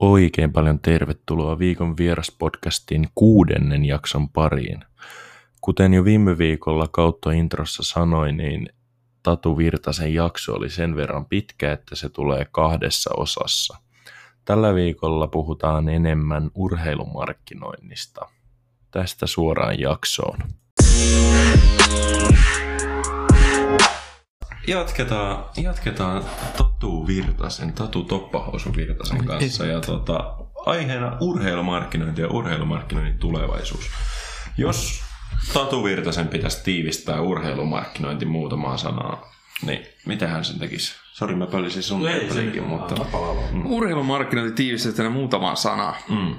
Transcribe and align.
Oikein 0.00 0.52
paljon 0.52 0.80
tervetuloa 0.80 1.58
viikon 1.58 1.96
vieraspodcastin 1.96 3.08
kuudennen 3.14 3.84
jakson 3.84 4.28
pariin. 4.28 4.84
Kuten 5.60 5.94
jo 5.94 6.04
viime 6.04 6.38
viikolla 6.38 6.88
kautta 6.88 7.32
introssa 7.32 7.82
sanoin, 7.82 8.36
niin 8.36 8.68
Tatu 9.22 9.56
Virtasen 9.56 10.14
jakso 10.14 10.54
oli 10.54 10.70
sen 10.70 10.96
verran 10.96 11.26
pitkä, 11.26 11.72
että 11.72 11.96
se 11.96 12.08
tulee 12.08 12.46
kahdessa 12.52 13.10
osassa. 13.16 13.78
Tällä 14.44 14.74
viikolla 14.74 15.26
puhutaan 15.26 15.88
enemmän 15.88 16.50
urheilumarkkinoinnista. 16.54 18.20
Tästä 18.90 19.26
suoraan 19.26 19.80
jaksoon. 19.80 20.38
Jatketaan, 24.66 25.44
jatketaan 25.56 26.24
Tatu 26.58 27.06
Virtasen, 27.06 27.72
Tatu 27.72 28.04
Toppahousun 28.04 28.76
Virtasen 28.76 29.24
kanssa 29.26 29.66
ja 29.66 29.80
tota, 29.80 30.34
aiheena 30.66 31.16
urheilumarkkinointi 31.20 32.20
ja 32.20 32.28
urheilumarkkinoinnin 32.28 33.18
tulevaisuus. 33.18 33.90
Jos 34.56 35.02
Tatu 35.52 35.84
Virtasen 35.84 36.28
pitäisi 36.28 36.64
tiivistää 36.64 37.20
urheilumarkkinointi 37.20 38.24
muutamaan 38.24 38.78
sanaan, 38.78 39.18
niin 39.62 39.86
mitä 40.06 40.28
hän 40.28 40.44
sen 40.44 40.58
tekisi? 40.58 40.94
Sori, 41.12 41.34
mä 41.34 41.46
pölisin 41.46 41.82
sun 41.82 42.08
Ei, 42.08 42.28
pelikin, 42.28 42.62
se- 42.62 42.68
mutta... 42.68 42.94
Mm. 43.52 43.66
Urheilumarkkinointi 43.66 44.54
tiivistetään 44.54 45.12
muutamaan 45.12 45.56
sanaan. 45.56 45.94
Mm. 46.08 46.34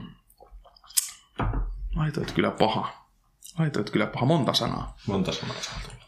Laitoit 1.96 2.32
kyllä 2.32 2.52
paha. 2.52 2.94
Laitoit 3.60 3.90
kyllä 3.90 4.08
paha. 4.08 4.26
Monta 4.26 4.54
sanaa. 4.54 4.98
Monta 5.08 5.32
sanaa 5.32 5.56
saa 5.62 5.80
tulla. 5.84 6.01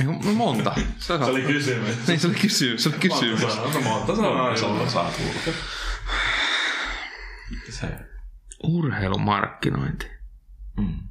Ei, 0.00 0.06
kun 0.06 0.36
monta. 0.36 0.74
Se, 0.98 1.18
Se 1.18 1.24
oli 1.24 1.42
kysymys. 1.42 2.06
Niin, 2.06 2.20
se 2.20 2.26
oli 2.26 2.34
kysymys. 2.34 2.82
Se 2.82 2.88
oli 2.88 2.98
kysymys. 2.98 3.40
Monta 3.40 3.56
sanaa, 3.62 3.72
no 3.72 3.80
monta 3.80 4.16
sanaa. 4.16 4.32
Monta 4.52 4.90
tulla. 4.90 5.56
Se. 7.70 7.88
Urheilumarkkinointi. 8.62 10.06
Mm. 10.76 11.08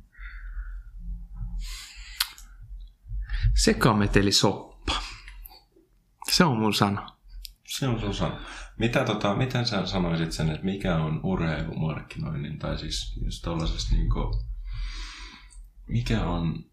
Sekametelisoppa. 3.63 4.95
Se 6.31 6.43
on 6.43 6.57
mun 6.57 6.73
sana. 6.73 7.17
Se 7.67 7.87
on 7.87 7.99
sun 7.99 8.13
sana. 8.13 8.39
Mitä 8.77 9.05
tota, 9.05 9.35
miten 9.35 9.65
sä 9.65 9.85
sanoisit 9.85 10.31
sen, 10.31 10.49
että 10.49 10.65
mikä 10.65 10.95
on 10.95 11.19
urheilumarkkinoinnin, 11.23 12.59
tai 12.59 12.77
siis 12.77 13.19
jos 13.25 13.41
tollasesta 13.41 13.95
niinku, 13.95 14.45
mikä 15.87 16.25
on 16.25 16.65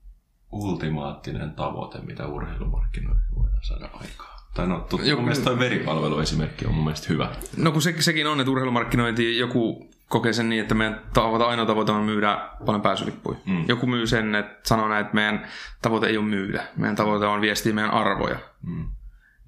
ultimaattinen 0.52 1.50
tavoite, 1.50 1.98
mitä 1.98 2.26
urheilumarkkinoinnin 2.26 3.26
voidaan 3.34 3.64
saada 3.64 3.90
aikaan? 3.92 4.40
Tai 4.54 4.66
no, 4.66 4.86
tut, 4.88 5.00
Joku- 5.00 5.16
mun 5.16 5.24
mielestä 5.24 5.44
toi 5.44 5.58
veripalveluesimerkki 5.58 6.66
on 6.66 6.74
mun 6.74 6.84
mielestä 6.84 7.06
hyvä. 7.08 7.30
No 7.56 7.72
kun 7.72 7.82
se, 7.82 7.94
sekin 7.98 8.26
on, 8.26 8.40
että 8.40 8.50
urheilumarkkinointi 8.50 9.38
joku 9.38 9.90
kokee 10.08 10.32
sen 10.32 10.48
niin, 10.48 10.62
että 10.62 10.74
meidän 10.74 11.00
tavoite, 11.14 11.44
ainoa 11.44 11.66
tavoite 11.66 11.92
on 11.92 12.04
myydä 12.04 12.48
paljon 12.66 12.82
pääsylippuja. 12.82 13.38
Mm. 13.46 13.64
Joku 13.68 13.86
myy 13.86 14.06
sen, 14.06 14.34
että 14.34 14.68
sanoo 14.68 14.88
näin, 14.88 15.00
että 15.00 15.14
meidän 15.14 15.46
tavoite 15.82 16.06
ei 16.06 16.16
ole 16.16 16.26
myydä. 16.26 16.64
Meidän 16.76 16.96
tavoite 16.96 17.26
on 17.26 17.40
viestiä 17.40 17.72
meidän 17.72 17.90
arvoja. 17.90 18.38
Mm. 18.66 18.84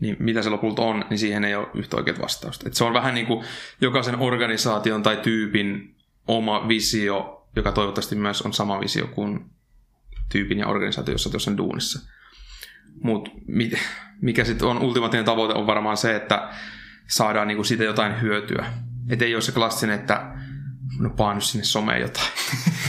niin 0.01 0.17
mitä 0.19 0.43
se 0.43 0.51
lopulta 0.51 0.83
on, 0.83 1.05
niin 1.11 1.19
siihen 1.19 1.45
ei 1.45 1.55
ole 1.55 1.69
yhtä 1.75 1.97
oikeat 1.97 2.21
vastausta. 2.21 2.69
Et 2.69 2.75
se 2.75 2.85
on 2.85 2.95
vähän 2.95 3.15
niin 3.15 3.27
kuin 3.27 3.45
jokaisen 3.81 4.21
organisaation 4.21 5.03
tai 5.03 5.17
tyypin 5.17 5.95
oma 6.29 6.69
visio, 6.69 7.47
joka 7.57 7.73
toivottavasti 7.73 8.15
myös 8.15 8.43
on 8.43 8.53
sama 8.53 8.81
visio 8.81 9.07
kuin 9.07 9.52
tyypin 10.33 10.59
ja 10.59 10.67
organisaatio, 10.67 11.15
jossa 11.15 11.31
tuossa 11.31 11.57
duunissa. 11.57 12.09
Mutta 13.03 13.31
mikä 14.21 14.45
sitten 14.45 14.69
on 14.69 14.79
ultimaattinen 14.79 15.25
tavoite 15.25 15.55
on 15.55 15.67
varmaan 15.67 15.97
se, 15.97 16.17
että 16.17 16.49
saadaan 17.09 17.49
niinku 17.49 17.65
siitä 17.65 17.85
jotain 17.85 18.21
hyötyä. 18.21 18.67
Et 19.09 19.23
ei 19.23 19.35
ole 19.35 19.43
se 19.43 19.53
klassinen, 19.53 20.01
että 20.01 20.35
no 20.99 21.11
paan 21.11 21.37
nyt 21.37 21.45
sinne 21.45 21.65
someen 21.65 22.01
jotain. 22.01 22.29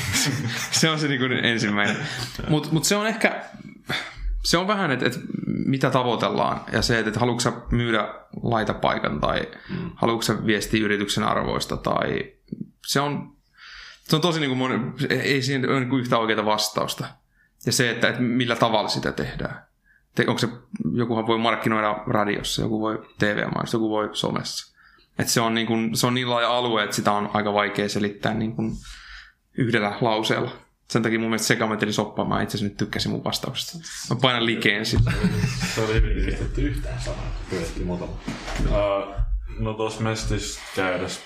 se 0.71 0.89
on 0.89 0.99
se 0.99 1.07
niinku 1.07 1.25
ensimmäinen. 1.43 1.97
Mutta 2.49 2.69
mut 2.71 2.83
se 2.83 2.95
on 2.95 3.07
ehkä, 3.07 3.43
se 4.43 4.57
on 4.57 4.67
vähän, 4.67 4.91
että, 4.91 5.05
että 5.05 5.19
mitä 5.65 5.89
tavoitellaan 5.89 6.61
ja 6.71 6.81
se, 6.81 6.99
että, 6.99 7.09
että 7.09 7.19
haluatko 7.19 7.67
myydä 7.71 8.13
laitapaikan 8.43 9.19
tai 9.19 9.47
mm. 9.69 9.91
haluatko 9.95 10.45
viestiä 10.45 10.83
yrityksen 10.85 11.23
arvoista 11.23 11.77
tai 11.77 12.33
se 12.85 12.99
on, 12.99 13.35
se 14.03 14.15
on 14.15 14.21
tosi 14.21 14.39
niin 14.39 14.49
kuin 14.49 14.57
moni, 14.57 14.79
ei 15.09 15.41
siinä 15.41 15.67
ole 15.67 15.79
niin 15.79 15.89
kuin 15.89 16.01
yhtä 16.01 16.17
oikeaa 16.17 16.45
vastausta. 16.45 17.07
Ja 17.65 17.71
se, 17.71 17.89
että, 17.89 18.09
että 18.09 18.21
millä 18.21 18.55
tavalla 18.55 18.89
sitä 18.89 19.11
tehdään. 19.11 19.65
Te, 20.15 20.25
onko 20.27 20.39
se, 20.39 20.47
jokuhan 20.93 21.27
voi 21.27 21.37
markkinoida 21.37 22.03
radiossa, 22.07 22.61
joku 22.61 22.81
voi 22.81 23.01
TV-mainostaa, 23.19 23.77
joku 23.77 23.89
voi 23.89 24.09
somessa. 24.13 24.73
Et 25.19 25.27
se, 25.27 25.41
on 25.41 25.53
niin 25.53 25.67
kuin, 25.67 25.95
se 25.95 26.07
on 26.07 26.13
niin 26.13 26.29
laaja 26.29 26.57
alue, 26.57 26.83
että 26.83 26.95
sitä 26.95 27.11
on 27.11 27.29
aika 27.33 27.53
vaikea 27.53 27.89
selittää 27.89 28.33
niin 28.33 28.55
kuin 28.55 28.71
yhdellä 29.57 29.97
lauseella. 30.01 30.51
Sen 30.89 31.03
takia 31.03 31.19
mun 31.19 31.29
mielestä 31.29 31.47
sekameteli 31.47 31.93
soppa, 31.93 32.25
mä 32.25 32.41
itse 32.41 32.57
asiassa 32.57 32.69
nyt 32.69 32.77
tykkäsin 32.77 33.11
mun 33.11 33.23
vastauksesta. 33.23 33.77
Mä 34.09 34.19
painan 34.21 34.45
likeen 34.45 34.85
sillä. 34.85 35.11
Se 35.75 35.81
oli 35.81 35.93
hyvin 35.93 36.17
yhdistetty 36.17 36.61
yhteen 36.61 37.01
sanaan. 37.01 37.27
Pyydettiin 37.49 37.87
muutama. 37.87 38.11
Uh, 38.65 39.15
no 39.59 39.73
tuossa 39.73 40.01
mestissä 40.01 40.61
käydessä 40.75 41.21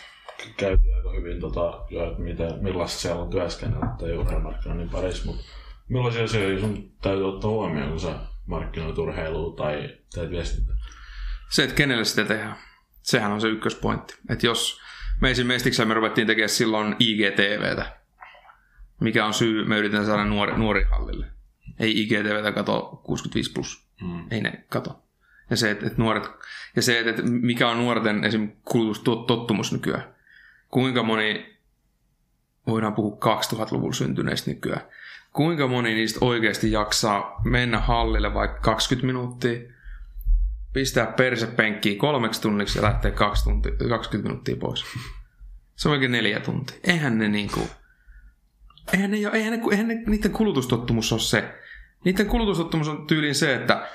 käytiin 0.57 0.95
aika 0.95 1.11
hyvin 1.11 1.41
tota, 1.41 1.85
jo, 1.89 2.07
että 2.07 2.21
miten, 2.21 2.63
millaista 2.63 2.99
siellä 2.99 3.21
on 3.21 3.29
työskennellä 3.29 3.87
tai 3.99 4.17
urheilumarkkinoinnin 4.17 4.89
parissa, 4.89 5.25
mutta 5.25 5.43
millaisia 5.89 6.23
asioita 6.23 6.61
sun 6.61 6.91
täytyy 7.01 7.29
ottaa 7.29 7.51
huomioon, 7.51 7.89
kun 7.89 7.99
sä 7.99 8.15
markkinoit 8.45 8.97
urheilua 8.97 9.55
tai 9.55 9.89
teet 10.13 10.29
viestintää? 10.29 10.75
Se, 11.49 11.63
että 11.63 11.75
kenelle 11.75 12.05
sitä 12.05 12.25
tehdään. 12.25 12.55
Sehän 13.01 13.31
on 13.31 13.41
se 13.41 13.47
ykköspointti. 13.47 14.15
Että 14.29 14.45
jos 14.45 14.81
me 15.21 15.31
esim. 15.31 15.47
Mestiksellä 15.47 15.87
me 15.87 15.93
ruvettiin 15.93 16.27
tekemään 16.27 16.49
silloin 16.49 16.95
IGTVtä, 16.99 17.97
mikä 19.01 19.25
on 19.25 19.33
syy, 19.33 19.65
me 19.65 19.77
yritetään 19.77 20.05
saada 20.05 20.25
nuori, 20.25 20.57
nuori 20.57 20.83
hallille. 20.83 21.25
Ei 21.79 22.01
IGTVtä 22.01 22.51
kato 22.51 23.01
65 23.03 23.51
plus. 23.51 23.87
Mm. 24.01 24.25
Ei 24.31 24.41
ne 24.41 24.65
kato. 24.69 25.03
Ja 25.49 25.57
se, 25.57 25.71
että, 25.71 25.87
että 25.87 26.01
nuoret, 26.01 26.23
ja 26.75 26.81
se, 26.81 26.99
että, 26.99 27.09
että 27.09 27.23
mikä 27.23 27.69
on 27.69 27.77
nuorten 27.77 28.23
esim. 28.23 28.51
kulutustottumus 28.63 29.71
nykyään. 29.71 30.15
Kuinka 30.69 31.03
moni, 31.03 31.57
voidaan 32.67 32.93
puhua 32.93 33.17
2000-luvulla 33.25 33.93
syntyneistä 33.93 34.51
nykyään, 34.51 34.81
kuinka 35.37 35.67
moni 35.67 35.93
niistä 35.93 36.19
oikeasti 36.21 36.71
jaksaa 36.71 37.41
mennä 37.43 37.79
hallille 37.79 38.33
vaikka 38.33 38.59
20 38.59 39.05
minuuttia, 39.05 39.59
pistää 40.73 41.05
persepenkkiin 41.05 41.97
kolmeksi 41.97 42.41
tunniksi 42.41 42.77
ja 42.77 42.83
lähtee 42.83 43.11
2 43.11 43.43
tunti, 43.43 43.69
20 43.89 44.29
minuuttia 44.29 44.55
pois. 44.55 44.83
Se 45.75 45.89
on 45.89 45.93
oikein 45.93 46.11
neljä 46.11 46.39
tuntia. 46.39 46.77
Eihän 46.83 47.17
ne 47.17 47.27
niinku... 47.27 47.67
Eihän, 48.93 49.11
ne, 49.11 49.17
eihän, 49.33 49.53
ne, 49.53 49.61
eihän 49.71 49.87
ne, 49.87 50.03
niiden 50.07 50.31
kulutustottumus 50.31 51.11
ole 51.11 51.19
se. 51.19 51.55
Niiden 52.05 52.25
kulutustottumus 52.25 52.87
on 52.87 53.07
tyyliin 53.07 53.35
se, 53.35 53.55
että 53.55 53.87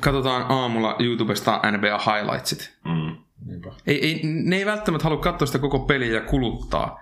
katsotaan 0.00 0.46
aamulla 0.48 0.96
YouTubesta 0.98 1.60
NBA 1.70 1.98
highlightsit. 1.98 2.78
Mm. 2.84 3.16
Niinpä. 3.46 3.72
Ei, 3.86 4.06
ei, 4.06 4.20
ne 4.22 4.56
ei 4.56 4.66
välttämättä 4.66 5.04
halua 5.04 5.22
katsoa 5.22 5.46
sitä 5.46 5.58
koko 5.58 5.78
peliä 5.78 6.14
ja 6.14 6.20
kuluttaa. 6.20 7.00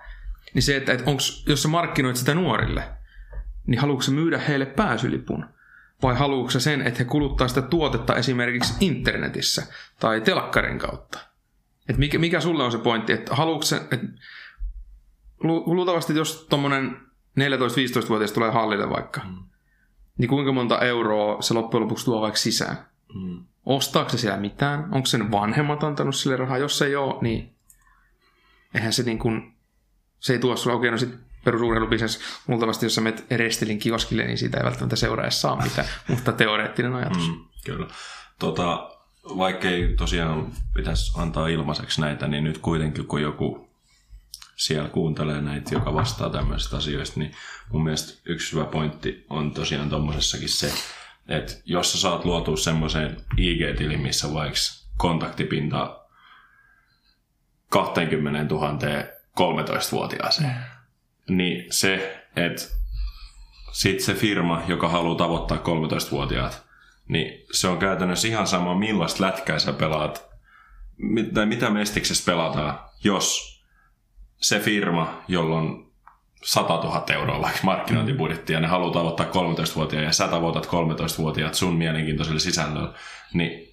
Niin 0.53 0.63
se, 0.63 0.75
että, 0.75 0.93
että 0.93 1.09
onks, 1.09 1.45
jos 1.47 1.61
sä 1.61 1.67
markkinoit 1.67 2.15
sitä 2.15 2.35
nuorille, 2.35 2.83
niin 3.69 3.81
haluatko 3.81 4.01
sä 4.01 4.11
myydä 4.11 4.37
heille 4.37 4.65
pääsylipun? 4.65 5.45
Vai 6.03 6.15
haluatko 6.15 6.51
sä 6.51 6.59
sen, 6.59 6.81
että 6.81 6.99
he 6.99 7.05
kuluttaa 7.05 7.47
sitä 7.47 7.61
tuotetta 7.61 8.15
esimerkiksi 8.15 8.73
internetissä 8.79 9.67
tai 9.99 10.21
telkkarin 10.21 10.79
kautta? 10.79 11.19
Et 11.89 11.97
mikä, 11.97 12.19
mikä 12.19 12.41
sulle 12.41 12.63
on 12.63 12.71
se 12.71 12.77
pointti? 12.77 13.13
Että 13.13 13.35
haluatko 13.35 13.65
sä, 13.65 13.77
että 13.77 14.07
lu- 15.43 15.75
luultavasti 15.75 16.15
jos 16.15 16.47
tuommoinen 16.49 16.97
14-15-vuotias 17.39 18.31
tulee 18.31 18.51
hallille 18.51 18.89
vaikka, 18.89 19.21
mm. 19.29 19.43
niin 20.17 20.29
kuinka 20.29 20.51
monta 20.51 20.79
euroa 20.79 21.41
se 21.41 21.53
loppujen 21.53 21.83
lopuksi 21.83 22.05
tuo 22.05 22.21
vaikka 22.21 22.39
sisään? 22.39 22.77
Mm. 23.15 23.45
Ostaako 23.65 24.09
se 24.09 24.17
siellä 24.17 24.39
mitään? 24.39 24.83
Onko 24.91 25.05
sen 25.05 25.31
vanhemmat 25.31 25.83
antanut 25.83 26.15
sille 26.15 26.35
rahaa? 26.35 26.57
Jos 26.57 26.81
ei 26.81 26.95
ole, 26.95 27.21
niin 27.21 27.55
eihän 28.73 28.93
se 28.93 29.03
niin 29.03 29.19
kuin, 29.19 29.53
se 30.19 30.33
ei 30.33 30.39
tuo 30.39 30.55
sulle, 30.55 30.75
okei, 30.75 30.91
no 30.91 30.97
sit 30.97 31.28
perusurheilubisnes, 31.43 32.19
luultavasti 32.47 32.85
jos 32.85 32.95
sä 32.95 33.01
menet 33.01 33.25
Restelin 33.31 33.79
kioskille, 33.79 34.23
niin 34.23 34.37
siitä 34.37 34.57
ei 34.57 34.63
välttämättä 34.63 34.95
seuraa 34.95 35.25
edes 35.25 35.41
saa 35.41 35.63
mitään, 35.63 35.87
mutta 36.07 36.31
teoreettinen 36.31 36.93
ajatus. 36.93 37.27
Mm, 37.27 37.45
kyllä. 37.65 37.87
Tota, 38.39 38.91
vaikkei 39.23 39.95
tosiaan 39.97 40.51
pitäisi 40.73 41.11
antaa 41.15 41.47
ilmaiseksi 41.47 42.01
näitä, 42.01 42.27
niin 42.27 42.43
nyt 42.43 42.57
kuitenkin 42.57 43.07
kun 43.07 43.21
joku 43.21 43.69
siellä 44.55 44.89
kuuntelee 44.89 45.41
näitä, 45.41 45.75
joka 45.75 45.93
vastaa 45.93 46.29
tämmöisistä 46.29 46.77
asioista, 46.77 47.19
niin 47.19 47.35
mun 47.71 47.83
mielestä 47.83 48.21
yksi 48.25 48.53
hyvä 48.53 48.65
pointti 48.65 49.25
on 49.29 49.51
tosiaan 49.51 49.89
tommosessakin 49.89 50.49
se, 50.49 50.73
että 51.27 51.53
jos 51.65 51.91
sä 51.91 51.97
saat 51.97 52.25
luotua 52.25 52.57
semmoiseen 52.57 53.17
IG-tilin, 53.37 54.01
missä 54.01 54.33
vaikka 54.33 54.59
kontaktipinta 54.97 55.99
20 57.69 58.55
000 58.55 58.79
13-vuotiaaseen, 59.39 60.55
niin 61.29 61.65
se, 61.69 62.25
että 62.35 62.61
sitten 63.71 64.05
se 64.05 64.13
firma, 64.13 64.61
joka 64.67 64.89
haluaa 64.89 65.17
tavoittaa 65.17 65.57
13-vuotiaat, 65.57 66.65
niin 67.07 67.45
se 67.51 67.67
on 67.67 67.77
käytännössä 67.77 68.27
ihan 68.27 68.47
sama, 68.47 68.75
millaista 68.75 69.23
lätkää 69.23 69.59
sä 69.59 69.73
pelaat, 69.73 70.29
tai 71.33 71.45
mitä 71.45 71.69
mestiksessä 71.69 72.31
pelataan, 72.31 72.79
jos 73.03 73.59
se 74.37 74.59
firma, 74.59 75.23
jolla 75.27 75.55
on 75.55 75.91
100 76.43 76.73
000 76.73 77.05
euroa 77.13 77.41
vaikka 77.41 77.59
markkinointibudjetti 77.63 78.53
ja 78.53 78.59
ne 78.59 78.67
haluaa 78.67 78.93
tavoittaa 78.93 79.25
13-vuotiaat 79.25 80.05
ja 80.05 80.11
sä 80.11 80.27
tavoitat 80.27 80.65
13-vuotiaat 80.65 81.53
sun 81.53 81.73
mielenkiintoisella 81.73 82.39
sisällöllä, 82.39 82.93
niin 83.33 83.68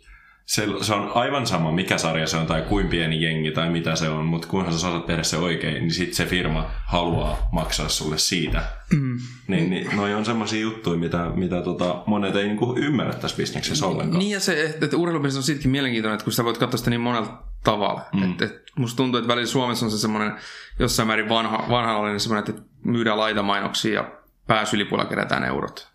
se, 0.47 0.67
se 0.81 0.95
on 0.95 1.13
aivan 1.15 1.47
sama, 1.47 1.73
mikä 1.73 1.99
sarja 1.99 2.27
se 2.27 2.37
on 2.37 2.47
tai 2.47 2.63
kuin 2.63 2.89
pieni 2.89 3.23
jengi 3.23 3.51
tai 3.51 3.71
mitä 3.71 3.97
se 3.97 4.09
on, 4.09 4.25
mutta 4.25 4.49
kunhan 4.49 4.73
sä 4.73 4.89
osaat 4.89 5.07
tehdä 5.07 5.23
se 5.23 5.37
oikein, 5.37 5.75
niin 5.75 5.91
sitten 5.91 6.15
se 6.15 6.27
firma 6.27 6.71
haluaa 6.85 7.49
maksaa 7.53 7.89
sulle 7.89 8.19
siitä. 8.19 8.63
Mm. 8.91 9.19
Niin, 9.49 9.71
niin 9.71 9.97
noi 9.97 10.15
on 10.15 10.25
semmoisia 10.25 10.61
juttuja, 10.61 10.99
mitä, 10.99 11.31
mitä 11.35 11.63
tota, 11.63 12.03
monet 12.07 12.37
ei 12.37 12.47
niinku 12.47 12.75
ymmärrä 12.79 13.13
tässä 13.13 13.37
bisneksessä 13.37 13.87
ollenkaan. 13.87 14.19
Niin 14.19 14.31
ja 14.31 14.41
se, 14.41 14.65
että, 14.65 14.85
että 14.85 14.97
urheilubisnes 14.97 15.37
on 15.37 15.43
sittenkin 15.43 15.71
mielenkiintoinen, 15.71 16.15
että 16.15 16.25
kun 16.25 16.33
sä 16.33 16.45
voit 16.45 16.59
katsoa 16.59 16.79
sitä 16.79 16.91
niin 16.91 17.01
monella 17.01 17.43
tavalla. 17.65 18.01
Mm. 18.13 18.33
Et, 18.33 18.43
et, 18.43 18.63
musta 18.77 18.97
tuntuu, 18.97 19.19
että 19.19 19.29
välillä 19.29 19.47
Suomessa 19.47 19.87
on 19.87 19.93
se 19.93 19.99
semmoinen 19.99 20.33
jossain 20.79 21.07
määrin 21.07 21.29
vanha, 21.29 21.67
vanha 21.71 22.19
semmoinen, 22.19 22.51
että 22.51 22.63
myydään 22.85 23.19
laitamainoksia 23.19 23.95
ja 23.95 24.11
pääsylipulla 24.47 25.05
kerätään 25.05 25.45
eurot. 25.45 25.89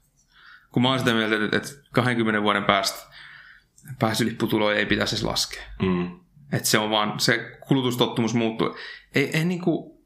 Kun 0.72 0.84
mä 0.84 0.90
oon 0.90 1.00
sitä 1.00 1.14
mieltä, 1.14 1.36
että 1.58 1.70
20 1.92 2.42
vuoden 2.42 2.64
päästä 2.64 3.12
pääsylipputuloja 4.00 4.78
ei 4.78 4.86
pitäisi 4.86 5.16
edes 5.16 5.24
laskea. 5.24 5.64
Mm. 5.82 6.20
Että 6.52 6.70
se 6.70 6.78
on 6.78 6.90
vaan, 6.90 7.20
se 7.20 7.58
kulutustottumus 7.68 8.34
muuttuu. 8.34 8.76
Ei, 9.16 9.38
ei 9.38 9.46
niinku, 9.46 10.04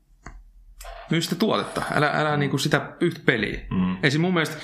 myy 1.10 1.22
sitä 1.22 1.36
tuotetta, 1.36 1.84
älä, 1.92 2.12
älä 2.14 2.36
mm. 2.36 2.40
niinku 2.40 2.58
sitä 2.58 2.96
yhtä 3.02 3.20
peliä. 3.26 3.60
Mm. 3.72 3.98
Esim. 4.04 4.22
mun 4.22 4.34
mielestä, 4.34 4.56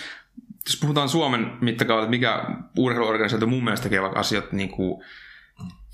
jos 0.66 0.78
puhutaan 0.82 1.10
Suomen 1.10 1.52
mittakaavalta, 1.62 2.06
että 2.06 2.10
mikä 2.10 2.46
urheiluorganisaatio 2.78 3.48
mun 3.48 3.64
mielestä 3.64 3.84
tekee 3.84 4.02
vaikka 4.02 4.20
asiat 4.20 4.52
niinku 4.52 5.04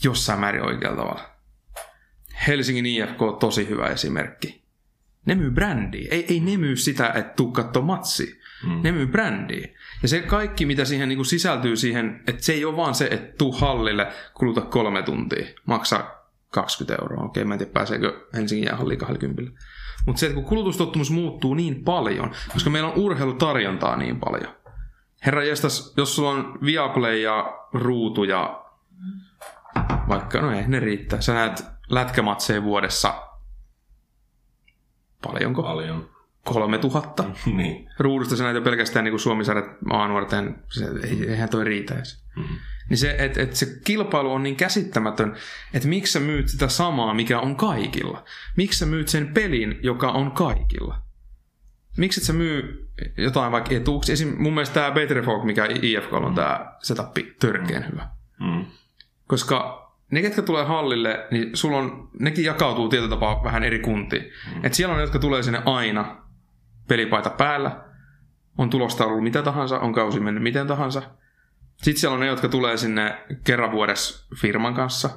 jossain 0.03 0.39
määrin 0.39 0.65
oikealla 0.65 0.97
tavalla. 0.97 1.29
Helsingin 2.47 2.85
IFK 2.85 3.21
on 3.21 3.37
tosi 3.37 3.69
hyvä 3.69 3.87
esimerkki. 3.87 4.63
Ne 5.25 5.35
myy 5.35 5.51
brändiä. 5.51 6.07
Ei, 6.11 6.25
ei 6.29 6.39
ne 6.39 6.57
myy 6.57 6.75
sitä, 6.75 7.07
että 7.07 7.33
tuu 7.35 7.51
katsoa 7.51 7.83
matsi. 7.83 8.39
Mm. 8.63 8.81
Ne 8.83 8.91
myy 8.91 9.07
brändiä. 9.07 9.67
Ja 10.01 10.07
se 10.07 10.21
kaikki, 10.21 10.65
mitä 10.65 10.85
siihen 10.85 11.09
niin 11.09 11.17
kuin 11.17 11.25
sisältyy 11.25 11.75
siihen, 11.75 12.23
että 12.27 12.43
se 12.43 12.53
ei 12.53 12.65
ole 12.65 12.77
vaan 12.77 12.95
se, 12.95 13.07
että 13.11 13.37
tuu 13.37 13.51
hallille, 13.51 14.07
kuluta 14.33 14.61
kolme 14.61 15.03
tuntia, 15.03 15.45
maksaa 15.65 16.17
20 16.49 17.03
euroa. 17.03 17.25
Okei, 17.25 17.45
mä 17.45 17.53
en 17.53 17.57
tiedä 17.57 17.71
pääseekö 17.71 18.27
Helsingin 18.33 18.65
jäähalliin 18.65 18.99
20. 18.99 19.51
Mutta 20.05 20.19
se, 20.19 20.25
että 20.25 20.35
kun 20.35 20.45
kulutustottumus 20.45 21.11
muuttuu 21.11 21.53
niin 21.53 21.83
paljon, 21.83 22.31
koska 22.53 22.69
meillä 22.69 22.89
on 22.89 22.97
urheilutarjontaa 22.97 23.95
niin 23.95 24.19
paljon. 24.19 24.53
Herra 25.25 25.43
jestas, 25.43 25.93
jos 25.97 26.15
sulla 26.15 26.29
on 26.29 26.59
Viaplay 26.65 27.17
ja 27.17 27.57
ruutu 27.73 28.23
ja 28.23 28.63
vaikka, 30.07 30.41
no 30.41 30.51
ei, 30.51 30.67
ne 30.67 30.79
riittää. 30.79 31.21
Sä 31.21 31.33
näet 31.33 31.65
lätkämatseja 31.89 32.63
vuodessa 32.63 33.23
paljonko? 35.23 35.63
Paljon. 35.63 36.16
3000. 36.47 37.23
niin. 37.57 37.89
Ruudusta 37.99 38.35
se 38.35 38.43
näitä 38.43 38.61
pelkästään 38.61 39.05
niin 39.05 39.19
Suomisarjat 39.19 39.81
maanuorten, 39.85 40.63
se, 40.69 40.85
eihän 41.27 41.49
toi 41.49 41.63
riitä 41.63 41.95
edes. 41.95 42.23
Mm-hmm. 42.35 42.57
Niin 42.89 42.97
se, 42.97 43.15
että 43.19 43.41
et 43.41 43.55
se 43.55 43.79
kilpailu 43.83 44.33
on 44.33 44.43
niin 44.43 44.55
käsittämätön, 44.55 45.35
että 45.73 45.87
miksi 45.87 46.13
sä 46.13 46.19
myyt 46.19 46.47
sitä 46.47 46.67
samaa, 46.67 47.13
mikä 47.13 47.39
on 47.39 47.55
kaikilla? 47.55 48.23
Miksi 48.57 48.79
sä 48.79 48.85
myyt 48.85 49.07
sen 49.07 49.33
pelin, 49.33 49.79
joka 49.83 50.11
on 50.11 50.31
kaikilla? 50.31 51.01
Miksi 51.97 52.19
et 52.19 52.23
sä 52.23 52.33
myy 52.33 52.89
jotain 53.17 53.51
vaikka 53.51 53.75
etuuksia? 53.75 54.13
Esim. 54.13 54.35
mun 54.37 54.53
mielestä 54.53 54.73
tämä 54.73 54.91
Better 54.91 55.23
Folk, 55.23 55.43
mikä 55.43 55.67
IFK 55.81 56.13
on 56.13 56.29
mm. 56.29 56.35
tämä 56.35 56.75
setup, 56.81 57.17
törkeän 57.39 57.91
hyvä. 57.91 58.07
Mm. 58.39 58.65
Koska 59.27 59.87
ne, 60.11 60.21
ketkä 60.21 60.41
tulee 60.41 60.65
hallille, 60.65 61.27
niin 61.31 61.57
sulla 61.57 61.77
on, 61.77 62.09
nekin 62.19 62.45
jakautuu 62.45 62.89
tietyllä 62.89 63.09
tapaa 63.09 63.43
vähän 63.43 63.63
eri 63.63 63.79
kuntiin. 63.79 64.23
Mm. 64.55 64.65
Et 64.65 64.73
siellä 64.73 64.91
on 64.91 64.97
ne, 64.97 65.03
jotka 65.03 65.19
tulee 65.19 65.43
sinne 65.43 65.61
aina, 65.65 66.26
pelipaita 66.87 67.29
päällä, 67.29 67.83
on 68.57 68.69
tulosta 68.69 69.05
ollut 69.05 69.23
mitä 69.23 69.41
tahansa, 69.43 69.79
on 69.79 69.93
kausi 69.93 70.19
mennyt 70.19 70.43
miten 70.43 70.67
tahansa. 70.67 71.01
Sitten 71.77 71.97
siellä 71.97 72.13
on 72.13 72.19
ne, 72.19 72.27
jotka 72.27 72.49
tulee 72.49 72.77
sinne 72.77 73.17
kerran 73.43 73.71
vuodessa 73.71 74.27
firman 74.35 74.73
kanssa. 74.73 75.09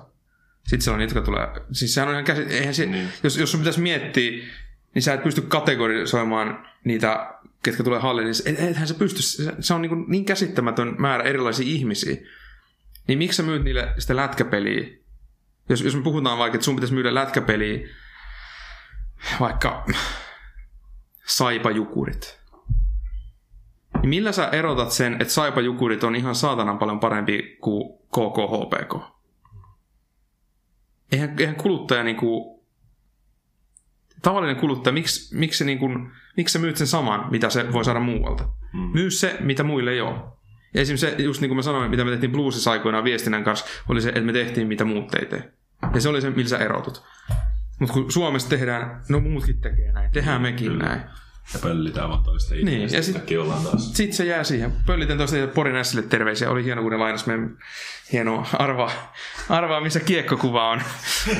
Sitten 0.63 0.81
siellä 0.81 0.95
on 0.95 0.99
niitä, 0.99 1.15
jotka 1.15 1.27
tulee... 1.27 1.49
Siis 1.73 1.95
sehän 1.95 2.09
on 2.09 2.15
ihan 2.15 2.25
käsi... 2.25 2.43
Eihän 2.43 2.75
se, 2.75 2.87
niin. 2.87 3.09
jos, 3.23 3.37
jos 3.37 3.51
sun 3.51 3.61
pitäisi 3.61 3.81
miettiä, 3.81 4.31
niin 4.95 5.03
sä 5.03 5.15
et 5.15 5.23
pysty 5.23 5.41
kategorisoimaan 5.41 6.67
niitä, 6.85 7.35
ketkä 7.63 7.83
tulee 7.83 8.01
halliin, 8.01 8.29
niin 8.45 8.57
eihän 8.57 8.89
se 8.89 8.95
pysty. 8.95 9.23
Se 9.61 9.75
on 9.75 9.83
niin, 9.83 10.05
niin 10.09 10.25
käsittämätön 10.25 10.95
määrä 10.99 11.25
erilaisia 11.25 11.67
ihmisiä. 11.67 12.17
Niin 13.09 13.19
miksi 13.19 13.37
sä 13.37 13.43
myyt 13.43 13.65
niille 13.65 13.95
sitä 13.99 14.17
lätkäpeliä? 14.17 14.89
Jos, 15.69 15.83
jos 15.83 15.97
me 15.97 16.03
puhutaan 16.03 16.39
vaikka, 16.39 16.57
että 16.57 16.65
sun 16.65 16.77
pitäisi 16.77 16.95
myydä 16.95 17.15
lätkäpeliä 17.15 17.89
vaikka 19.41 19.87
saipajukurit. 21.31 22.41
Niin 24.01 24.09
millä 24.09 24.33
sä 24.33 24.49
erotat 24.49 24.91
sen, 24.91 25.13
että 25.13 25.35
saipajukurit 25.35 26.05
on 26.05 26.17
ihan 26.17 26.35
saatanan 26.35 26.79
paljon 26.79 27.01
parempi 27.01 27.59
kuin 27.61 27.99
KKHPK? 28.09 29.21
Eihän, 31.13 31.35
eihän 31.39 31.57
kuluttaja 31.57 32.03
niinku, 32.03 32.61
tavallinen 34.23 34.57
kuluttaja, 34.57 34.93
miksi, 34.93 35.37
miksi, 35.37 35.59
se 35.59 35.65
niinku, 35.65 35.89
miksi 36.37 36.53
sä 36.53 36.59
myyt 36.59 36.77
sen 36.77 36.87
saman, 36.87 37.31
mitä 37.31 37.51
se 37.51 37.73
voi 37.73 37.85
saada 37.85 38.01
muualta? 38.01 38.49
Mm. 38.73 38.91
Myy 38.93 39.11
se, 39.11 39.37
mitä 39.41 39.63
muille 39.63 39.91
ei 39.91 40.01
ole. 40.01 40.19
Ja 40.75 40.81
esimerkiksi 40.81 41.11
se, 41.11 41.23
just 41.23 41.41
niin 41.41 41.49
kuin 41.49 41.57
mä 41.57 41.63
sanoin, 41.63 41.91
mitä 41.91 42.05
me 42.05 42.11
tehtiin 42.11 42.33
Bluesissa 42.33 42.71
aikoinaan 42.71 43.05
viestinnän 43.05 43.45
kanssa, 43.45 43.67
oli 43.89 44.01
se, 44.01 44.09
että 44.09 44.21
me 44.21 44.33
tehtiin 44.33 44.67
mitä 44.67 44.85
muut 44.85 45.15
ei 45.15 45.27
tee. 45.27 45.53
Ja 45.95 46.01
se 46.01 46.09
oli 46.09 46.21
se, 46.21 46.31
millä 46.31 46.49
sä 46.49 46.59
erotut. 46.59 47.03
Mutta 47.81 47.93
kun 47.93 48.13
Suomessa 48.13 48.49
tehdään, 48.49 49.03
no 49.09 49.21
muutkin 49.21 49.61
tekee 49.61 49.93
näin, 49.93 50.11
tehdään 50.11 50.43
mekin 50.43 50.73
Kyllä. 50.73 50.85
näin. 50.85 51.01
Ja 51.55 51.59
pöllitään 51.63 52.09
vaan 52.09 52.23
toista 52.23 52.55
niin, 52.55 52.93
ja 52.93 53.03
sitten 53.03 53.41
ollaan 53.41 53.63
taas. 53.63 53.95
Sit 53.95 54.13
se 54.13 54.25
jää 54.25 54.45
siihen. 54.45 54.73
Pöllitän 54.87 55.19
toista 55.19 55.37
Porin 55.55 55.77
Ässille 55.77 56.03
terveisiä. 56.03 56.51
Oli 56.51 56.65
hieno, 56.65 56.83
kun 56.83 56.93
ne 56.93 56.99
lainas 56.99 57.27
meidän 57.27 57.59
hienoa 58.13 58.47
arvaa, 58.53 59.13
arvaa, 59.49 59.81
missä 59.81 60.01
kiekkokuva 60.01 60.71
on. 60.71 60.83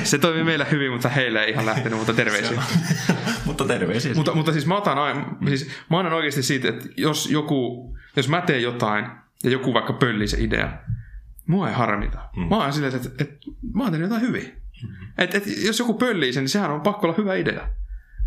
Se 0.03 0.17
toimi 0.17 0.43
meillä 0.43 0.65
hyvin, 0.65 0.91
mutta 0.91 1.09
heillä 1.09 1.43
ei 1.43 1.51
ihan 1.51 1.65
lähtenyt, 1.65 1.97
mutta 1.97 2.13
terveisiä. 2.13 2.63
mutta 3.45 3.65
terveisiä. 3.65 4.13
Mutta, 4.13 4.35
mutta 4.35 4.51
siis 4.51 4.65
mä 4.65 4.77
otan 4.77 4.97
aina, 4.97 5.25
siis 5.47 5.71
mä 5.89 5.99
annan 5.99 6.13
oikeasti 6.13 6.43
siitä, 6.43 6.69
että 6.69 6.89
jos 6.97 7.29
joku, 7.29 7.89
jos 8.15 8.29
mä 8.29 8.41
teen 8.41 8.61
jotain 8.61 9.05
ja 9.43 9.49
joku 9.49 9.73
vaikka 9.73 9.93
pöllii 9.93 10.27
se 10.27 10.37
idea, 10.43 10.73
mua 11.47 11.69
ei 11.69 11.75
harmita. 11.75 12.29
Mm. 12.35 12.47
Mä 12.47 12.55
oon 12.55 12.73
silleen, 12.73 12.95
että, 12.95 13.09
että, 13.09 13.23
että 13.23 13.47
mä 13.73 13.83
oon 13.83 13.91
tehnyt 13.91 14.09
jotain 14.09 14.27
hyvin. 14.27 14.60
Mm-hmm. 14.83 15.07
Et, 15.17 15.35
et, 15.35 15.43
jos 15.65 15.79
joku 15.79 15.93
pöllii 15.93 16.33
sen, 16.33 16.43
niin 16.43 16.49
sehän 16.49 16.71
on 16.71 16.81
pakko 16.81 17.07
olla 17.07 17.17
hyvä 17.17 17.35
idea. 17.35 17.69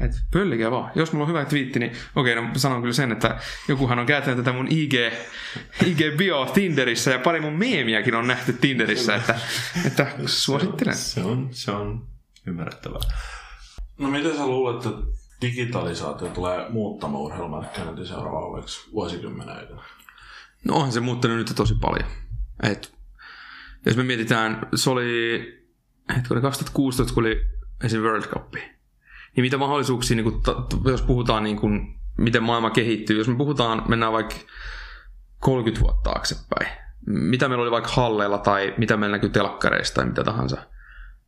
Että 0.01 0.17
pöllikä 0.31 0.71
vaan. 0.71 0.93
Jos 0.95 1.13
mulla 1.13 1.25
on 1.25 1.29
hyvä 1.29 1.45
twiitti, 1.45 1.79
niin 1.79 1.93
okei, 2.17 2.35
no 2.35 2.51
sanon 2.57 2.81
kyllä 2.81 2.95
sen, 2.95 3.13
että 3.13 3.39
jokuhan 3.69 3.99
on 3.99 4.07
käyttänyt 4.07 4.45
tätä 4.45 4.57
mun 4.57 4.67
IG, 4.71 4.95
IG-bio 5.87 6.47
Tinderissä 6.55 7.11
ja 7.11 7.19
pari 7.19 7.41
mun 7.41 7.53
meemiäkin 7.53 8.15
on 8.15 8.27
nähty 8.27 8.53
Tinderissä, 8.53 9.15
että, 9.15 9.39
että 9.87 10.07
suosittelen. 10.27 10.95
Se 10.95 11.21
on, 11.21 11.49
se 11.51 11.71
on 11.71 12.07
ymmärrettävää. 12.47 13.01
No 13.99 14.11
miten 14.11 14.37
sä 14.37 14.47
luulet, 14.47 14.87
että 14.87 15.01
digitalisaatio 15.43 16.29
tulee 16.29 16.71
muuttamaan 16.71 17.23
urheilumarkkinointia 17.23 18.05
seuraavaksi 18.05 18.91
vuosikymmenen 18.93 19.57
aikana? 19.57 19.83
No 20.65 20.75
onhan 20.75 20.93
se 20.93 21.01
muuttanut 21.01 21.37
nyt 21.37 21.53
tosi 21.57 21.75
paljon. 21.81 22.09
Et, 22.63 22.95
jos 23.87 23.97
me 23.97 24.03
mietitään, 24.03 24.69
se 24.75 24.91
oli 24.91 25.64
hetkinen, 26.09 26.43
2016, 26.43 27.15
kun 27.15 27.23
oli 27.23 27.47
esim. 27.85 28.03
World 28.03 28.25
Cup. 28.25 28.55
Niin 28.55 29.45
mitä 29.45 29.59
mahdollisuuksia, 29.59 30.17
niin 30.17 30.25
kuin, 30.25 30.43
jos 30.85 31.03
puhutaan 31.03 31.45
niin 31.45 31.57
kuin, 31.57 31.95
miten 32.19 32.43
maailma 32.43 32.71
kehittyy, 32.71 33.19
jos 33.19 33.29
me 33.29 33.37
puhutaan, 33.37 33.83
mennään 33.89 34.13
vaikka 34.13 34.35
30 35.39 35.85
vuotta 35.85 36.11
taaksepäin, 36.11 36.69
mitä 37.07 37.49
meillä 37.49 37.63
oli 37.63 37.71
vaikka 37.71 37.91
halleilla 37.91 38.39
tai 38.39 38.75
mitä 38.77 38.97
meillä 38.97 39.17
näkyy 39.17 39.31
telkkareista 39.31 39.95
tai 39.95 40.05
mitä 40.07 40.25
tahansa, 40.25 40.57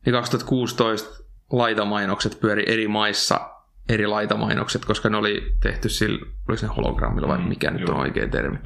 niin 0.05 0.13
2016 0.13 1.23
laitamainokset 1.51 2.39
pyöri 2.39 2.63
eri 2.67 2.87
maissa 2.87 3.49
eri 3.89 4.07
laitamainokset, 4.07 4.85
koska 4.85 5.09
ne 5.09 5.17
oli 5.17 5.55
tehty 5.63 5.89
sillä, 5.89 6.25
oliko 6.49 6.67
ne 6.67 6.73
hologrammilla 6.77 7.27
vai 7.27 7.37
mm, 7.37 7.43
mikä 7.43 7.71
mm, 7.71 7.77
nyt 7.77 7.89
on 7.89 7.97
oikea 7.97 8.27
termi. 8.27 8.57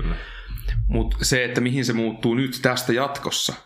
Mutta 0.87 1.17
se, 1.21 1.45
että 1.45 1.61
mihin 1.61 1.85
se 1.85 1.93
muuttuu 1.93 2.35
nyt 2.35 2.59
tästä 2.61 2.93
jatkossa– 2.93 3.53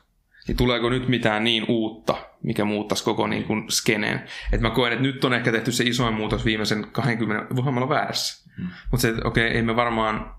niin 0.47 0.57
tuleeko 0.57 0.89
nyt 0.89 1.07
mitään 1.07 1.43
niin 1.43 1.65
uutta, 1.67 2.15
mikä 2.45 2.65
muuttaisi 2.65 3.03
koko 3.03 3.27
niin 3.27 3.43
kuin 3.43 3.71
skeneen. 3.71 4.21
Et 4.51 4.61
mä 4.61 4.69
koen, 4.69 4.93
että 4.93 5.03
nyt 5.03 5.25
on 5.25 5.33
ehkä 5.33 5.51
tehty 5.51 5.71
se 5.71 5.83
isoin 5.83 6.13
muutos 6.13 6.45
viimeisen 6.45 6.87
20, 6.91 7.55
voihan 7.55 7.73
mä 7.73 7.79
olla 7.79 7.89
väärässä. 7.89 8.51
Hmm. 8.57 8.67
Mutta 8.91 9.01
se, 9.01 9.09
että 9.09 9.27
okei, 9.27 9.47
okay, 9.47 9.57
ei 9.57 9.61
me 9.61 9.75
varmaan, 9.75 10.35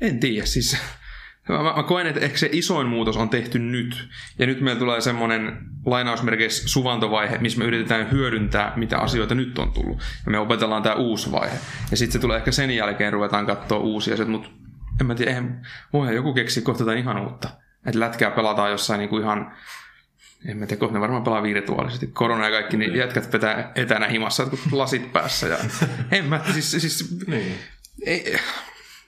en 0.00 0.20
tiedä, 0.20 0.46
siis 0.46 0.78
mä, 1.48 1.62
mä 1.76 1.82
koen, 1.82 2.06
että 2.06 2.20
ehkä 2.20 2.38
se 2.38 2.48
isoin 2.52 2.86
muutos 2.86 3.16
on 3.16 3.28
tehty 3.28 3.58
nyt. 3.58 4.08
Ja 4.38 4.46
nyt 4.46 4.60
meillä 4.60 4.78
tulee 4.78 5.00
semmoinen 5.00 5.58
lainausmerkeissä 5.86 6.68
suvantovaihe, 6.68 7.38
missä 7.38 7.58
me 7.58 7.64
yritetään 7.64 8.10
hyödyntää, 8.10 8.72
mitä 8.76 8.98
asioita 8.98 9.34
nyt 9.34 9.58
on 9.58 9.72
tullut. 9.72 10.02
Ja 10.24 10.32
me 10.32 10.38
opetellaan 10.38 10.82
tämä 10.82 10.94
uusi 10.94 11.32
vaihe. 11.32 11.56
Ja 11.90 11.96
sitten 11.96 12.12
se 12.12 12.18
tulee 12.18 12.36
ehkä 12.36 12.52
sen 12.52 12.70
jälkeen, 12.70 13.12
ruvetaan 13.12 13.46
katsoa 13.46 13.78
uusia 13.78 14.14
asioita, 14.14 14.32
mutta 14.32 14.50
en 15.00 15.06
mä 15.06 15.14
tiedä, 15.14 15.30
eihän, 15.30 15.66
voihan 15.92 16.14
joku 16.14 16.34
keksiä 16.34 16.62
kohta 16.62 16.92
ihan 16.92 17.20
uutta 17.20 17.48
että 17.88 18.00
lätkää 18.00 18.30
pelataan 18.30 18.70
jossain 18.70 18.98
niin 18.98 19.08
kuin 19.08 19.22
ihan 19.22 19.52
En 20.46 20.56
mä 20.56 20.66
tiedä, 20.66 20.86
ne 20.86 21.00
varmaan 21.00 21.22
pelaa 21.22 21.42
virtuaalisesti. 21.42 22.06
Korona 22.06 22.44
ja 22.44 22.50
kaikki, 22.50 22.76
niin 22.76 22.96
jätkät 22.96 23.32
vetää 23.32 23.72
etänä 23.74 24.08
himassa, 24.08 24.46
kun 24.46 24.58
lasit 24.72 25.12
päässä. 25.12 25.46
Ja... 25.46 25.58
en 26.18 26.24
mä, 26.24 26.40
siis, 26.52 26.70
siis 26.70 27.26
Niin. 27.26 27.58
ei, 28.06 28.36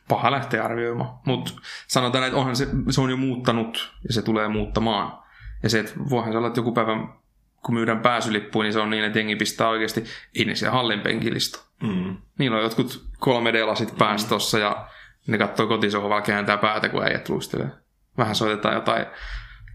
paha 0.08 0.30
lähteä 0.30 0.64
arvioimaan. 0.64 1.18
Mutta 1.26 1.52
sanotaan, 1.86 2.24
että 2.24 2.36
onhan 2.36 2.56
se, 2.56 2.68
se 2.90 3.00
on 3.00 3.10
jo 3.10 3.16
muuttanut 3.16 3.92
ja 4.08 4.14
se 4.14 4.22
tulee 4.22 4.48
muuttamaan. 4.48 5.18
Ja 5.62 5.68
se, 5.68 5.80
että 5.80 5.92
voihan 6.10 6.32
se 6.32 6.38
olla, 6.38 6.48
että 6.48 6.58
joku 6.58 6.72
päivä, 6.72 6.92
kun 7.62 7.74
myydään 7.74 8.00
pääsylippuja, 8.00 8.62
niin 8.62 8.72
se 8.72 8.80
on 8.80 8.90
niin, 8.90 9.04
että 9.04 9.18
jengi 9.18 9.36
pistää 9.36 9.68
oikeasti, 9.68 10.04
ei 10.34 10.44
ne 10.44 10.54
siellä 10.54 10.76
hallin 10.76 11.00
penkilistä. 11.00 11.58
Mm. 11.82 12.16
Niillä 12.38 12.56
on 12.56 12.62
jotkut 12.62 13.04
3D-lasit 13.16 13.98
päässä 13.98 14.28
tossa 14.28 14.58
ja 14.58 14.88
ne 15.26 15.38
katsoo 15.38 15.66
kotisohvalla, 15.66 16.22
kääntää 16.22 16.56
päätä, 16.56 16.88
kun 16.88 17.02
äijät 17.02 17.28
luistelee. 17.28 17.68
Vähän 18.18 18.34
soitetaan 18.34 18.74
jotain 18.74 19.06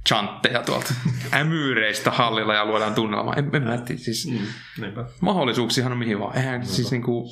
chantteja 0.09 0.63
tuolta 0.63 0.93
ämyyreistä 1.39 2.11
hallilla 2.11 2.53
ja 2.53 2.65
luodaan 2.65 2.93
tunnelmaa. 2.95 3.35
En, 3.35 3.49
en 3.53 3.63
mä 3.63 3.77
tiedä, 3.77 4.01
siis 4.01 4.27
Mm. 4.27 4.37
Niinpä. 4.81 5.05
mahdollisuuksia 5.21 5.85
on 5.85 5.97
mihin 5.97 6.19
vaan. 6.19 6.37
Eihän 6.37 6.65
siis 6.65 6.91
niinku, 6.91 7.25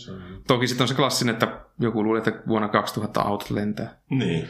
toki 0.48 0.68
sitten 0.68 0.84
on 0.84 0.88
se 0.88 0.96
klassinen, 0.96 1.34
että 1.34 1.60
joku 1.80 2.04
luulee, 2.04 2.20
että 2.28 2.48
vuonna 2.48 2.68
2000 2.68 3.22
autot 3.22 3.50
lentää. 3.50 3.98
Niin. 4.10 4.48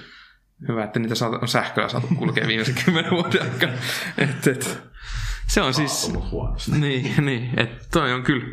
Hyvä, 0.67 0.83
että 0.83 0.99
niitä 0.99 1.15
saatu, 1.15 1.37
on 1.41 1.47
sähköllä 1.47 1.89
saatu 1.89 2.07
kulkea 2.17 2.47
viimeisen 2.47 2.75
kymmenen 2.85 3.11
vuoden 3.11 3.41
aikana. 3.41 3.73
Et, 4.17 4.47
et, 4.47 4.81
se 5.47 5.61
on 5.61 5.73
siis... 5.73 6.13
Niin, 6.79 7.13
niin 7.25 7.59
että 7.59 7.85
toi 7.91 8.13
on 8.13 8.23
kyllä. 8.23 8.45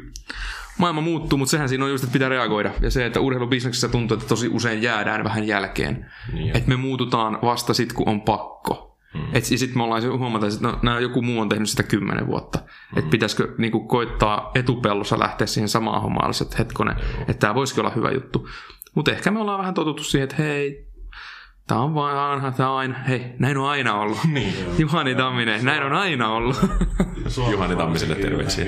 Maailma 0.79 1.01
muuttuu, 1.01 1.39
mutta 1.39 1.51
sehän 1.51 1.69
siinä 1.69 1.85
on 1.85 1.91
just, 1.91 2.05
että 2.05 2.13
pitää 2.13 2.29
reagoida. 2.29 2.71
Ja 2.81 2.91
se, 2.91 3.07
että 3.07 3.21
urheilubisneksessä 3.21 3.89
tuntuu, 3.89 4.15
että 4.17 4.29
tosi 4.29 4.49
usein 4.49 4.83
jäädään 4.83 5.25
vähän 5.25 5.47
jälkeen. 5.47 6.11
Niin 6.33 6.57
että 6.57 6.69
me 6.69 6.77
muututaan 6.77 7.39
vasta 7.43 7.75
sit, 7.75 7.93
kun 7.93 8.09
on 8.09 8.21
pakko. 8.21 8.90
Mm. 9.15 9.21
Et 9.33 9.45
sitten 9.45 9.79
me 9.79 9.83
ollaan 9.83 10.19
huomata, 10.19 10.47
että 10.47 10.59
no, 10.61 10.79
nää, 10.83 11.01
joku 11.01 11.23
muu 11.23 11.41
on 11.41 11.49
tehnyt 11.49 11.69
sitä 11.69 11.83
kymmenen 11.83 12.27
vuotta. 12.27 12.59
Mm. 12.59 12.99
Että 12.99 13.11
pitäisikö 13.11 13.55
niinku, 13.59 13.81
koittaa 13.81 14.51
etupellossa 14.55 15.19
lähteä 15.19 15.47
siihen 15.47 15.69
samaan 15.69 16.03
hommaan, 16.03 16.33
että 16.43 16.57
hetkonen, 16.59 16.97
että 17.21 17.35
tämä 17.35 17.55
voisikin 17.55 17.81
olla 17.81 17.95
hyvä 17.95 18.11
juttu. 18.11 18.49
Mutta 18.95 19.11
ehkä 19.11 19.31
me 19.31 19.41
ollaan 19.41 19.59
vähän 19.59 19.75
totuttu 19.75 20.05
siihen, 20.05 20.25
että 20.25 20.43
hei, 20.43 20.90
tämä 21.71 21.81
on 21.81 21.95
vaan 21.95 22.17
aina, 22.19 22.53
tämä 22.53 22.71
on 22.71 22.79
aina, 22.79 22.99
hei, 22.99 23.33
näin 23.39 23.57
on 23.59 23.69
aina 23.69 23.95
ollut. 23.95 24.19
Niin. 24.25 24.55
Juhani 24.79 25.15
Tamminen, 25.15 25.65
näin 25.65 25.83
on 25.83 25.93
aina 25.93 26.29
ollut. 26.29 26.57
Juhani 27.51 27.77
Tammiselle 27.77 28.15
terveisiä. 28.15 28.65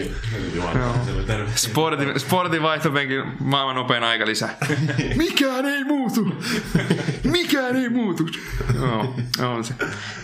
Sportin, 1.55 2.21
sportin 2.21 2.63
vaihtopenkin 2.63 3.23
maailman 3.41 3.77
nopein 3.77 4.03
aika 4.03 4.27
lisää. 4.27 4.57
Mikään 5.17 5.67
ei 5.67 5.85
muutu! 5.85 6.35
Mikään 7.25 7.77
ei 7.77 7.89
muutu! 7.89 8.27
Joo, 8.75 9.15
on 9.57 9.65
se. 9.65 9.75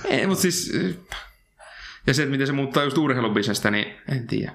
Ei, 0.04 0.26
mutta 0.26 0.42
siis... 0.42 0.72
Ja 2.06 2.14
se, 2.14 2.22
että 2.22 2.30
miten 2.30 2.46
se 2.46 2.52
muuttaa 2.52 2.84
just 2.84 2.98
urheilubisnestä, 2.98 3.70
niin 3.70 3.94
en 4.12 4.26
tiedä. 4.26 4.52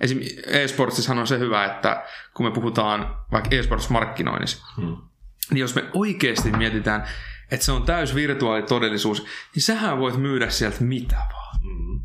Esim. 0.00 0.20
e-sportsissahan 0.46 1.18
on 1.18 1.26
se 1.26 1.38
hyvä, 1.38 1.64
että 1.64 2.04
kun 2.34 2.46
me 2.46 2.50
puhutaan 2.52 3.16
vaikka 3.32 3.50
e-sports-markkinoinnissa, 3.56 4.64
Hmm. 4.76 4.96
niin 5.50 5.60
jos 5.60 5.74
me 5.74 5.84
oikeasti 5.94 6.52
mietitään, 6.52 7.04
että 7.52 7.66
se 7.66 7.72
on 7.72 7.82
täys 7.82 8.14
virtuaalitodellisuus, 8.14 9.26
niin 9.54 9.62
sähän 9.62 9.98
voit 9.98 10.16
myydä 10.16 10.50
sieltä 10.50 10.84
mitä 10.84 11.16
vaan. 11.16 11.60
Mm. 11.62 12.00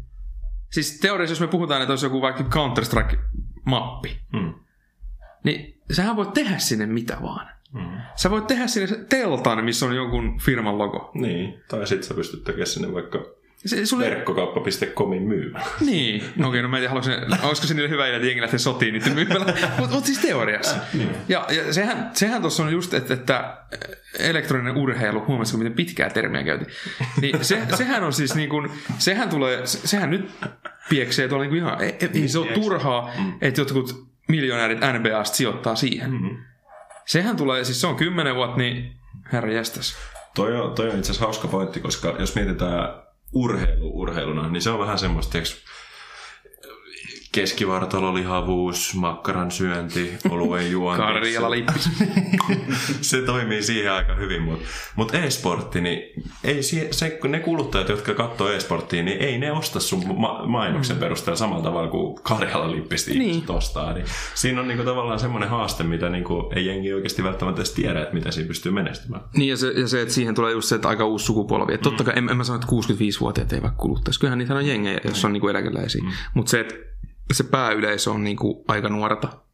Siis 0.71 0.99
teoriassa, 0.99 1.31
jos 1.31 1.41
me 1.41 1.47
puhutaan, 1.47 1.81
että 1.81 1.91
olisi 1.91 2.05
joku 2.05 2.21
vaikka 2.21 2.43
Counter-Strike-mappi, 2.43 4.17
Mm. 4.33 4.53
niin 5.43 5.81
sähän 5.91 6.15
voit 6.15 6.33
tehdä 6.33 6.57
sinne 6.57 6.85
mitä 6.85 7.17
vaan. 7.21 7.47
Mm. 7.73 8.01
Sä 8.15 8.29
voit 8.31 8.47
tehdä 8.47 8.67
sinne 8.67 9.05
teltan, 9.09 9.65
missä 9.65 9.85
on 9.85 9.95
jonkun 9.95 10.39
firman 10.39 10.77
logo. 10.77 11.11
Niin. 11.13 11.63
Tai 11.67 11.87
sit 11.87 12.03
sä 12.03 12.13
pystyt 12.13 12.43
tekemään 12.43 12.67
sinne 12.67 12.93
vaikka 12.93 13.19
Se, 13.65 13.85
sulle... 13.85 14.05
verkkokauppa.comin 14.05 15.21
myymään. 15.21 15.65
Niin, 15.85 16.23
no 16.35 16.49
okei, 16.49 16.61
no 16.61 16.67
mä 16.67 16.77
en 16.77 16.81
tiedä, 16.81 16.89
haluaisin, 16.89 17.13
olisiko 17.43 17.67
se 17.67 17.73
niille 17.73 17.89
hyvä 17.89 18.07
idea, 18.07 18.15
että 18.15 18.27
jengi 18.27 18.41
lähtee 18.41 18.59
sotiin 18.59 18.93
niiden 18.93 19.13
myymällä, 19.13 19.45
mutta 19.79 19.95
mut 19.95 20.05
siis 20.05 20.19
teoriassa. 20.19 20.75
Ja, 21.29 21.45
ja 21.49 21.73
sehän, 21.73 22.11
sehän 22.13 22.41
tuossa 22.41 22.63
on 22.63 22.71
just, 22.71 22.93
että, 22.93 23.13
että 23.13 23.57
elektroninen 24.19 24.77
urheilu, 24.77 25.25
huomasitko 25.27 25.57
miten 25.57 25.73
pitkää 25.73 26.09
termiä 26.09 26.43
käytiin, 26.43 26.71
niin 27.21 27.45
se, 27.45 27.61
sehän 27.77 28.03
on 28.03 28.13
siis 28.13 28.35
niin 28.35 28.49
kuin, 28.49 28.71
sehän 28.97 29.29
tulee, 29.29 29.67
se- 29.67 29.87
sehän 29.87 30.09
nyt 30.09 30.31
pieksee 30.89 31.27
tuolla 31.27 31.43
niin 31.43 31.49
kuin 31.49 31.59
ihan, 31.59 31.81
ei, 31.81 31.95
ei, 32.01 32.09
ei 32.21 32.27
se 32.27 32.39
ole 32.39 32.51
turhaa, 32.51 33.11
että 33.41 33.61
jotkut 33.61 34.07
miljonäärit 34.27 34.79
NBAsta 34.79 35.37
sijoittaa 35.37 35.75
siihen. 35.75 36.11
Mm. 36.11 36.37
Sehän 37.05 37.35
tulee, 37.35 37.63
siis 37.63 37.81
se 37.81 37.87
on 37.87 37.95
kymmenen 37.95 38.35
vuotta, 38.35 38.57
niin 38.57 38.91
herra 39.33 39.51
jästäs. 39.51 39.95
Toi 40.35 40.61
on, 40.61 40.75
toi 40.75 40.89
on 40.89 40.97
itse 40.97 41.11
asiassa 41.11 41.25
hauska 41.25 41.47
pointti, 41.47 41.79
koska 41.79 42.15
jos 42.19 42.35
mietitään 42.35 43.06
urheilu 43.33 43.91
urheiluna, 43.93 44.49
niin 44.49 44.61
se 44.61 44.69
on 44.69 44.79
vähän 44.79 44.99
semmoista, 44.99 45.31
tiiäks, 45.31 45.57
keskivartalolihavuus, 47.31 48.95
makkaran 48.95 49.51
syönti, 49.51 50.13
oluen 50.29 50.71
juonti. 50.71 51.01
Karjala 51.03 51.51
lippis. 51.51 51.89
se 53.01 53.21
toimii 53.21 53.63
siihen 53.63 53.91
aika 53.93 54.15
hyvin, 54.15 54.41
mutta 54.41 54.65
mut 54.95 55.13
e-sportti, 55.15 55.81
niin 55.81 56.23
ei 56.43 56.61
se, 56.91 57.09
kun 57.09 57.31
ne 57.31 57.39
kuluttajat, 57.39 57.89
jotka 57.89 58.13
katsoo 58.13 58.49
e-sporttia, 58.51 59.03
niin 59.03 59.17
ei 59.17 59.37
ne 59.37 59.51
osta 59.51 59.79
sun 59.79 60.03
ma- 60.19 60.45
mainoksen 60.45 60.97
perusteella 60.97 61.37
samalla 61.37 61.63
tavalla 61.63 61.89
kuin 61.91 62.15
Karjala 62.23 62.71
lippisti 62.71 63.19
Niin. 63.19 63.43
ostaa. 63.49 63.93
Niin 63.93 64.05
siinä 64.35 64.61
on 64.61 64.67
niinku 64.67 64.83
tavallaan 64.83 65.19
semmoinen 65.19 65.49
haaste, 65.49 65.83
mitä 65.83 66.09
niinku 66.09 66.51
ei 66.55 66.65
jengi 66.65 66.93
oikeasti 66.93 67.23
välttämättä 67.23 67.61
edes 67.61 67.71
tiedä, 67.71 68.01
että 68.01 68.13
miten 68.13 68.33
siinä 68.33 68.47
pystyy 68.47 68.71
menestymään. 68.71 69.23
Niin 69.37 69.49
ja 69.49 69.57
se, 69.57 69.67
ja 69.67 69.87
se, 69.87 70.01
että 70.01 70.13
siihen 70.13 70.35
tulee 70.35 70.51
just 70.53 70.67
se, 70.69 70.75
että 70.75 70.87
aika 70.87 71.05
uusi 71.05 71.25
sukupolvi. 71.25 71.73
Että 71.73 71.83
totta 71.83 72.03
kai, 72.03 72.13
en, 72.17 72.29
en 72.29 72.37
mä 72.37 72.43
sano, 72.43 72.55
että 72.55 72.93
65-vuotiaat 72.93 73.53
eivät 73.53 73.73
kuluttaisi. 73.77 74.19
Kyllähän 74.19 74.37
niitä 74.37 74.55
on 74.55 74.67
jengejä, 74.67 74.99
jos 75.03 75.25
on 75.25 75.33
niinku 75.33 75.47
eläkeläisiä. 75.47 76.01
Mm. 76.03 76.11
Mutta 76.33 76.49
se, 76.49 76.59
että 76.59 76.75
se 77.33 77.43
pääyleisö 77.43 78.11
on 78.11 78.23
niinku 78.23 78.65
aika 78.67 78.89
nuorta. 78.89 79.46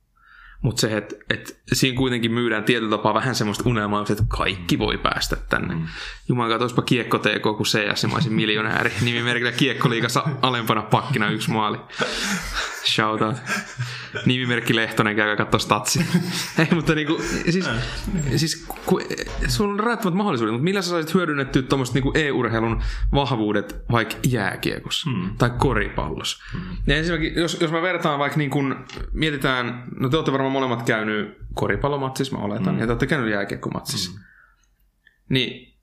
Mutta 0.63 0.81
se, 0.81 0.97
että, 0.97 1.15
että 1.29 1.53
siinä 1.73 1.97
kuitenkin 1.97 2.31
myydään 2.31 2.63
tietyllä 2.63 2.97
tapaa 2.97 3.13
vähän 3.13 3.35
semmoista 3.35 3.69
unelmaa, 3.69 4.05
että 4.09 4.23
kaikki 4.27 4.79
voi 4.79 4.97
päästä 4.97 5.35
tänne. 5.35 5.75
Mm. 5.75 5.87
Jumalan 6.29 6.49
kautta, 6.49 6.63
olisipa 6.63 6.81
kiekko 6.81 7.17
TK 7.17 7.41
kuin 7.41 7.63
CS, 7.63 8.03
ja 8.03 8.09
mä 8.09 8.15
olisin 8.15 8.33
miljonääri. 8.33 8.91
Nimimerkillä 9.01 9.51
kiekkoliigassa 9.51 10.23
alempana 10.41 10.81
pakkina 10.81 11.29
yksi 11.29 11.51
maali. 11.51 11.77
Shout 12.85 13.21
out. 13.21 13.35
Nimimerkki 14.25 14.75
Lehtonen 14.75 15.15
käy 15.15 15.35
katsoa 15.35 15.59
statsia. 15.59 16.03
Ei, 16.59 16.67
mutta 16.71 16.95
niinku, 16.95 17.21
siis, 17.49 17.69
siis 18.35 18.67
ku, 18.85 18.99
sulla 19.47 19.73
on 19.73 19.79
rajattomat 19.79 20.17
mahdollisuudet, 20.17 20.53
mutta 20.53 20.63
millä 20.63 20.81
sä 20.81 20.89
saisit 20.89 21.13
hyödynnettyä 21.13 21.61
tuommoista 21.61 21.93
niinku 21.93 22.11
e-urheilun 22.15 22.81
vahvuudet 23.13 23.75
vaikka 23.91 24.15
jääkiekossa 24.27 25.09
mm. 25.09 25.37
tai 25.37 25.49
koripallossa? 25.57 26.43
Mm. 26.53 26.77
Ja 26.87 26.97
ensinnäkin, 26.97 27.35
jos, 27.35 27.57
jos 27.61 27.71
mä 27.71 27.81
vertaan 27.81 28.19
vaikka 28.19 28.37
niin 28.37 28.49
kun, 28.49 28.85
mietitään, 29.13 29.83
no 29.99 30.09
te 30.09 30.17
olette 30.17 30.31
varmaan 30.31 30.52
molemmat 30.53 30.83
käynyt 30.83 31.37
koripallomatsissa, 31.53 32.37
mä 32.37 32.43
oletan, 32.43 32.73
mm. 32.73 32.79
ja 32.79 32.85
te 32.85 32.91
olette 32.91 33.07
käynyt 33.07 33.31
jääkiekkomatsissa. 33.31 34.11
Mm. 34.11 34.19
Niin, 35.29 35.73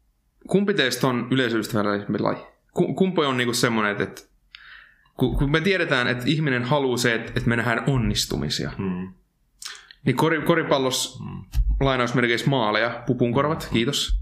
kumpi 0.49 0.75
teistä 0.75 1.07
on 1.07 1.29
yleisöystävällisempi 1.31 2.19
laji? 2.19 2.39
Ku- 2.75 2.95
Kumpi 2.95 3.21
on 3.21 3.37
niinku 3.37 3.55
semmoinen, 3.55 3.93
että, 3.93 4.05
että 4.05 4.23
kun, 5.17 5.37
kun 5.37 5.51
me 5.51 5.61
tiedetään, 5.61 6.09
että 6.09 6.25
ihminen 6.27 6.65
haluaa 6.65 6.97
se, 6.97 7.15
että, 7.15 7.33
että 7.37 7.49
me 7.49 7.57
nähdään 7.57 7.85
onnistumisia, 7.87 8.73
Mm. 8.79 9.13
niin 10.07 10.17
kori, 10.17 10.41
koripallossa 10.43 11.25
mm. 11.25 11.45
lainausmerkeissä 11.81 12.51
maaleja, 12.51 13.03
pupunkorvat, 13.07 13.69
kiitos, 13.73 14.21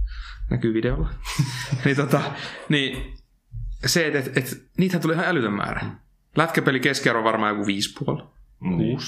näkyy 0.50 0.74
videolla. 0.74 1.10
niin, 1.84 1.96
tota, 1.96 2.20
niin 2.68 3.14
se, 3.86 4.06
että 4.06 4.18
et, 4.18 4.36
et, 4.36 4.62
niitähän 4.78 5.02
tulee 5.02 5.14
ihan 5.14 5.28
älytön 5.28 5.52
määrä. 5.52 5.86
Lätkäpeli 6.36 6.80
keskiarvo 6.80 7.18
on 7.18 7.24
varmaan 7.24 7.56
joku 7.56 7.70
5,5. 8.20 8.24
Niin. 8.60 8.98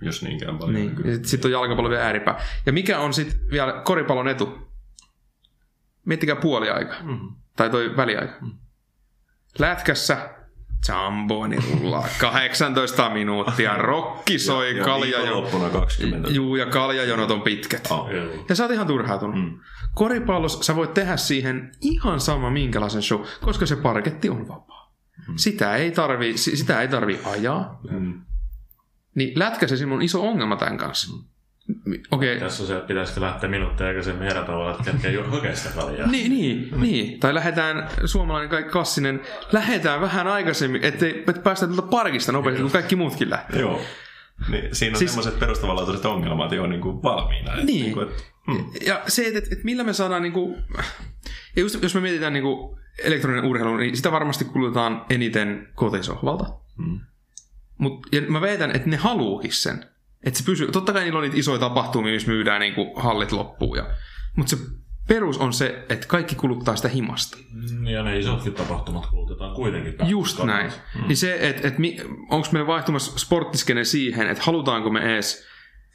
Jos 0.00 0.22
niinkään 0.22 0.58
paljon. 0.58 0.74
Niin. 0.74 0.94
kyllä. 0.94 1.08
Ja 1.08 1.14
sitten 1.14 1.30
sit 1.30 1.44
on 1.44 1.50
jalkapallo 1.50 1.90
vielä 1.90 2.04
ääripää. 2.04 2.40
Ja 2.66 2.72
mikä 2.72 2.98
on 2.98 3.14
sitten 3.14 3.50
vielä 3.50 3.80
koripallon 3.84 4.28
etu? 4.28 4.58
Miettikää 6.04 6.36
puoliaika. 6.36 6.94
Mm. 7.02 7.18
Tai 7.56 7.70
toi 7.70 7.96
väliaika. 7.96 8.34
Lätkässä 9.58 10.30
Zamboni 10.86 11.56
rullaa 11.72 12.08
18 12.20 13.10
minuuttia, 13.10 13.76
rokki 13.76 14.38
soi, 14.38 14.78
ja 14.78 14.84
kalja 14.84 15.18
viikonloppuna 15.18 15.70
20. 15.70 16.30
Juu, 16.30 16.56
ja 16.56 16.66
kaljajonot 16.66 17.30
on 17.30 17.42
pitkät. 17.42 17.88
Oh. 17.90 18.08
Ja 18.48 18.54
sä 18.54 18.62
oot 18.64 18.72
ihan 18.72 18.86
turhautunut. 18.86 19.36
Mm. 19.36 19.58
Koripallossa 19.94 20.62
sä 20.62 20.76
voit 20.76 20.94
tehdä 20.94 21.16
siihen 21.16 21.72
ihan 21.80 22.20
sama 22.20 22.50
minkälaisen 22.50 23.02
show, 23.02 23.20
koska 23.40 23.66
se 23.66 23.76
parketti 23.76 24.28
on 24.30 24.48
vapaa. 24.48 24.94
Mm. 25.28 25.34
Sitä 25.36 25.76
ei 25.76 25.90
tarvi, 25.90 26.36
si- 26.36 26.56
sitä 26.56 26.80
ei 26.80 26.88
tarvi 26.88 27.20
ajaa. 27.24 27.80
Mm. 27.90 28.20
Niin 29.14 29.38
lätkässä 29.38 29.76
siinä 29.76 29.94
on 29.94 30.02
iso 30.02 30.28
ongelma 30.28 30.56
tämän 30.56 30.78
kanssa. 30.78 31.16
Okei, 32.10 32.36
okay. 32.36 32.38
Tässä 32.40 32.62
on 32.62 32.66
se, 32.66 32.74
että 32.74 32.86
pitäisikö 32.88 33.20
lähteä 33.20 33.50
minuuttia 33.50 33.86
aikaisemmin 33.86 34.28
erätavalla, 34.28 34.70
että 34.70 34.84
kerkeä 34.84 35.10
juuri 35.10 35.30
hakea 35.30 35.56
sitä 35.56 35.74
kaljaa. 35.74 36.10
Niin, 36.10 36.30
niin, 36.30 36.68
niin. 36.80 37.20
Tai 37.20 37.34
lähdetään, 37.34 37.88
suomalainen 38.04 38.50
kaikki 38.50 38.72
klassinen, 38.72 39.20
lähdetään 39.52 40.00
vähän 40.00 40.26
aikaisemmin, 40.26 40.84
ettei 40.84 41.24
et 41.28 41.42
päästä 41.42 41.66
tuolta 41.66 41.82
parkista 41.82 42.32
nopeasti, 42.32 42.62
kun 42.62 42.70
kaikki 42.70 42.96
muutkin 42.96 43.30
lähtee. 43.30 43.60
Joo. 43.60 43.80
Niin, 44.48 44.74
siinä 44.74 44.94
on 44.94 44.98
Siis- 44.98 45.10
semmoiset 45.10 45.40
perustavanlaatuiset 45.40 46.04
ongelmat 46.04 46.52
jo 46.52 46.66
niin 46.66 46.80
kuin 46.80 47.02
valmiina. 47.02 47.56
Niin. 47.56 47.66
Niin 47.66 47.92
kuin, 47.92 48.08
että 48.08 48.22
Mm. 48.46 48.64
Ja 48.86 49.02
se, 49.06 49.26
että, 49.26 49.38
että 49.38 49.64
millä 49.64 49.84
me 49.84 49.92
saadaan, 49.92 50.22
niin 50.22 50.32
kuin, 50.32 50.56
ja 51.56 51.62
just 51.62 51.82
jos 51.82 51.94
me 51.94 52.00
mietitään 52.00 52.32
niin 52.32 52.42
kuin 52.42 52.78
elektroninen 53.04 53.44
urheilu, 53.44 53.76
niin 53.76 53.96
sitä 53.96 54.12
varmasti 54.12 54.44
kulutetaan 54.44 55.04
eniten 55.10 55.68
kotisohvalta. 55.74 56.44
Mm. 56.78 57.00
Mut, 57.84 58.06
ja 58.12 58.20
mä 58.20 58.40
väitän, 58.40 58.70
että 58.70 58.88
ne 58.88 58.96
haluukin 58.96 59.52
sen. 59.52 59.84
Että 60.24 60.38
se 60.38 60.44
pysyy, 60.44 60.72
totta 60.72 60.92
kai 60.92 61.04
niillä 61.04 61.18
on 61.18 61.22
niitä 61.22 61.36
isoja 61.36 61.58
tapahtumia, 61.58 62.12
missä 62.12 62.30
myydään 62.30 62.60
niin 62.60 62.74
kuin 62.74 62.90
hallit 62.96 63.32
loppuun. 63.32 63.76
Ja, 63.76 63.86
mutta 64.36 64.56
se 64.56 64.62
perus 65.08 65.38
on 65.38 65.52
se, 65.52 65.84
että 65.88 66.06
kaikki 66.06 66.34
kuluttaa 66.34 66.76
sitä 66.76 66.88
himasta. 66.88 67.38
Ja 67.90 68.02
ne 68.02 68.18
isotkin 68.18 68.54
tapahtumat 68.54 69.06
kulutetaan 69.06 69.54
kuitenkin. 69.54 69.94
Just 70.08 70.44
näin. 70.44 70.72
Mm. 70.94 71.06
Niin 71.08 71.16
se, 71.16 71.48
että 71.48 71.68
et, 71.68 71.74
onko 72.30 72.48
meillä 72.52 72.66
vaihtumassa 72.66 73.18
sporttiskene 73.18 73.84
siihen, 73.84 74.28
että 74.28 74.42
halutaanko 74.46 74.90
me 74.90 75.00
edes, 75.00 75.46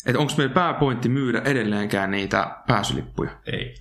että 0.06 0.20
onko 0.20 0.34
meillä 0.38 0.54
pääpointti 0.54 1.10
myydä 1.10 1.42
edelleenkään 1.46 2.12
niitä 2.12 2.58
pääsylippuja. 2.68 3.32
Ei. 3.46 3.76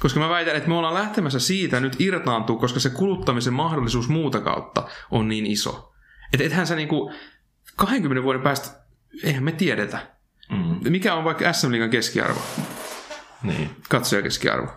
Koska 0.00 0.20
mä 0.20 0.28
väitän, 0.28 0.56
että 0.56 0.68
me 0.68 0.74
ollaan 0.74 0.94
lähtemässä 0.94 1.38
siitä 1.38 1.80
nyt 1.80 2.00
irtaantua, 2.00 2.56
koska 2.56 2.80
se 2.80 2.90
kuluttamisen 2.90 3.54
mahdollisuus 3.54 4.08
muuta 4.08 4.40
kautta 4.40 4.88
on 5.10 5.28
niin 5.28 5.46
iso. 5.46 5.92
Että 6.32 6.44
ethän 6.44 6.66
sä 6.66 6.76
niinku 6.76 7.12
20 7.76 8.22
vuoden 8.22 8.42
päästä, 8.42 8.68
eihän 9.24 9.44
me 9.44 9.52
tiedetä. 9.52 9.98
Mm. 10.50 10.90
Mikä 10.90 11.14
on 11.14 11.24
vaikka 11.24 11.52
SM 11.52 11.70
Liigan 11.70 11.90
keskiarvo? 11.90 12.40
Niin. 13.42 13.70
Katsojakeskiarvo. 13.88 14.70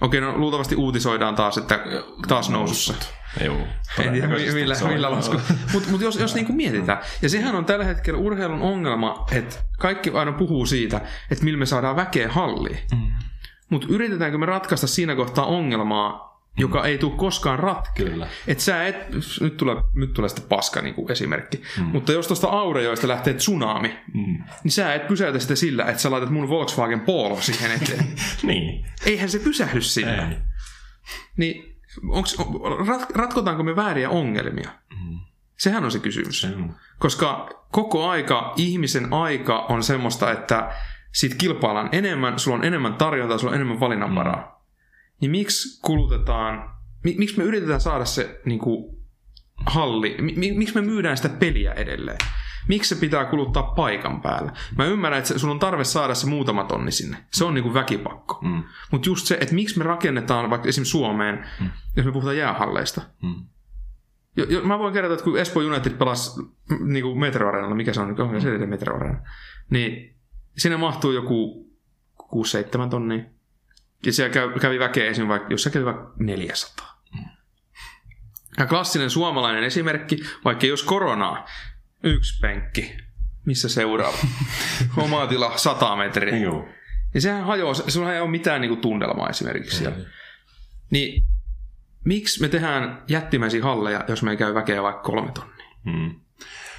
Okei, 0.00 0.20
no 0.20 0.38
luultavasti 0.38 0.76
uutisoidaan 0.76 1.34
taas, 1.34 1.58
että 1.58 1.80
taas 2.28 2.50
nousussa. 2.50 2.94
Joo. 3.44 3.56
En 3.98 4.12
tiedä 4.12 4.28
millä, 4.28 4.74
millä 4.88 5.10
lasku. 5.10 5.40
Mutta 5.72 5.90
mut 5.90 6.00
jos, 6.00 6.16
jos 6.16 6.34
niinku 6.34 6.52
mietitään, 6.52 6.98
ja 7.22 7.28
sehän 7.28 7.54
on 7.54 7.64
tällä 7.64 7.84
hetkellä 7.84 8.20
urheilun 8.20 8.62
ongelma, 8.62 9.26
että 9.32 9.56
kaikki 9.78 10.10
aina 10.10 10.32
puhuu 10.32 10.66
siitä, 10.66 11.00
että 11.30 11.44
millä 11.44 11.58
me 11.58 11.66
saadaan 11.66 11.96
väkeä 11.96 12.28
halliin. 12.32 12.78
Mm. 12.94 13.12
Mutta 13.70 13.86
yritetäänkö 13.90 14.38
me 14.38 14.46
ratkaista 14.46 14.86
siinä 14.86 15.16
kohtaa 15.16 15.46
ongelmaa, 15.46 16.35
joka 16.56 16.84
ei 16.84 16.98
tule 16.98 17.16
koskaan 17.16 17.58
ratkea. 17.58 18.06
Kyllä. 18.06 18.26
Et 18.46 18.60
sä 18.60 18.86
et, 18.86 18.96
nyt 19.40 19.56
tulee, 19.56 19.76
nyt 19.94 20.12
tulee 20.12 20.28
sitten 20.28 20.48
paska 20.48 20.82
niin 20.82 20.94
kuin 20.94 21.12
esimerkki, 21.12 21.62
mm. 21.78 21.84
mutta 21.84 22.12
jos 22.12 22.26
tuosta 22.26 22.48
Aurejoista 22.48 23.08
lähtee 23.08 23.34
tsunami, 23.34 23.98
Mm. 24.14 24.44
niin 24.64 24.72
sä 24.72 24.94
et 24.94 25.08
pysäytä 25.08 25.38
sitä 25.38 25.54
sillä, 25.56 25.84
että 25.84 26.02
sä 26.02 26.10
laitat 26.10 26.30
mun 26.30 26.48
Volkswagen 26.48 27.00
Polo 27.00 27.40
siihen 27.40 27.70
eteen. 27.70 28.06
niin. 28.42 28.86
Eihän 29.06 29.28
se 29.28 29.38
pysähdy 29.38 29.80
sillä. 29.80 30.28
Ei. 30.28 30.36
Niin 31.36 31.76
onks, 32.08 32.36
rat, 32.86 33.10
ratkotaanko 33.10 33.62
me 33.62 33.76
vääriä 33.76 34.10
ongelmia? 34.10 34.70
Mm. 34.90 35.18
Sehän 35.58 35.84
on 35.84 35.90
se 35.90 35.98
kysymys. 35.98 36.40
Se 36.40 36.46
on. 36.46 36.74
Koska 36.98 37.50
koko 37.72 38.08
aika, 38.08 38.52
ihmisen 38.56 39.12
aika 39.12 39.58
on 39.58 39.82
semmoista, 39.82 40.32
että 40.32 40.72
siitä 41.12 41.36
kilpaillaan 41.36 41.88
enemmän, 41.92 42.38
sulla 42.38 42.56
on 42.56 42.64
enemmän 42.64 42.94
tarjontaa, 42.94 43.38
sulla 43.38 43.50
on 43.50 43.54
enemmän 43.54 43.80
valinnanvaraa. 43.80 44.36
Mm. 44.36 44.55
Niin 45.20 45.30
miksi 45.30 45.80
kulutetaan, 45.82 46.70
mi, 47.04 47.14
miksi 47.18 47.38
me 47.38 47.44
yritetään 47.44 47.80
saada 47.80 48.04
se 48.04 48.40
niin 48.44 48.58
kuin, 48.58 48.96
halli, 49.66 50.16
mi, 50.20 50.52
miksi 50.52 50.74
me 50.74 50.80
myydään 50.80 51.16
sitä 51.16 51.28
peliä 51.28 51.72
edelleen? 51.72 52.18
Miksi 52.68 52.94
se 52.94 53.00
pitää 53.00 53.24
kuluttaa 53.24 53.62
paikan 53.62 54.20
päällä? 54.20 54.52
Mä 54.78 54.84
ymmärrän, 54.84 55.18
että 55.18 55.38
sulla 55.38 55.54
on 55.54 55.58
tarve 55.58 55.84
saada 55.84 56.14
se 56.14 56.26
muutama 56.26 56.64
tonni 56.64 56.92
sinne. 56.92 57.16
Se 57.32 57.44
on 57.44 57.54
niinku 57.54 57.74
väkipakko. 57.74 58.38
Mm. 58.42 58.62
Mutta 58.90 59.08
just 59.08 59.26
se, 59.26 59.38
että 59.40 59.54
miksi 59.54 59.78
me 59.78 59.84
rakennetaan 59.84 60.50
vaikka 60.50 60.68
esimerkiksi 60.68 60.90
Suomeen, 60.90 61.46
mm. 61.60 61.70
jos 61.96 62.06
me 62.06 62.12
puhutaan 62.12 62.36
jäähalleista. 62.36 63.02
Mm. 63.22 63.46
Jo, 64.36 64.44
jo, 64.44 64.62
mä 64.62 64.78
voin 64.78 64.92
kertoa, 64.92 65.14
että 65.14 65.24
kun 65.24 65.38
Espoo 65.38 65.62
United 65.62 65.92
pelasi 65.92 66.40
mm, 66.40 66.92
niinku 66.92 67.14
Metro 67.14 67.48
Areenalla, 67.48 67.74
mikä 67.74 67.92
se 67.92 68.00
on, 68.00 68.20
onko 68.20 68.40
se 68.40 68.48
edelleen 68.48 68.70
Metro 68.70 68.96
Areena, 68.96 69.20
niin 69.70 70.16
sinne 70.58 70.76
mahtuu 70.76 71.12
joku 71.12 71.66
6-7 72.22 72.88
tonnia. 72.90 73.24
Ja 74.06 74.12
siellä 74.12 74.32
käy, 74.32 74.52
kävi 74.60 74.78
väkeä 74.78 75.04
esimerkiksi 75.04 75.28
vaikka, 75.28 75.54
jos 75.54 75.62
se 75.62 75.70
kävi 75.70 75.84
vaikka 75.84 76.12
400. 76.18 77.02
Ja 78.58 78.66
klassinen 78.66 79.10
suomalainen 79.10 79.64
esimerkki, 79.64 80.18
vaikka 80.44 80.66
jos 80.66 80.82
koronaa, 80.82 81.46
yksi 82.02 82.40
penkki, 82.40 82.96
missä 83.46 83.68
seuraava? 83.68 84.18
Oma 84.96 85.26
tila 85.26 85.56
100 85.56 85.96
metriä. 85.96 86.36
Joo. 86.36 86.68
Ja 87.14 87.20
sehän 87.20 87.44
hajoaa, 87.44 87.74
sulla 87.74 88.14
ei 88.14 88.20
ole 88.20 88.30
mitään 88.30 88.60
niinku 88.60 88.76
tunnelmaa 88.76 89.28
esimerkiksi 89.28 89.76
siellä. 89.76 89.96
Niin 90.90 91.24
miksi 92.04 92.40
me 92.40 92.48
tehdään 92.48 93.02
jättimäisiä 93.08 93.62
halleja, 93.62 94.04
jos 94.08 94.22
me 94.22 94.30
ei 94.30 94.36
käy 94.36 94.54
väkeä 94.54 94.82
vaikka 94.82 95.02
kolme 95.02 95.32
tonnia? 95.32 95.66
Mm. 95.84 96.20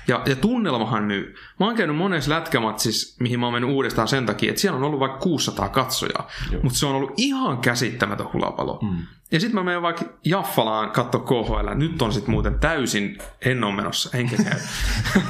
Ja, 0.08 0.22
ja 0.26 0.36
tunnelmahan 0.36 1.04
myy. 1.04 1.36
Mä 1.60 1.66
oon 1.66 1.76
käynyt 1.76 1.96
monessa 1.96 2.32
lätkämatsissa, 2.32 3.16
mihin 3.20 3.40
mä 3.40 3.46
oon 3.46 3.54
mennyt 3.54 3.72
uudestaan 3.72 4.08
sen 4.08 4.26
takia, 4.26 4.50
että 4.50 4.62
siellä 4.62 4.78
on 4.78 4.84
ollut 4.84 5.00
vaikka 5.00 5.18
600 5.18 5.70
katsojaa. 5.70 6.30
Mutta 6.64 6.80
se 6.80 6.86
on 6.86 6.96
ollut 6.96 7.14
ihan 7.18 7.58
käsittämätön 7.58 8.34
hulapalo. 8.34 8.80
Mm. 8.82 8.98
Ja 9.32 9.40
sitten 9.40 9.56
mä 9.56 9.64
menen 9.64 9.82
vaikka 9.82 10.06
Jaffalaan 10.26 10.92
katsoa 10.92 11.22
KHL. 11.22 11.74
Nyt 11.76 12.02
on 12.02 12.14
sitten 12.14 12.32
muuten 12.32 12.60
täysin, 12.60 13.18
en 13.46 13.64
ole 13.64 13.76
menossa, 13.76 14.18
enkä 14.18 14.36
käy. 14.44 14.60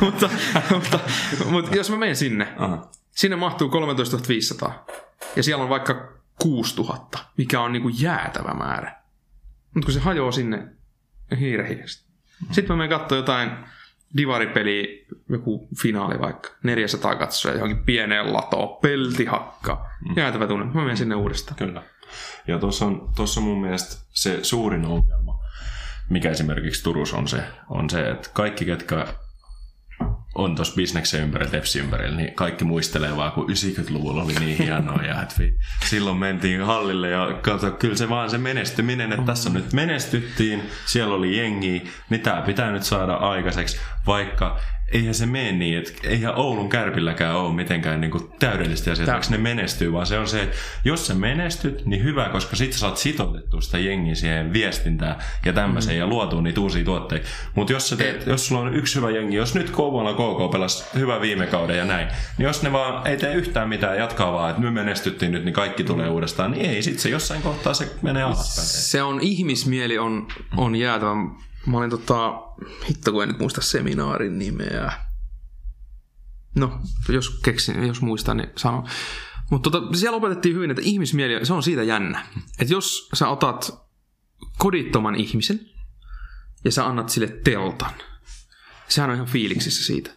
mutta, 0.02 0.30
mutta, 0.74 1.00
mutta, 1.50 1.76
jos 1.76 1.90
mä 1.90 1.98
menen 1.98 2.16
sinne, 2.16 2.54
Aha. 2.58 2.92
sinne 3.12 3.36
mahtuu 3.36 3.70
13 3.70 4.18
500. 4.28 4.86
Ja 5.36 5.44
siellä 5.44 5.63
on 5.63 5.70
vaikka 5.70 6.12
6000, 6.42 7.20
mikä 7.38 7.62
on 7.62 7.72
niinku 7.72 7.90
jäätävä 7.90 8.54
määrä. 8.54 8.96
Mutta 9.74 9.86
kun 9.86 9.94
se 9.94 10.00
hajoaa 10.00 10.32
sinne 10.32 10.68
hiirehiirestä. 11.40 12.08
Sitten 12.52 12.76
mä 12.76 12.84
menen 12.84 13.00
katsoa 13.00 13.18
jotain 13.18 13.50
divaripeliä, 14.17 15.06
joku 15.30 15.67
finaali 15.82 16.20
vaikka, 16.20 16.50
400 16.63 17.15
katsoja 17.15 17.56
johonkin 17.56 17.84
pieneen 17.84 18.34
latoon, 18.34 18.78
peltihakka. 18.82 19.86
Jäätävä 20.15 20.48
tunne. 20.48 20.65
Mä 20.65 20.82
menen 20.82 20.98
sinne 20.98 21.15
uudestaan. 21.15 21.58
Kyllä. 21.58 21.84
Ja 22.48 22.60
tuossa 22.60 22.86
on, 22.86 23.10
tuossa 23.15 23.39
on 23.39 23.43
mun 23.43 23.62
mielestä 23.62 24.04
se 24.10 24.39
suurin 24.43 24.86
ongelma, 24.86 25.39
mikä 26.10 26.30
esimerkiksi 26.30 26.84
Turussa 26.84 27.17
on 27.17 27.28
se, 27.28 27.43
on 27.70 27.89
se 27.89 28.10
että 28.10 28.30
kaikki, 28.34 28.65
ketkä 28.65 29.08
on 30.38 30.56
tuossa 30.56 30.76
bisneksen 30.76 31.21
ympärillä, 31.21 31.52
Tepsi 31.52 31.80
ympärillä, 31.80 32.17
niin 32.17 32.34
kaikki 32.34 32.65
muistelee 32.65 33.15
vaan, 33.15 33.32
kun 33.32 33.50
90-luvulla 33.50 34.23
oli 34.23 34.34
niin 34.34 34.58
hienoa 34.58 35.04
ja 35.04 35.21
että 35.21 35.36
vi- 35.39 35.58
silloin 35.86 36.17
mentiin 36.17 36.62
hallille 36.62 37.10
ja 37.10 37.39
kato, 37.41 37.71
kyllä 37.71 37.95
se 37.95 38.10
vaan 38.10 38.30
se 38.30 38.38
menestyminen, 38.38 39.12
että 39.12 39.26
tässä 39.26 39.50
nyt 39.50 39.73
menestyttiin, 39.73 40.62
siellä 40.86 41.15
oli 41.15 41.38
jengi, 41.38 41.84
niin 42.10 42.21
tämä 42.21 42.41
pitää 42.41 42.71
nyt 42.71 42.84
saada 42.84 43.13
aikaiseksi, 43.13 43.80
vaikka 44.08 44.60
eihän 44.91 45.13
se 45.13 45.26
mene 45.26 45.52
niin, 45.52 45.78
että 45.78 45.91
eihän 46.04 46.36
Oulun 46.36 46.69
kärpilläkään 46.69 47.36
ole 47.36 47.54
mitenkään 47.54 48.02
niin 48.02 48.12
kuin 48.12 48.30
täydellistä 48.39 48.91
asiaa, 48.91 49.06
Tää- 49.06 49.15
vaikka 49.15 49.32
ne 49.32 49.38
menestyy, 49.38 49.93
vaan 49.93 50.06
se 50.06 50.19
on 50.19 50.28
se, 50.28 50.43
että 50.43 50.58
jos 50.86 51.08
sä 51.08 51.13
menestyt, 51.13 51.86
niin 51.86 52.04
hyvä, 52.04 52.30
koska 52.30 52.56
sit 52.56 52.73
sä 52.73 52.80
saat 52.80 52.97
sitoutettua 52.97 53.62
sitä 53.62 53.78
jengiä 53.78 54.15
siihen 54.15 54.54
viestintään 54.54 55.15
ja 55.45 55.54
tämmöiseen 55.54 55.97
ja 55.97 56.08
luotua 56.08 56.41
niitä 56.41 56.62
uusia 56.62 56.86
tuotteita. 56.86 57.28
Mutta 57.56 57.73
jos, 57.73 57.89
sä 57.89 57.95
teet, 57.97 58.28
jos 58.28 58.47
sulla 58.47 58.62
on 58.62 58.76
yksi 58.76 58.95
hyvä 58.95 59.12
jengi, 59.12 59.36
jos 59.36 59.56
nyt 59.56 59.69
Kouvola 59.69 60.13
KK 60.13 60.52
pelasi 60.52 60.86
hyvä 60.95 61.21
viime 61.21 61.47
kauden 61.47 61.78
ja 61.78 61.86
näin, 61.86 62.08
niin 62.38 62.45
jos 62.45 62.63
ne 62.63 62.71
vaan 62.71 63.08
ei 63.08 63.17
tee 63.17 63.34
yhtään 63.34 63.69
mitään, 63.69 63.97
jatkaa 63.97 64.34
vaan, 64.34 64.50
että 64.50 64.62
me 64.62 64.71
menestyttiin 64.71 65.32
nyt, 65.32 65.45
niin 65.45 65.54
kaikki 65.54 65.84
tulee 65.84 66.10
uudestaan, 66.10 66.52
niin 66.52 66.65
ei, 66.65 66.84
sit 66.84 67.00
se 67.00 67.10
jossain 67.10 67.41
kohtaa 67.41 67.73
se 67.73 67.91
menee 68.02 68.23
alaspäin. 68.23 68.67
Se 68.67 69.04
on, 69.04 69.19
ihmismieli 69.21 69.97
on, 69.97 70.28
on 70.58 70.76
jäätävä. 70.76 71.12
Mä 71.67 71.77
olin 71.77 71.89
tota, 71.89 72.34
hitto 72.89 73.12
kun 73.12 73.23
en 73.23 73.30
nyt 73.30 73.39
muista 73.39 73.62
seminaarin 73.62 74.39
nimeä. 74.39 74.91
No, 76.56 76.82
jos 77.10 77.30
keksin, 77.30 77.88
jos 77.88 78.01
muistan, 78.01 78.38
niin 78.38 78.49
sanon. 78.56 78.88
Mutta 79.51 79.69
tota, 79.69 79.97
siellä 79.97 80.17
opetettiin 80.17 80.56
hyvin, 80.56 80.71
että 80.71 80.84
ihmismieli, 80.86 81.45
se 81.45 81.53
on 81.53 81.63
siitä 81.63 81.84
jännä. 81.84 82.25
Että 82.60 82.73
jos 82.73 83.10
sä 83.13 83.30
otat 83.30 83.88
kodittoman 84.58 85.15
ihmisen 85.15 85.60
ja 86.65 86.71
sä 86.71 86.86
annat 86.86 87.10
sille 87.10 87.27
teltan, 87.27 87.93
sehän 88.88 89.10
on 89.10 89.15
ihan 89.15 89.27
fiiliksissä 89.27 89.84
siitä. 89.84 90.12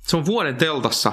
Se 0.00 0.16
on 0.16 0.26
vuoden 0.26 0.56
teltassa, 0.56 1.12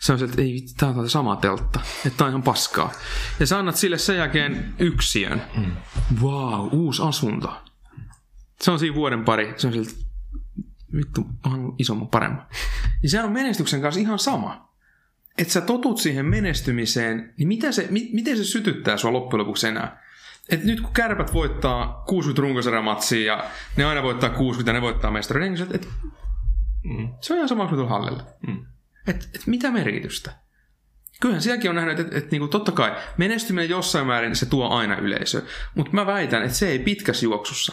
se 0.00 0.12
on 0.12 0.18
se, 0.18 0.24
että 0.24 0.42
ei 0.42 0.52
vittu, 0.52 0.72
tää 0.76 0.88
on 0.88 1.10
sama 1.10 1.36
teltta, 1.36 1.80
että 2.06 2.18
tää 2.18 2.24
on 2.26 2.30
ihan 2.30 2.42
paskaa. 2.42 2.92
Ja 3.40 3.46
sä 3.46 3.58
annat 3.58 3.76
sille 3.76 3.98
sen 3.98 4.16
jälkeen 4.16 4.74
yksiön. 4.78 5.42
Wow, 6.20 6.68
uusi 6.72 7.02
asunto. 7.02 7.65
Se 8.60 8.70
on 8.70 8.78
siinä 8.78 8.94
vuoden 8.94 9.24
pari. 9.24 9.54
Se 9.56 9.66
on 9.66 9.72
siltä, 9.72 9.90
vittu, 10.96 11.26
on 11.44 11.74
isomman 11.78 12.08
paremman. 12.08 12.46
Niin 13.02 13.10
sehän 13.10 13.26
on 13.26 13.32
menestyksen 13.32 13.80
kanssa 13.82 14.00
ihan 14.00 14.18
sama. 14.18 14.72
Että 15.38 15.52
sä 15.52 15.60
totut 15.60 15.98
siihen 15.98 16.26
menestymiseen, 16.26 17.34
niin 17.38 17.48
mitä 17.48 17.72
se, 17.72 17.86
mi, 17.90 18.10
miten 18.12 18.36
se 18.36 18.44
sytyttää 18.44 18.96
sua 18.96 19.12
loppujen 19.12 19.40
lopuksi 19.40 19.68
enää? 19.68 20.02
Et 20.48 20.64
nyt 20.64 20.80
kun 20.80 20.92
kärpät 20.92 21.32
voittaa 21.34 22.04
60 22.08 22.42
runkosarjamatsia 22.42 23.24
ja 23.24 23.44
ne 23.76 23.84
aina 23.84 24.02
voittaa 24.02 24.30
60 24.30 24.70
ja 24.70 24.72
ne 24.74 24.82
voittaa 24.82 25.10
mestari, 25.10 25.40
niin 25.40 25.58
se, 25.58 25.66
et, 25.74 25.88
Mm. 26.86 27.08
se 27.20 27.32
on 27.32 27.36
ihan 27.36 27.48
sama 27.48 27.68
kuin 27.68 27.88
hallilla. 27.88 28.26
Mm. 28.46 28.66
Et, 29.06 29.28
et 29.34 29.46
mitä 29.46 29.70
merkitystä? 29.70 30.32
Kyllähän 31.20 31.42
sielläkin 31.42 31.70
on 31.70 31.76
nähnyt, 31.76 32.00
että 32.00 32.18
et, 32.18 32.30
niinku, 32.30 32.48
totta 32.48 32.72
kai 32.72 32.96
menestyminen 33.16 33.70
jossain 33.70 34.06
määrin 34.06 34.36
se 34.36 34.46
tuo 34.46 34.68
aina 34.68 34.96
yleisö. 34.96 35.42
Mutta 35.74 35.92
mä 35.92 36.06
väitän, 36.06 36.42
että 36.42 36.58
se 36.58 36.68
ei 36.68 36.78
pitkässä 36.78 37.24
juoksussa. 37.26 37.72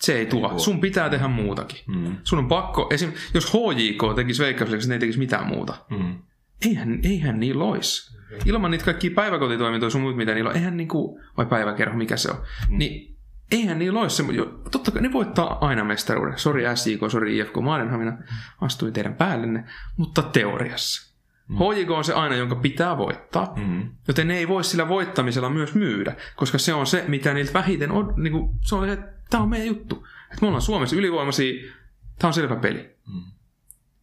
Se 0.00 0.18
ei 0.18 0.26
tuo. 0.26 0.58
Sun 0.58 0.80
pitää 0.80 1.10
tehdä 1.10 1.28
muutakin. 1.28 1.78
Mm. 1.86 2.16
Sun 2.24 2.38
on 2.38 2.48
pakko, 2.48 2.88
esim, 2.90 3.12
jos 3.34 3.52
HJK 3.52 4.16
tekisi 4.16 4.42
veikkausliikassa, 4.42 4.88
ne 4.88 4.94
ei 4.94 5.00
tekisi 5.00 5.18
mitään 5.18 5.46
muuta. 5.46 5.74
Mm. 5.90 6.18
Eihän, 6.66 7.00
eihän 7.02 7.40
niin 7.40 7.58
lois. 7.58 8.16
Ilman 8.44 8.70
niitä 8.70 8.84
kaikkia 8.84 9.10
päiväkotitoimintoja 9.14 9.90
sun 9.90 10.00
muut, 10.00 10.16
mitä 10.16 10.34
niillä 10.34 10.50
on, 10.50 10.56
eihän 10.56 10.76
niinku, 10.76 11.20
vai 11.36 11.46
päiväkerho, 11.46 11.96
mikä 11.96 12.16
se 12.16 12.30
on, 12.30 12.36
mm. 12.70 12.78
niin 12.78 13.16
eihän 13.52 13.78
niillä 13.78 14.00
ole 14.00 14.08
semmoinen, 14.08 14.44
totta 14.70 14.90
kai 14.90 15.02
ne 15.02 15.12
voittaa 15.12 15.66
aina 15.66 15.84
mestaruuden. 15.84 16.38
Sori 16.38 16.64
SJK, 16.74 17.00
sori 17.08 17.38
IFK 17.38 17.56
Maadenhamina, 17.62 18.18
astuin 18.60 18.92
teidän 18.92 19.14
päällenne, 19.14 19.64
mutta 19.96 20.22
teoriassa. 20.22 21.09
Mm. 21.50 21.56
HJK 21.56 21.90
on 21.90 22.04
se 22.04 22.12
aina, 22.12 22.36
jonka 22.36 22.54
pitää 22.54 22.98
voittaa, 22.98 23.54
mm. 23.56 23.88
joten 24.08 24.28
ne 24.28 24.38
ei 24.38 24.48
voi 24.48 24.64
sillä 24.64 24.88
voittamisella 24.88 25.50
myös 25.50 25.74
myydä, 25.74 26.16
koska 26.36 26.58
se 26.58 26.74
on 26.74 26.86
se, 26.86 27.04
mitä 27.08 27.34
niiltä 27.34 27.52
vähiten 27.52 27.92
on, 27.92 28.14
niin 28.16 28.32
kuin, 28.32 28.50
se 28.60 28.74
on 28.74 28.86
se, 28.86 28.92
että 28.92 29.12
tämä 29.30 29.42
on 29.42 29.48
meidän 29.48 29.66
juttu. 29.66 30.06
Että 30.24 30.38
me 30.40 30.46
ollaan 30.46 30.62
Suomessa 30.62 30.96
ylivoimaisia, 30.96 31.72
tämä 32.18 32.28
on 32.28 32.34
selvä 32.34 32.56
peli. 32.56 32.96
Mm. 33.06 33.22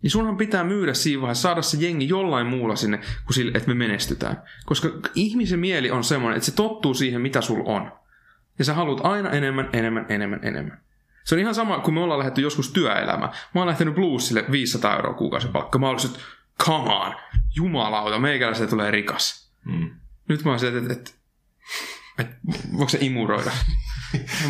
Niin 0.01 0.11
sunhan 0.11 0.37
pitää 0.37 0.63
myydä 0.63 0.93
siinä 0.93 1.21
vaiheessa, 1.21 1.41
saada 1.41 1.61
se 1.61 1.77
jengi 1.77 2.09
jollain 2.09 2.47
muulla 2.47 2.75
sinne, 2.75 2.97
kuin 2.97 3.33
sille, 3.33 3.51
että 3.55 3.67
me 3.67 3.73
menestytään. 3.73 4.41
Koska 4.65 4.89
ihmisen 5.15 5.59
mieli 5.59 5.91
on 5.91 6.03
semmoinen, 6.03 6.37
että 6.37 6.45
se 6.45 6.55
tottuu 6.55 6.93
siihen, 6.93 7.21
mitä 7.21 7.41
sul 7.41 7.61
on. 7.65 7.91
Ja 8.59 8.65
sä 8.65 8.73
haluat 8.73 8.99
aina 9.03 9.29
enemmän, 9.29 9.69
enemmän, 9.73 10.05
enemmän, 10.09 10.39
enemmän. 10.43 10.81
Se 11.23 11.35
on 11.35 11.39
ihan 11.39 11.55
sama, 11.55 11.79
kun 11.79 11.93
me 11.93 11.99
ollaan 11.99 12.19
lähdetty 12.19 12.41
joskus 12.41 12.71
työelämään. 12.71 13.31
Mä 13.55 13.61
oon 13.61 13.67
lähtenyt 13.67 13.95
bluesille 13.95 14.45
500 14.51 14.95
euroa 14.95 15.13
kuukausipalkka. 15.13 15.79
Mä 15.79 15.89
olisin, 15.89 16.09
että 16.09 16.21
come 16.65 16.93
on, 16.93 17.15
jumalauta, 17.55 18.19
meikäläisestä 18.19 18.69
tulee 18.69 18.91
rikas. 18.91 19.51
Mm. 19.65 19.89
Nyt 20.29 20.43
mä 20.43 20.51
oon 20.51 20.59
se, 20.59 20.67
että, 20.67 20.93
että, 20.93 21.11
että, 22.19 22.35
voiko 22.71 22.89
se 22.89 22.97
imuroida? 23.01 23.51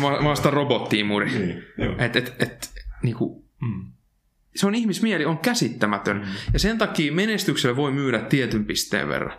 mä 0.00 0.26
oon 0.26 0.36
sitä 0.36 0.50
robotti-imuri. 0.50 1.30
Niin, 1.30 1.64
että, 1.98 2.18
että, 2.18 2.32
että, 2.38 2.68
niinku, 3.02 3.48
mm. 3.60 3.92
Se 4.56 4.66
on 4.66 4.74
ihmismieli, 4.74 5.24
on 5.24 5.38
käsittämätön. 5.38 6.16
Mm. 6.16 6.26
Ja 6.52 6.58
sen 6.58 6.78
takia 6.78 7.12
menestyksellä 7.12 7.76
voi 7.76 7.92
myydä 7.92 8.18
tietyn 8.18 8.64
pisteen 8.64 9.08
verran. 9.08 9.38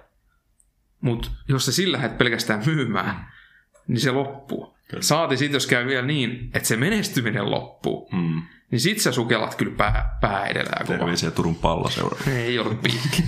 Mutta 1.02 1.32
jos 1.48 1.66
sä 1.66 1.72
sillä 1.72 1.98
lähdet 1.98 2.18
pelkästään 2.18 2.64
myymään, 2.66 3.32
niin 3.88 4.00
se 4.00 4.12
loppuu. 4.12 4.78
Kyllä. 4.90 5.04
Saati 5.04 5.38
sitten, 5.38 5.56
jos 5.56 5.68
käy 5.68 5.88
vielä 5.88 6.08
niin, 6.08 6.50
että 6.54 6.68
se 6.68 6.78
menestyminen 6.78 7.52
loppuu, 7.52 8.10
mm. 8.12 8.42
Niin 8.72 8.80
sit 8.80 9.00
sä 9.00 9.12
sukellat 9.12 9.56
kyllä 9.56 9.76
pää, 9.78 10.18
pää 10.22 10.46
edellä 10.46 10.86
Terveisiä 10.88 11.32
Turun 11.32 11.56
palloseura. 11.56 12.18
Ei 12.46 12.60
ollut 12.60 12.82
piikki. 12.82 13.24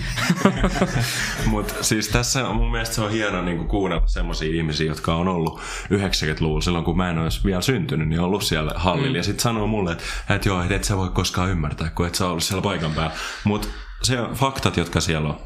Mutta 1.46 1.74
siis 1.80 2.08
tässä 2.08 2.48
on 2.48 2.56
mun 2.56 2.70
mielestä 2.70 2.94
se 2.94 3.00
on 3.00 3.10
hieno 3.10 3.42
niin 3.42 3.68
kuunnella 3.68 4.06
semmoisia 4.06 4.56
ihmisiä, 4.56 4.86
jotka 4.86 5.14
on 5.14 5.28
ollut 5.28 5.60
90-luvulla, 5.84 6.60
silloin 6.60 6.84
kun 6.84 6.96
mä 6.96 7.10
en 7.10 7.18
olisi 7.18 7.44
vielä 7.44 7.60
syntynyt, 7.60 8.08
niin 8.08 8.20
on 8.20 8.26
ollut 8.26 8.42
siellä 8.42 8.72
hallilla. 8.76 9.08
Mm. 9.08 9.16
Ja 9.16 9.22
sitten 9.22 9.42
sanoo 9.42 9.66
mulle, 9.66 9.92
että, 9.92 10.04
että 10.30 10.48
joo, 10.48 10.62
et, 10.62 10.70
et 10.72 10.84
sä 10.84 10.96
voi 10.96 11.08
koskaan 11.08 11.50
ymmärtää, 11.50 11.90
kun 11.90 12.06
et 12.06 12.14
sä 12.14 12.26
ollut 12.26 12.42
siellä 12.42 12.62
paikan 12.62 12.92
päällä. 12.92 13.16
Mutta 13.44 13.68
se 14.02 14.20
on 14.20 14.34
faktat, 14.34 14.76
jotka 14.76 15.00
siellä 15.00 15.28
on. 15.28 15.40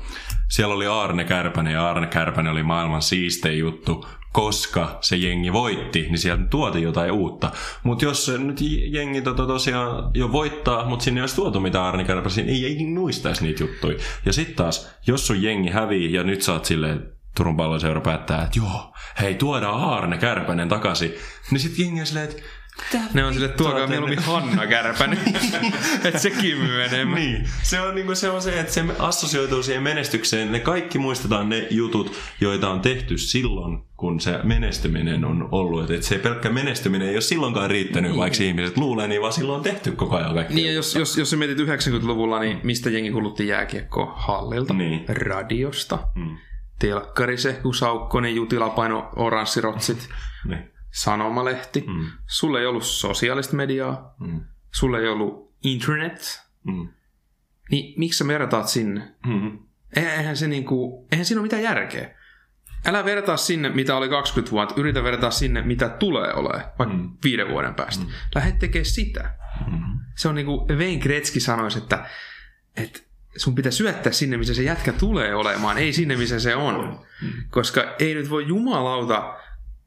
Siellä 0.50 0.74
oli 0.74 0.86
Arne 0.86 1.24
Kärpänen 1.24 1.72
ja 1.72 1.90
Arne 1.90 2.06
Kärpänen 2.06 2.52
oli 2.52 2.62
maailman 2.62 3.02
siistein 3.02 3.58
juttu 3.58 4.06
koska 4.32 4.98
se 5.00 5.16
jengi 5.16 5.52
voitti, 5.52 6.02
niin 6.02 6.18
sieltä 6.18 6.44
tuotiin 6.50 6.84
jotain 6.84 7.12
uutta. 7.12 7.50
Mutta 7.82 8.04
jos 8.04 8.32
nyt 8.38 8.60
jengi 8.90 9.22
tota 9.22 9.46
tosiaan 9.46 10.10
jo 10.14 10.32
voittaa, 10.32 10.88
mutta 10.88 11.04
sinne 11.04 11.18
ei 11.18 11.22
olisi 11.22 11.36
tuotu 11.36 11.60
mitään 11.60 11.84
Arni 11.84 12.04
Kärpäsiin, 12.04 12.48
ei 12.48 12.62
jengi 12.62 12.86
muistaisi 12.86 13.42
niitä 13.42 13.62
juttuja. 13.62 13.98
Ja 14.26 14.32
sitten 14.32 14.56
taas, 14.56 14.90
jos 15.06 15.26
sun 15.26 15.42
jengi 15.42 15.70
hävii 15.70 16.12
ja 16.12 16.22
nyt 16.22 16.42
saat 16.42 16.64
silleen, 16.64 17.16
Turun 17.36 17.56
palloseura 17.56 18.00
päättää, 18.00 18.42
että 18.42 18.58
joo, 18.58 18.92
hei 19.20 19.34
tuodaan 19.34 19.80
Aarne 19.80 20.18
Kärpänen 20.18 20.68
takaisin, 20.68 21.14
niin 21.50 21.60
sitten 21.60 21.84
jengi 21.84 22.06
silleen, 22.06 22.30
että 22.30 22.42
ne 23.14 23.24
on 23.24 23.34
sille, 23.34 23.48
tuokaa 23.48 23.86
mieluummin 23.86 24.18
Hanna 24.18 24.66
Kärpänen. 24.66 25.18
että 26.04 26.18
sekin 26.18 26.62
enemmän. 26.62 27.20
Niin. 27.20 27.48
Se 27.62 27.80
on, 27.80 27.94
niin 27.94 28.16
se 28.16 28.30
on 28.30 28.42
se, 28.42 28.60
että 28.60 28.72
se 28.72 28.84
assosioituu 28.98 29.62
siihen 29.62 29.82
menestykseen. 29.82 30.52
Ne 30.52 30.60
kaikki 30.60 30.98
muistetaan 30.98 31.48
ne 31.48 31.66
jutut, 31.70 32.12
joita 32.40 32.70
on 32.70 32.80
tehty 32.80 33.18
silloin, 33.18 33.78
kun 33.96 34.20
se 34.20 34.38
menestyminen 34.42 35.24
on 35.24 35.48
ollut. 35.52 35.90
Että 35.90 36.06
se 36.06 36.18
pelkkä 36.18 36.48
menestyminen 36.48 37.08
ei 37.08 37.14
ole 37.14 37.20
silloinkaan 37.20 37.70
riittänyt, 37.70 38.10
niin. 38.10 38.18
vaikka 38.18 38.44
ihmiset 38.44 38.76
luulee, 38.76 39.08
niin 39.08 39.20
vaan 39.20 39.32
silloin 39.32 39.56
on 39.56 39.62
tehty 39.64 39.92
koko 39.92 40.16
ajan 40.16 40.34
kaikki. 40.34 40.54
Niin, 40.54 40.66
ja 40.66 40.72
jos, 40.72 40.94
jos, 40.94 41.18
jos 41.18 41.30
sä 41.30 41.36
mietit 41.36 41.58
90-luvulla, 41.58 42.40
niin 42.40 42.60
mistä 42.62 42.90
jengi 42.90 43.10
kulutti 43.10 43.48
jääkiekkoa? 43.48 44.12
Hallilta, 44.16 44.74
niin. 44.74 45.04
radiosta, 45.08 45.98
mm. 46.14 46.36
telkkari 46.78 47.38
se, 47.38 47.52
kun 47.52 47.74
Saukkonen, 47.74 48.34
Jutila 48.34 48.68
paino 48.68 49.08
oranssirotsit. 49.16 50.08
niin 50.48 50.75
sanomalehti, 50.96 51.84
mm. 51.86 52.06
sulla 52.26 52.60
ei 52.60 52.66
ollut 52.66 52.84
sosiaalista 52.84 53.56
mediaa, 53.56 54.14
mm. 54.20 54.40
sulla 54.70 54.98
ei 54.98 55.08
ollut 55.08 55.54
internet, 55.64 56.42
mm. 56.64 56.88
niin 57.70 57.94
miksi 57.98 58.18
sä 58.18 58.26
vertaat 58.26 58.68
sinne? 58.68 59.14
Mm. 59.26 59.58
Eihän, 59.96 60.36
se 60.36 60.48
niinku, 60.48 61.08
eihän 61.12 61.24
siinä 61.24 61.40
ole 61.40 61.46
mitään 61.46 61.62
järkeä. 61.62 62.16
Älä 62.86 63.04
vertaa 63.04 63.36
sinne, 63.36 63.68
mitä 63.68 63.96
oli 63.96 64.08
20 64.08 64.52
vuotta, 64.52 64.74
yritä 64.80 65.02
vertaa 65.02 65.30
sinne, 65.30 65.62
mitä 65.62 65.88
tulee 65.88 66.34
olemaan, 66.34 66.72
vaikka 66.78 66.96
mm. 66.96 67.10
viiden 67.24 67.48
vuoden 67.48 67.74
päästä. 67.74 68.04
Mm. 68.04 68.10
Lähde 68.34 68.52
tekemään 68.52 68.84
sitä. 68.84 69.34
Mm. 69.66 69.98
Se 70.14 70.28
on 70.28 70.34
niin 70.34 70.46
kuin 70.46 70.78
Wayne 70.78 71.02
Gretzky 71.02 71.40
sanoisi, 71.40 71.78
että, 71.78 72.06
että 72.76 73.00
sun 73.36 73.54
pitää 73.54 73.72
syöttää 73.72 74.12
sinne, 74.12 74.36
missä 74.36 74.54
se 74.54 74.62
jätkä 74.62 74.92
tulee 74.92 75.34
olemaan, 75.34 75.78
ei 75.78 75.92
sinne, 75.92 76.16
missä 76.16 76.40
se 76.40 76.56
on. 76.56 77.00
Mm. 77.22 77.32
Koska 77.50 77.94
ei 77.98 78.14
nyt 78.14 78.30
voi 78.30 78.46
jumalauta 78.48 79.36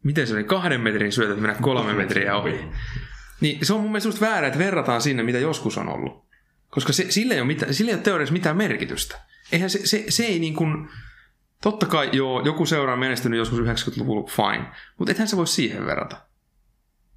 miten 0.04 0.28
se 0.28 0.34
oli, 0.34 0.44
kahden 0.44 0.82
metrin 0.82 1.12
syötöt 1.12 1.40
mennä 1.40 1.56
kolme 1.62 1.94
metriä 1.94 2.36
ohi. 2.36 2.66
Niin 3.42 3.66
se 3.66 3.74
on 3.74 3.82
mun 3.82 3.92
mielestä 3.92 4.26
väärä, 4.26 4.48
että 4.48 4.60
verrataan 4.60 5.02
sinne, 5.02 5.24
mitä 5.24 5.40
joskus 5.40 5.78
on 5.78 5.90
ollut. 5.90 6.26
Koska 6.70 6.94
se, 6.94 7.06
sillä, 7.10 7.34
ei 7.34 7.40
ole 7.40 7.48
mitään, 7.48 7.74
sillä 7.74 7.90
ei 7.90 7.96
ole 7.96 8.04
teoriassa 8.04 8.34
mitään 8.34 8.58
merkitystä. 8.58 9.22
Eihän 9.52 9.70
se, 9.70 9.88
se, 9.88 10.06
se 10.10 10.26
ei 10.26 10.40
niin 10.40 10.54
kuin, 10.54 10.90
totta 11.62 11.86
kai 11.86 12.10
joo, 12.14 12.42
joku 12.46 12.66
seura 12.66 12.94
on 12.94 13.00
menestynyt 13.00 13.38
joskus 13.38 13.60
90-luvulla, 13.60 14.30
fine. 14.30 14.66
Mutta 14.98 15.12
ethän 15.12 15.28
se 15.28 15.38
voi 15.38 15.48
siihen 15.48 15.86
verrata. 15.86 16.18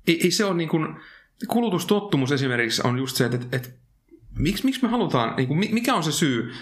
Ei, 0.07 0.21
ei 0.25 0.31
se 0.31 0.45
ole 0.45 0.55
niin 0.55 0.69
kuin, 0.69 0.97
kulutustottumus 1.49 2.33
esimerkiksi 2.33 2.83
on 2.85 2.99
just 2.99 3.17
se, 3.17 3.25
että, 3.25 3.37
että, 3.37 3.57
että 3.57 3.69
miksi, 4.39 4.65
miksi 4.65 4.83
me 4.83 4.89
halutaan, 4.89 5.37
niin 5.37 5.49
kuin, 5.49 5.75
mikä 5.75 5.95
on 5.95 6.05
se 6.05 6.13
syy, 6.13 6.53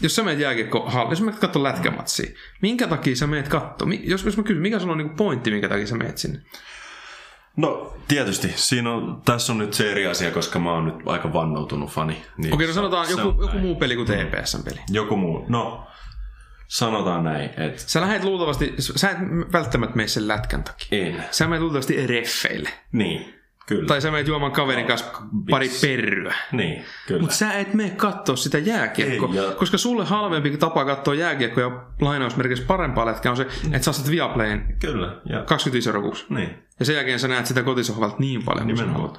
jos 0.00 0.16
sä 0.16 0.22
meet 0.22 0.38
jääkiekko 0.38 0.90
jos 1.10 1.22
mä 1.22 1.32
katson 1.32 1.62
lätkämatsia, 1.62 2.30
minkä 2.62 2.86
takia 2.86 3.16
sä 3.16 3.26
meet 3.26 3.48
katto? 3.48 3.86
Jos, 4.02 4.24
jos 4.24 4.36
mä 4.36 4.42
kysyn, 4.42 4.62
mikä 4.62 4.78
sulla 4.78 4.92
on 4.92 4.98
niin 4.98 5.10
pointti, 5.10 5.50
minkä 5.50 5.68
takia 5.68 5.86
sä 5.86 5.96
meet 5.96 6.18
sinne? 6.18 6.40
No 7.56 7.96
tietysti. 8.08 8.52
Siinä 8.56 8.92
on, 8.92 9.22
tässä 9.24 9.52
on 9.52 9.58
nyt 9.58 9.74
se 9.74 9.90
eri 9.90 10.06
asia, 10.06 10.30
koska 10.30 10.58
mä 10.58 10.72
oon 10.72 10.84
nyt 10.84 10.94
aika 11.06 11.32
vannoutunut 11.32 11.90
fani. 11.90 12.22
Niin 12.36 12.54
Okei, 12.54 12.66
no 12.66 12.72
sanotaan 12.72 13.10
joku, 13.10 13.42
joku 13.42 13.58
muu 13.58 13.74
peli 13.74 13.96
kuin 13.96 14.08
TPSn 14.08 14.64
peli. 14.64 14.80
Joku 14.90 15.16
muu. 15.16 15.44
No, 15.48 15.86
sanotaan 16.68 17.24
näin. 17.24 17.50
Että... 17.50 17.82
Sä 17.86 18.00
lähdet 18.00 18.24
luultavasti, 18.24 18.74
sä 18.78 19.10
et 19.10 19.18
välttämättä 19.52 19.96
mene 19.96 20.08
sen 20.08 20.28
lätkän 20.28 20.64
takia. 20.64 21.06
En. 21.06 21.24
Sä 21.30 21.46
menet 21.46 21.62
luultavasti 21.62 22.06
reffeille. 22.06 22.70
Niin. 22.92 23.39
Kyllä. 23.70 23.86
Tai 23.86 24.00
sä 24.00 24.10
menet 24.10 24.26
juomaan 24.26 24.52
kaverin 24.52 24.86
kanssa 24.86 25.06
pari 25.50 25.70
perryä. 25.80 26.34
Niin, 26.52 26.84
kyllä. 27.06 27.20
Mutta 27.20 27.36
sä 27.36 27.52
et 27.52 27.74
mene 27.74 27.90
katsoa 27.90 28.36
sitä 28.36 28.58
jääkiekkoa. 28.58 29.34
ja... 29.34 29.50
Koska 29.50 29.78
sulle 29.78 30.04
halvempi 30.04 30.56
tapa 30.56 30.84
katsoa 30.84 31.14
jääkiekkoa 31.14 31.64
ja 31.64 31.86
lainausmerkissä 32.00 32.64
parempaa 32.66 33.06
lätkää 33.06 33.32
on 33.32 33.36
se, 33.36 33.44
mm. 33.44 33.74
että 33.74 33.84
sä 33.84 33.92
saat 33.92 34.10
Viaplayn 34.10 34.76
kyllä, 34.80 35.20
ja... 35.24 35.42
25 35.42 35.88
euroa 35.88 36.02
kuussa. 36.02 36.26
Niin. 36.28 36.62
Ja 36.80 36.84
sen 36.84 36.94
jälkeen 36.94 37.18
sä 37.18 37.28
näet 37.28 37.46
sitä 37.46 37.62
kotisohvalta 37.62 38.16
niin 38.18 38.42
paljon. 38.44 38.66
Nimenomaan. 38.66 39.16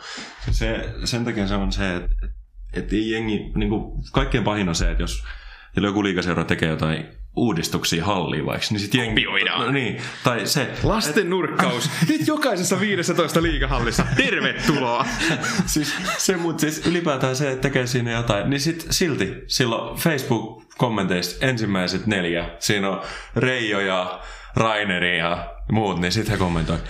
Se, 0.52 0.94
sen 1.04 1.26
takia 1.26 1.48
se 1.48 1.56
on 1.56 1.72
se, 1.72 1.96
että, 1.96 2.28
että 2.74 2.96
ei 2.96 3.12
jengi, 3.12 3.52
niin 3.56 3.70
kuin, 3.70 4.04
kaikkein 4.12 4.44
pahin 4.44 4.70
on 4.70 4.76
se, 4.76 4.92
että 4.92 5.04
jos 5.04 5.24
joku 5.76 6.04
liikaseura 6.04 6.44
tekee 6.44 6.70
jotain 6.70 7.06
uudistuksia 7.36 8.06
halliin 8.06 8.46
vaikka, 8.46 8.68
niin 8.70 8.80
sitten 8.80 9.02
jengi... 9.02 9.26
No, 9.58 9.72
niin, 9.72 10.02
tai 10.24 10.48
se... 10.48 10.74
Lasten 10.84 11.30
nurkkaus. 11.30 11.90
Nyt 12.10 12.28
jokaisessa 12.28 12.80
15 12.80 13.44
liikahallissa. 13.44 14.06
Tervetuloa! 14.16 15.06
siis 15.66 15.96
se, 16.18 16.38
mutta 16.38 16.62
siis 16.62 16.88
ylipäätään 16.88 17.36
se, 17.36 17.52
että 17.52 17.62
tekee 17.62 17.88
siinä 17.88 18.12
jotain, 18.12 18.50
niin 18.50 18.60
sit 18.60 18.88
silti 18.90 19.34
silloin 19.48 19.98
Facebook-kommenteista 20.00 21.46
ensimmäiset 21.46 22.06
neljä, 22.06 22.50
siinä 22.60 22.90
on 22.90 23.02
Reijo 23.36 23.80
ja 23.80 24.22
Raineri 24.56 25.18
ja 25.18 25.56
muut, 25.72 26.00
niin 26.00 26.12
sitten 26.12 26.32
he 26.32 26.38
kommentoivat 26.38 26.84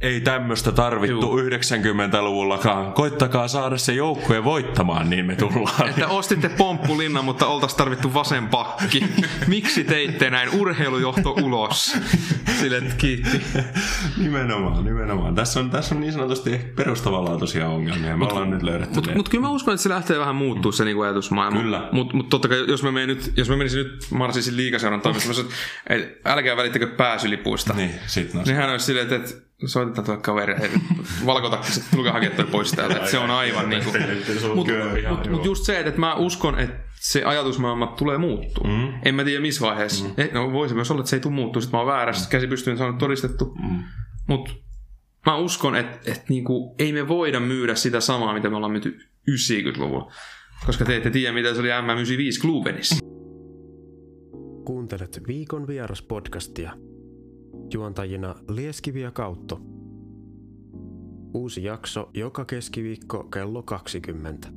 ei 0.00 0.20
tämmöistä 0.20 0.72
tarvittu 0.72 1.38
Juu. 1.38 1.38
90-luvullakaan. 1.38 2.92
Koittakaa 2.92 3.48
saada 3.48 3.78
se 3.78 3.92
joukkue 3.92 4.44
voittamaan, 4.44 5.10
niin 5.10 5.26
me 5.26 5.36
tullaan. 5.36 5.88
Että 5.88 6.08
ostitte 6.08 6.48
pomppulinnan, 6.48 7.24
mutta 7.24 7.46
oltaisiin 7.46 7.78
tarvittu 7.78 8.14
vasen 8.14 8.48
pakki. 8.48 9.04
Miksi 9.46 9.84
teitte 9.84 10.30
näin? 10.30 10.50
Urheilujohto 10.50 11.30
ulos. 11.42 11.98
Sille 12.60 12.82
kiitti. 12.98 13.42
nimenomaan, 14.16 14.84
nimenomaan. 14.84 15.34
Tässä 15.34 15.60
on, 15.60 15.70
tässä 15.70 15.94
on 15.94 16.00
niin 16.00 16.12
sanotusti 16.12 16.58
perustavanlaatuisia 16.76 17.68
ongelmia. 17.68 18.10
Me 18.10 18.16
mut, 18.16 18.32
ollaan 18.32 18.50
nyt 18.50 18.62
löydetty 18.62 18.94
Mutta 18.94 19.14
mut 19.14 19.28
kyllä 19.28 19.42
mä 19.42 19.50
uskon, 19.50 19.74
että 19.74 19.82
se 19.82 19.88
lähtee 19.88 20.18
vähän 20.18 20.36
muuttuu 20.36 20.72
se 20.72 20.84
niin 20.84 21.02
ajatusmaailma. 21.02 21.60
Kyllä. 21.60 21.88
Mutta 21.92 22.16
mut 22.16 22.28
totta 22.28 22.48
kai, 22.48 22.64
jos 22.68 22.82
mä, 22.82 22.90
nyt, 22.90 23.32
jos 23.36 23.48
mä 23.48 23.56
menisin 23.56 23.78
nyt 23.78 24.06
Marsisin 24.10 24.56
liikaseuran 24.56 25.00
toimistossa, 25.00 25.44
että 25.86 26.32
älkää 26.32 26.56
välittäkö 26.56 26.86
pääsylipuista. 26.86 27.74
Niin, 27.74 27.90
sit 28.06 28.34
no. 28.34 28.42
Niin 28.46 28.56
hän 28.56 28.70
olisi 28.70 28.86
silleen, 28.86 29.12
että 29.12 29.45
soitetaan 29.64 30.04
tuolle 30.04 30.22
kaverille, 30.22 30.70
valkotakkiset, 31.26 31.84
tulkaa 31.94 32.12
hakea 32.12 32.30
toi 32.30 32.44
pois 32.44 32.72
täältä. 32.72 33.06
Se 33.06 33.18
on 33.18 33.30
aivan 33.30 33.70
niin 33.70 33.84
kuin... 33.84 34.02
Mutta 34.54 34.72
mut, 35.10 35.30
mut 35.30 35.44
just 35.44 35.64
se, 35.64 35.80
että 35.80 36.00
mä 36.00 36.14
uskon, 36.14 36.58
että 36.58 36.86
se 37.00 37.24
ajatusmaailma 37.24 37.86
tulee 37.86 38.18
muuttuu. 38.18 38.64
Mm. 38.64 38.92
En 39.04 39.14
mä 39.14 39.24
tiedä 39.24 39.40
missä 39.40 39.66
vaiheessa. 39.66 40.04
Mm. 40.04 40.14
Eh, 40.16 40.32
no 40.32 40.52
voisi 40.52 40.74
myös 40.74 40.90
olla, 40.90 41.00
että 41.00 41.10
se 41.10 41.16
ei 41.16 41.20
tule 41.20 41.34
muuttuu, 41.34 41.62
sitten 41.62 41.78
mä 41.78 41.80
oon 41.80 41.92
väärässä, 41.92 42.24
mm. 42.24 42.30
käsi 42.30 42.46
pystyyn 42.46 42.78
saanut 42.78 42.98
todistettu. 42.98 43.54
Mm. 43.62 43.82
Mutta 44.26 44.52
mä 45.26 45.36
uskon, 45.36 45.76
että, 45.76 46.10
että 46.10 46.24
niinku, 46.28 46.74
ei 46.78 46.92
me 46.92 47.08
voida 47.08 47.40
myydä 47.40 47.74
sitä 47.74 48.00
samaa, 48.00 48.34
mitä 48.34 48.50
me 48.50 48.56
ollaan 48.56 48.72
myyty 48.72 48.98
90-luvulla. 49.30 50.12
Koska 50.66 50.84
te 50.84 50.96
ette 50.96 51.10
tiedä, 51.10 51.32
mitä 51.32 51.54
se 51.54 51.60
oli 51.60 51.68
M95 51.68 52.40
Klubenissa. 52.40 52.96
Kuuntelet 54.64 55.22
viikon 55.28 55.66
vieraspodcastia. 55.66 56.72
Juontajina 57.72 58.34
Lieskivi 58.48 59.00
ja 59.00 59.10
Kautto. 59.10 59.60
Uusi 61.34 61.64
jakso 61.64 62.10
joka 62.14 62.44
keskiviikko 62.44 63.24
kello 63.24 63.62
20. 63.62 64.48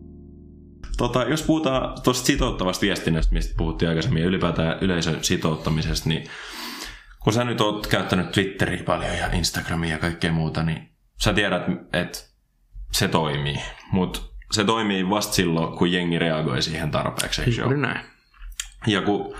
Tota, 0.98 1.24
jos 1.24 1.44
puhutaan 1.44 2.02
tuosta 2.04 2.26
sitouttavasta 2.26 2.82
viestinnästä, 2.82 3.34
mistä 3.34 3.54
puhuttiin 3.58 3.90
aikaisemmin, 3.90 4.22
ja 4.22 4.30
ylipäätään 4.30 4.78
yleisön 4.82 5.24
sitouttamisesta, 5.24 6.10
niin 6.10 6.24
kun 7.24 7.34
sä 7.34 7.44
nyt 7.44 7.62
oot 7.62 7.88
käyttänyt 7.88 8.32
Twitteriä 8.32 8.84
paljon 8.84 9.18
ja 9.18 9.32
Instagramia 9.32 9.90
ja 9.90 9.98
kaikkea 9.98 10.32
muuta, 10.32 10.64
niin 10.64 10.90
sä 11.24 11.34
tiedät, 11.34 11.64
että 11.94 12.20
se 12.92 13.08
toimii. 13.08 13.62
Mutta 13.92 14.20
se 14.52 14.64
toimii 14.64 15.10
vasta 15.10 15.34
silloin, 15.34 15.78
kun 15.78 15.92
jengi 15.92 16.20
reagoi 16.20 16.62
siihen 16.62 16.92
tarpeeksi, 16.92 17.60
Juuri 17.60 17.78
näin. 17.78 18.06
Ja 18.88 19.02
kun 19.02 19.36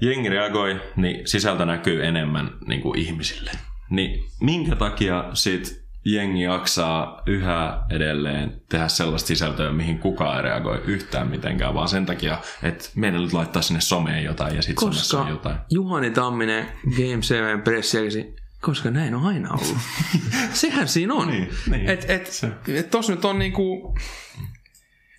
jengi 0.00 0.28
reagoi, 0.28 0.80
niin 0.96 1.28
sisältö 1.28 1.66
näkyy 1.66 2.04
enemmän 2.06 2.50
niin 2.66 2.80
kuin 2.80 2.98
ihmisille. 2.98 3.50
Niin 3.90 4.24
minkä 4.40 4.76
takia 4.76 5.24
sit 5.34 5.88
jengi 6.04 6.42
jaksaa 6.42 7.22
yhä 7.26 7.82
edelleen 7.90 8.60
tehdä 8.68 8.88
sellaista 8.88 9.26
sisältöä, 9.26 9.72
mihin 9.72 9.98
kukaan 9.98 10.36
ei 10.36 10.42
reagoi 10.42 10.82
yhtään 10.86 11.28
mitenkään, 11.28 11.74
vaan 11.74 11.88
sen 11.88 12.06
takia, 12.06 12.38
että 12.62 12.88
meidän 12.94 13.22
nyt 13.22 13.32
laittaa 13.32 13.62
sinne 13.62 13.80
someen 13.80 14.24
jotain 14.24 14.56
ja 14.56 14.62
sitten 14.62 14.80
somessa 14.80 15.20
on 15.20 15.28
jotain. 15.28 15.56
Juhani 15.70 16.10
Tamminen 16.10 16.66
Game 16.96 17.22
7 17.22 17.62
pressiäkisi, 17.62 18.36
koska 18.60 18.90
näin 18.90 19.14
on 19.14 19.26
aina 19.26 19.50
ollut. 19.50 19.76
Sehän 20.52 20.88
siinä 20.88 21.14
on. 21.14 21.28
Niin, 21.28 21.48
niin. 21.70 21.88
Et, 21.88 22.10
et, 22.10 22.26
Se. 22.26 22.50
et 22.68 22.90
tos 22.90 23.08
nyt 23.08 23.24
on 23.24 23.38
niinku, 23.38 23.94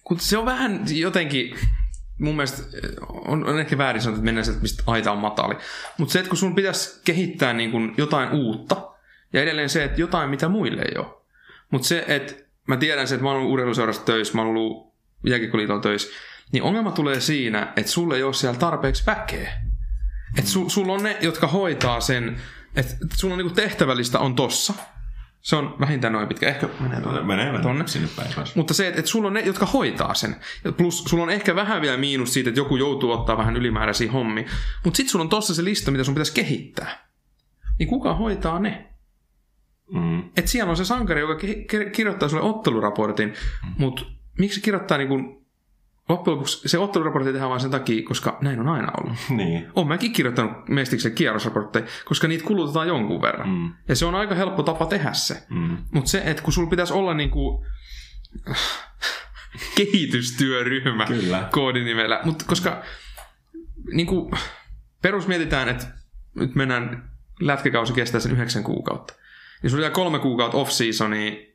kun 0.03 0.19
se 0.19 0.37
on 0.37 0.45
vähän 0.45 0.81
jotenkin, 0.91 1.55
mun 2.19 2.35
mielestä 2.35 2.63
on, 3.07 3.47
on 3.47 3.59
ehkä 3.59 3.77
väärin 3.77 4.01
sanottu, 4.01 4.19
että 4.19 4.25
mennään 4.25 4.45
sieltä, 4.45 4.61
mistä 4.61 4.83
aita 4.87 5.11
on 5.11 5.17
matali. 5.17 5.55
Mutta 5.97 6.11
se, 6.11 6.19
että 6.19 6.29
kun 6.29 6.37
sun 6.37 6.55
pitäisi 6.55 7.01
kehittää 7.05 7.53
niin 7.53 7.71
kuin 7.71 7.93
jotain 7.97 8.31
uutta, 8.31 8.91
ja 9.33 9.41
edelleen 9.41 9.69
se, 9.69 9.83
että 9.83 10.01
jotain, 10.01 10.29
mitä 10.29 10.49
muille 10.49 10.81
ei 10.81 10.97
ole. 10.97 11.07
Mutta 11.71 11.87
se, 11.87 12.05
että 12.07 12.33
mä 12.67 12.77
tiedän 12.77 13.07
se, 13.07 13.15
että 13.15 13.23
mä 13.23 13.29
oon 13.29 13.37
ollut 13.37 13.53
urheiluseurassa 13.53 14.05
töissä, 14.05 14.33
mä 14.33 14.41
oon 14.41 14.49
ollut 14.49 14.93
jääkiekkoliitolla 15.25 15.81
töissä, 15.81 16.09
niin 16.51 16.63
ongelma 16.63 16.91
tulee 16.91 17.19
siinä, 17.19 17.73
että 17.75 17.91
sulle 17.91 18.15
ei 18.15 18.23
ole 18.23 18.33
siellä 18.33 18.59
tarpeeksi 18.59 19.03
väkeä. 19.07 19.51
Että 20.37 20.51
su, 20.51 20.69
sulla 20.69 20.93
on 20.93 21.03
ne, 21.03 21.17
jotka 21.21 21.47
hoitaa 21.47 22.01
sen, 22.01 22.41
että 22.75 22.95
sulla 23.15 23.33
on 23.33 23.37
niinku 23.37 23.55
tehtävällistä 23.55 24.19
on 24.19 24.35
tossa. 24.35 24.73
Se 25.41 25.55
on 25.55 25.75
vähintään 25.79 26.13
noin 26.13 26.27
pitkä. 26.27 26.47
Ehkä 26.47 26.69
menee 26.79 27.01
tuonne. 27.01 27.23
Menee 27.23 27.61
Tonne. 27.61 27.87
sinne 27.87 28.07
päin 28.15 28.33
kanssa. 28.33 28.53
Mutta 28.59 28.73
se, 28.73 28.87
että, 28.87 28.99
että 28.99 29.11
sulla 29.11 29.27
on 29.27 29.33
ne, 29.33 29.39
jotka 29.39 29.65
hoitaa 29.65 30.13
sen. 30.13 30.35
Plus 30.77 31.03
sulla 31.03 31.23
on 31.23 31.29
ehkä 31.29 31.55
vähän 31.55 31.81
vielä 31.81 31.97
miinus 31.97 32.33
siitä, 32.33 32.49
että 32.49 32.59
joku 32.59 32.75
joutuu 32.75 33.11
ottaa 33.11 33.37
vähän 33.37 33.57
ylimääräisiä 33.57 34.11
hommia. 34.11 34.43
Mutta 34.83 34.97
sitten 34.97 35.11
sulla 35.11 35.23
on 35.23 35.29
tossa 35.29 35.55
se 35.55 35.63
lista, 35.63 35.91
mitä 35.91 36.03
sun 36.03 36.13
pitäisi 36.13 36.33
kehittää. 36.33 37.09
Niin 37.79 37.89
kuka 37.89 38.13
hoitaa 38.15 38.59
ne? 38.59 38.85
Mm. 39.93 40.19
Et 40.37 40.47
siellä 40.47 40.69
on 40.69 40.77
se 40.77 40.85
sankari, 40.85 41.21
joka 41.21 41.35
ki- 41.35 41.65
kirjoittaa 41.91 42.29
sulle 42.29 42.43
otteluraportin, 42.43 43.33
mutta 43.77 44.01
miksi 44.39 44.59
se 44.59 44.63
kirjoittaa 44.63 44.97
niin 44.97 45.38
loppujen 46.09 46.35
lopuksi 46.35 46.69
se 46.69 46.79
otteluraportti 46.79 47.31
tehdään 47.31 47.49
vain 47.49 47.61
sen 47.61 47.71
takia, 47.71 48.03
koska 48.07 48.37
näin 48.41 48.59
on 48.59 48.67
aina 48.67 48.91
ollut. 48.97 49.17
Niin. 49.29 49.67
Olen 49.75 49.87
mäkin 49.87 50.13
kirjoittanut 50.13 50.69
mestiksen 50.69 51.11
kierrosraportteja, 51.11 51.85
koska 52.05 52.27
niitä 52.27 52.45
kulutetaan 52.45 52.87
jonkun 52.87 53.21
verran. 53.21 53.49
Mm. 53.49 53.73
Ja 53.87 53.95
se 53.95 54.05
on 54.05 54.15
aika 54.15 54.35
helppo 54.35 54.63
tapa 54.63 54.85
tehdä 54.85 55.13
se. 55.13 55.43
Mm. 55.49 55.77
Mutta 55.91 56.09
se, 56.09 56.21
että 56.25 56.43
kun 56.43 56.53
sulla 56.53 56.69
pitäisi 56.69 56.93
olla 56.93 57.13
niinku 57.13 57.65
kehitystyöryhmä 59.77 61.05
Kyllä. 61.05 61.47
koodinimellä, 61.51 62.21
mutta 62.23 62.45
koska 62.47 62.83
niinku, 63.93 64.31
perus 65.01 65.27
mietitään, 65.27 65.69
että 65.69 65.87
nyt 66.35 66.55
mennään, 66.55 67.09
lätkäkausi 67.39 67.93
kestää 67.93 68.21
sen 68.21 68.31
yhdeksän 68.31 68.63
kuukautta. 68.63 69.13
Niin 69.63 69.71
sulla 69.71 69.85
on 69.85 69.91
kolme 69.91 70.19
kuukautta 70.19 70.57
off-seasonia 70.57 71.48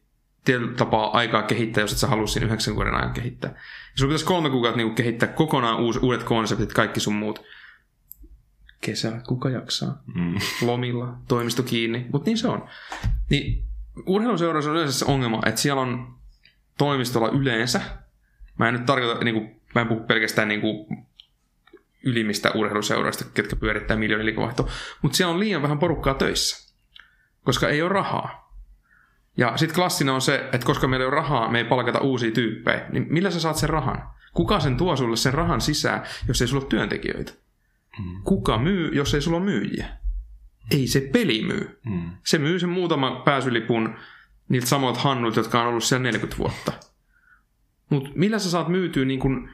tietyllä 0.45 0.77
tapaa 0.77 1.11
aikaa 1.19 1.43
kehittää, 1.43 1.81
jos 1.81 1.93
et 1.93 1.99
sä 1.99 2.07
halua 2.07 2.27
siinä 2.27 2.47
yhdeksän 2.47 2.75
kuukauden 2.75 3.01
ajan 3.01 3.13
kehittää. 3.13 3.51
Ja 3.51 3.59
sulla 3.95 4.09
pitäisi 4.09 4.25
kolme 4.25 4.51
kuukautta 4.51 4.77
niinku 4.77 4.95
kehittää 4.95 5.29
kokonaan 5.29 5.81
uus, 5.81 5.97
uudet 5.97 6.23
konseptit, 6.23 6.73
kaikki 6.73 7.01
sun 7.01 7.15
muut. 7.15 7.43
Kesä, 8.81 9.21
kuka 9.29 9.51
jaksaa? 9.51 10.03
Mm. 10.15 10.35
lomilla, 10.63 11.17
toimisto 11.29 11.63
kiinni, 11.63 12.07
mutta 12.13 12.31
niin 12.31 12.39
se 12.39 12.49
on. 12.49 12.69
Niin 13.31 13.65
urheiluseurassa 14.07 14.71
on 14.71 14.77
yleensä 14.77 14.99
se 14.99 15.05
ongelma, 15.05 15.41
että 15.47 15.61
siellä 15.61 15.83
on 15.83 16.15
toimistolla 16.79 17.29
yleensä, 17.29 17.81
mä 18.59 18.69
en 18.69 18.75
nyt 18.75 18.87
tarkoita, 18.87 19.25
niin 19.25 19.35
kuin, 19.35 19.61
mä 19.75 19.81
en 19.81 19.89
puhu 19.89 20.01
pelkästään 20.01 20.49
niin 20.49 20.61
kuin, 20.61 21.07
ylimmistä 22.05 22.51
urheiluseuroista, 22.55 23.25
ketkä 23.35 23.57
pyörittää 23.57 23.97
miljoonin 23.97 24.27
liikevaihtoa, 24.27 24.69
mutta 25.03 25.17
siellä 25.17 25.35
on 25.35 25.41
liian 25.41 25.63
vähän 25.63 25.79
porukkaa 25.79 26.15
töissä, 26.15 26.75
koska 27.45 27.69
ei 27.69 27.83
ole 27.83 27.89
rahaa. 27.89 28.44
Ja 29.37 29.57
sitten 29.57 29.75
klassina 29.75 30.15
on 30.15 30.21
se, 30.21 30.49
että 30.53 30.67
koska 30.67 30.89
meillä 30.89 31.05
ei 31.05 31.09
ole 31.09 31.15
rahaa, 31.15 31.51
me 31.51 31.59
ei 31.59 31.65
palkata 31.65 32.01
uusia 32.01 32.31
tyyppejä, 32.31 32.87
niin 32.93 33.07
millä 33.11 33.31
sä 33.31 33.41
saat 33.41 33.57
sen 33.57 33.69
rahan? 33.69 34.03
Kuka 34.35 34.61
sen 34.61 34.77
tuo 34.77 34.97
sulle 34.97 35.17
sen 35.17 35.35
rahan 35.35 35.61
sisään, 35.61 36.03
jos 36.29 36.43
ei 36.43 36.49
sulla 36.49 36.63
ole 36.63 36.69
työntekijöitä? 36.69 37.33
Kuka 38.25 38.59
myy, 38.59 38.91
jos 38.93 39.15
ei 39.15 39.21
sulla 39.21 39.37
ole 39.37 39.45
myyjiä? 39.45 39.87
Ei 40.71 40.87
se 40.87 41.01
peli 41.13 41.43
myy. 41.43 41.81
Mm. 41.87 42.11
Se 42.25 42.39
myy 42.39 42.59
sen 42.59 42.69
muutaman 42.69 43.23
pääsylipun 43.23 43.97
niiltä 44.49 44.67
samoilta 44.67 45.01
hannuilta, 45.01 45.41
jotka 45.41 45.63
on 45.63 45.69
ollut 45.69 45.85
siellä 45.85 46.03
40 46.03 46.39
vuotta. 46.39 46.73
Mutta 47.91 48.11
millä 48.15 48.39
sä 48.39 48.51
saat 48.51 48.69
myytyä 48.69 49.05
niin 49.05 49.21
kun, 49.21 49.49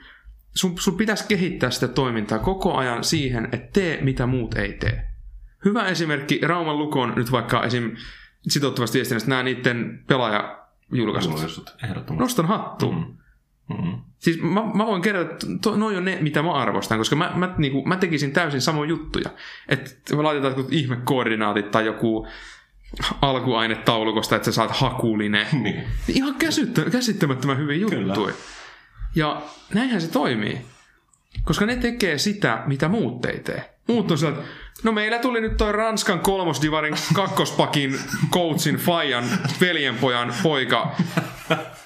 sun, 0.55 0.79
sun 0.79 0.97
pitäisi 0.97 1.25
kehittää 1.29 1.71
sitä 1.71 1.89
toimintaa 1.89 2.39
koko 2.39 2.77
ajan 2.77 3.05
siihen, 3.05 3.49
että 3.53 3.73
tee 3.73 4.01
mitä 4.03 4.27
muut 4.27 4.55
ei 4.55 4.73
tee. 4.73 5.11
Hyvä 5.65 5.87
esimerkki 5.87 6.41
Rauman 6.43 6.79
Lukon 6.79 7.13
nyt 7.17 7.33
vaikka 7.33 7.65
esim. 7.65 7.97
Sitouttavasta 8.49 8.95
viestinnästä 8.95 9.29
nämä 9.29 9.43
niiden 9.43 10.05
pelaajajulkaisut. 10.07 11.33
Julkaisut, 11.33 11.75
ehdottomasti. 11.85 12.23
Nostan 12.23 12.47
hattuun. 12.47 12.97
Mm. 12.97 13.17
Mm. 13.77 13.99
Siis 14.19 14.43
mä, 14.43 14.63
mä 14.75 14.87
voin 14.87 15.03
kertoa, 15.03 15.23
että 15.23 15.47
to, 15.63 15.77
noi 15.77 15.97
on 15.97 16.05
ne, 16.05 16.19
mitä 16.21 16.43
mä 16.43 16.53
arvostan, 16.53 16.99
koska 16.99 17.17
mä, 17.17 17.33
mä, 17.35 17.55
niinku, 17.59 17.85
mä 17.85 17.97
tekisin 17.97 18.33
täysin 18.33 18.61
samoja 18.61 18.89
juttuja. 18.89 19.31
Että 19.69 20.17
me 20.17 20.23
laitetaan 20.23 20.55
jotkut 20.57 20.73
ihmekoordinaatit 20.73 21.71
tai 21.71 21.87
joku 21.87 22.27
alkuainetaulukosta, 23.23 24.37
että 24.37 24.47
sä 24.47 24.53
saat 24.53 24.71
hakuline. 24.71 25.47
Niin. 25.53 25.75
Niin 25.75 25.87
Ihan 26.09 26.35
käsittö, 26.35 26.91
käsittämättömän 26.91 27.59
hyviä 27.59 27.77
juttuja. 27.77 28.15
Kyllä. 28.15 28.33
Ja 29.15 29.43
näinhän 29.75 30.01
se 30.01 30.11
toimii. 30.11 30.61
Koska 31.45 31.67
ne 31.67 31.77
tekee 31.77 32.19
sitä, 32.19 32.63
mitä 32.67 32.89
muut 32.89 33.25
ei 33.25 33.41
tee. 33.41 33.70
Muut 33.91 34.11
on 34.11 34.19
sillä, 34.19 34.33
että 34.33 34.45
no 34.83 34.93
meillä 34.93 35.19
tuli 35.19 35.41
nyt 35.41 35.57
toi 35.57 35.73
Ranskan 35.73 36.21
kolmosdivarin 36.21 36.95
kakkospakin 37.15 38.01
coachin 38.31 38.77
Fajan 38.77 39.25
veljenpojan 39.61 40.35
poika 40.43 40.97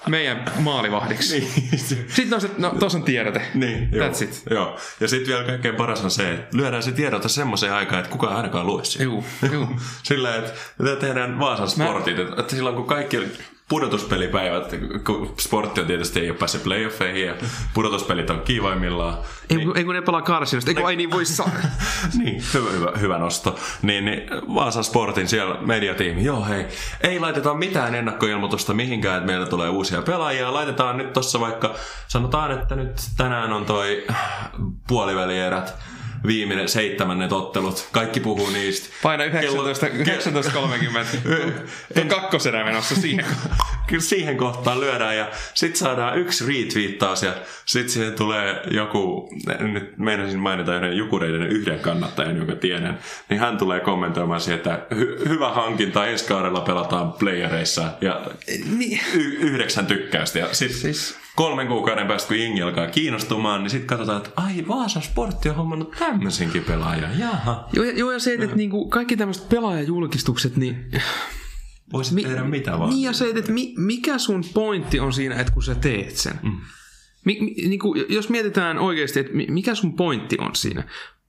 meidän 0.08 0.44
maalivahdiksi. 0.58 1.40
Niin. 1.40 1.78
Sitten 2.08 2.34
on 2.34 2.40
se, 2.40 2.50
no 2.58 2.70
tuossa 2.78 2.98
on 2.98 3.04
tiedote. 3.04 3.42
Niin, 3.54 3.88
joo. 3.92 4.08
That's 4.08 4.24
it. 4.24 4.42
Joo. 4.50 4.78
Ja 5.00 5.08
sitten 5.08 5.28
vielä 5.28 5.44
kaikkein 5.44 5.74
paras 5.74 6.04
on 6.04 6.10
se, 6.10 6.30
että 6.32 6.56
lyödään 6.56 6.82
se 6.82 6.92
tiedote 6.92 7.28
semmoiseen 7.28 7.72
aikaan, 7.72 8.00
että 8.00 8.12
kukaan 8.12 8.36
ainakaan 8.36 8.66
lue 8.66 8.84
sitä. 8.84 9.04
Juu, 9.04 9.24
juu. 9.52 9.68
Sillä, 10.02 10.36
että 10.36 10.96
tehdään 11.00 11.38
Vaasan 11.38 11.68
sportit, 11.68 12.18
että, 12.18 12.40
että 12.40 12.56
silloin 12.56 12.76
kun 12.76 12.86
kaikki 12.86 13.18
pudotuspelipäivät, 13.68 14.74
kun 15.06 15.34
sportti 15.40 15.80
on 15.80 15.86
tietysti 15.86 16.20
ei 16.20 16.30
ole 16.30 16.38
päässyt 16.38 16.62
playoffeihin 16.62 17.26
ja 17.26 17.34
pudotuspelit 17.74 18.30
on 18.30 18.40
kiivaimmillaan. 18.40 19.18
Ei, 19.50 19.56
niin. 19.56 19.76
ei 19.76 19.84
kun 19.84 19.94
ne 19.94 20.02
pelaa 20.02 20.22
karsinasta. 20.22 20.70
Ei 20.70 20.74
kun 20.74 20.86
ai 20.86 20.96
niin 20.96 21.10
voi 21.10 21.24
saa. 21.24 21.50
niin, 22.18 22.42
hyvä, 22.54 22.70
hyvä, 22.70 22.92
hyvä 23.00 23.18
nosto. 23.18 23.58
Niin, 23.82 24.04
niin 24.04 24.22
Vaasan 24.54 24.84
Sportin 24.84 25.28
siellä 25.28 25.56
mediatiimi, 25.60 26.24
joo 26.24 26.44
hei, 26.44 26.66
ei 27.00 27.20
laiteta 27.20 27.54
mitään 27.54 27.94
ennakkoilmoitusta 27.94 28.74
mihinkään, 28.74 29.16
että 29.16 29.26
meillä 29.26 29.46
tulee 29.46 29.68
uusia 29.68 30.02
pelaajia. 30.02 30.54
Laitetaan 30.54 30.98
nyt 30.98 31.12
tossa 31.12 31.40
vaikka, 31.40 31.74
sanotaan, 32.08 32.50
että 32.50 32.76
nyt 32.76 32.96
tänään 33.16 33.52
on 33.52 33.64
toi 33.64 34.06
puolivälierät, 34.88 35.74
viimeinen 36.26 36.68
seitsemännet 36.68 37.32
ottelut. 37.32 37.88
Kaikki 37.92 38.20
puhuu 38.20 38.50
niistä. 38.50 38.88
Paina 39.02 39.24
Kello- 39.24 39.64
19, 39.64 39.86
19.30. 39.86 41.06
Tuon 41.94 42.08
kakkoserä 42.08 42.64
menossa 42.64 42.94
siihen. 42.94 43.26
kyllä 43.86 44.02
siihen 44.02 44.36
kohtaan 44.36 44.80
lyödään 44.80 45.16
ja 45.16 45.28
sitten 45.54 45.78
saadaan 45.78 46.18
yksi 46.18 46.44
retweettaus 46.46 47.22
ja 47.22 47.34
sitten 47.64 47.90
siihen 47.92 48.12
tulee 48.12 48.62
joku, 48.70 49.28
nyt 49.60 49.98
meinasin 49.98 50.38
mainita 50.38 50.76
yhden 50.76 50.96
Jukureiden 50.96 51.42
yhden 51.42 51.80
kannattajan, 51.80 52.36
jonka 52.36 52.54
tiedän, 52.56 52.98
niin 53.30 53.40
hän 53.40 53.58
tulee 53.58 53.80
kommentoimaan 53.80 54.40
siihen, 54.40 54.56
että 54.56 54.80
hy- 54.94 55.28
hyvä 55.28 55.50
hankinta, 55.50 56.06
ensi 56.06 56.24
kaudella 56.24 56.60
pelataan 56.60 57.12
playereissa 57.12 57.82
ja 58.00 58.20
y- 59.14 59.36
yhdeksän 59.40 59.86
tykkäystä 59.86 60.38
ja 60.38 60.48
sitten 60.54 60.78
Siis- 60.80 61.23
kolmen 61.36 61.68
kuukauden 61.68 62.06
päästä, 62.06 62.28
kun 62.28 62.36
Ingi 62.36 62.62
alkaa 62.62 62.86
kiinnostumaan, 62.86 63.62
niin 63.62 63.70
sitten 63.70 63.86
katsotaan, 63.86 64.18
että 64.18 64.30
ai 64.36 64.64
Vaasan 64.68 65.02
sportti 65.02 65.48
on 65.48 65.56
hommannut 65.56 65.94
tämmöisenkin 65.98 66.64
pelaajan, 66.64 67.18
jaha. 67.18 67.68
Joo, 67.72 67.84
ja, 67.84 67.92
joo, 67.92 68.12
ja 68.12 68.18
se, 68.18 68.32
että, 68.32 68.44
että 68.44 68.56
niinku, 68.56 68.88
kaikki 68.88 69.16
tämmöiset 69.16 69.48
pelaajajulkistukset, 69.48 70.56
niin... 70.56 70.90
Voisit 71.92 72.22
tehdä 72.22 72.44
mitä 72.44 72.78
vaan. 72.78 72.90
Niin 72.90 73.02
ja 73.02 73.12
se, 73.12 73.32
että 73.36 73.52
mi, 73.52 73.74
mikä 73.76 74.18
sun 74.18 74.44
pointti 74.54 75.00
on 75.00 75.12
siinä, 75.12 75.34
että 75.34 75.52
kun 75.52 75.62
sä 75.62 75.74
teet 75.74 76.16
sen. 76.16 76.40
Mm. 76.42 76.60
Mi, 77.24 77.38
mi, 77.40 77.68
niin 77.68 77.78
kuin, 77.78 78.04
jos 78.08 78.28
mietitään 78.28 78.78
oikeasti, 78.78 79.20
että 79.20 79.32
mi- 79.32 79.46
mikä 79.50 79.74
sun 79.74 79.96
pointti 79.96 80.36
on 80.38 80.54
siinä. 80.54 80.84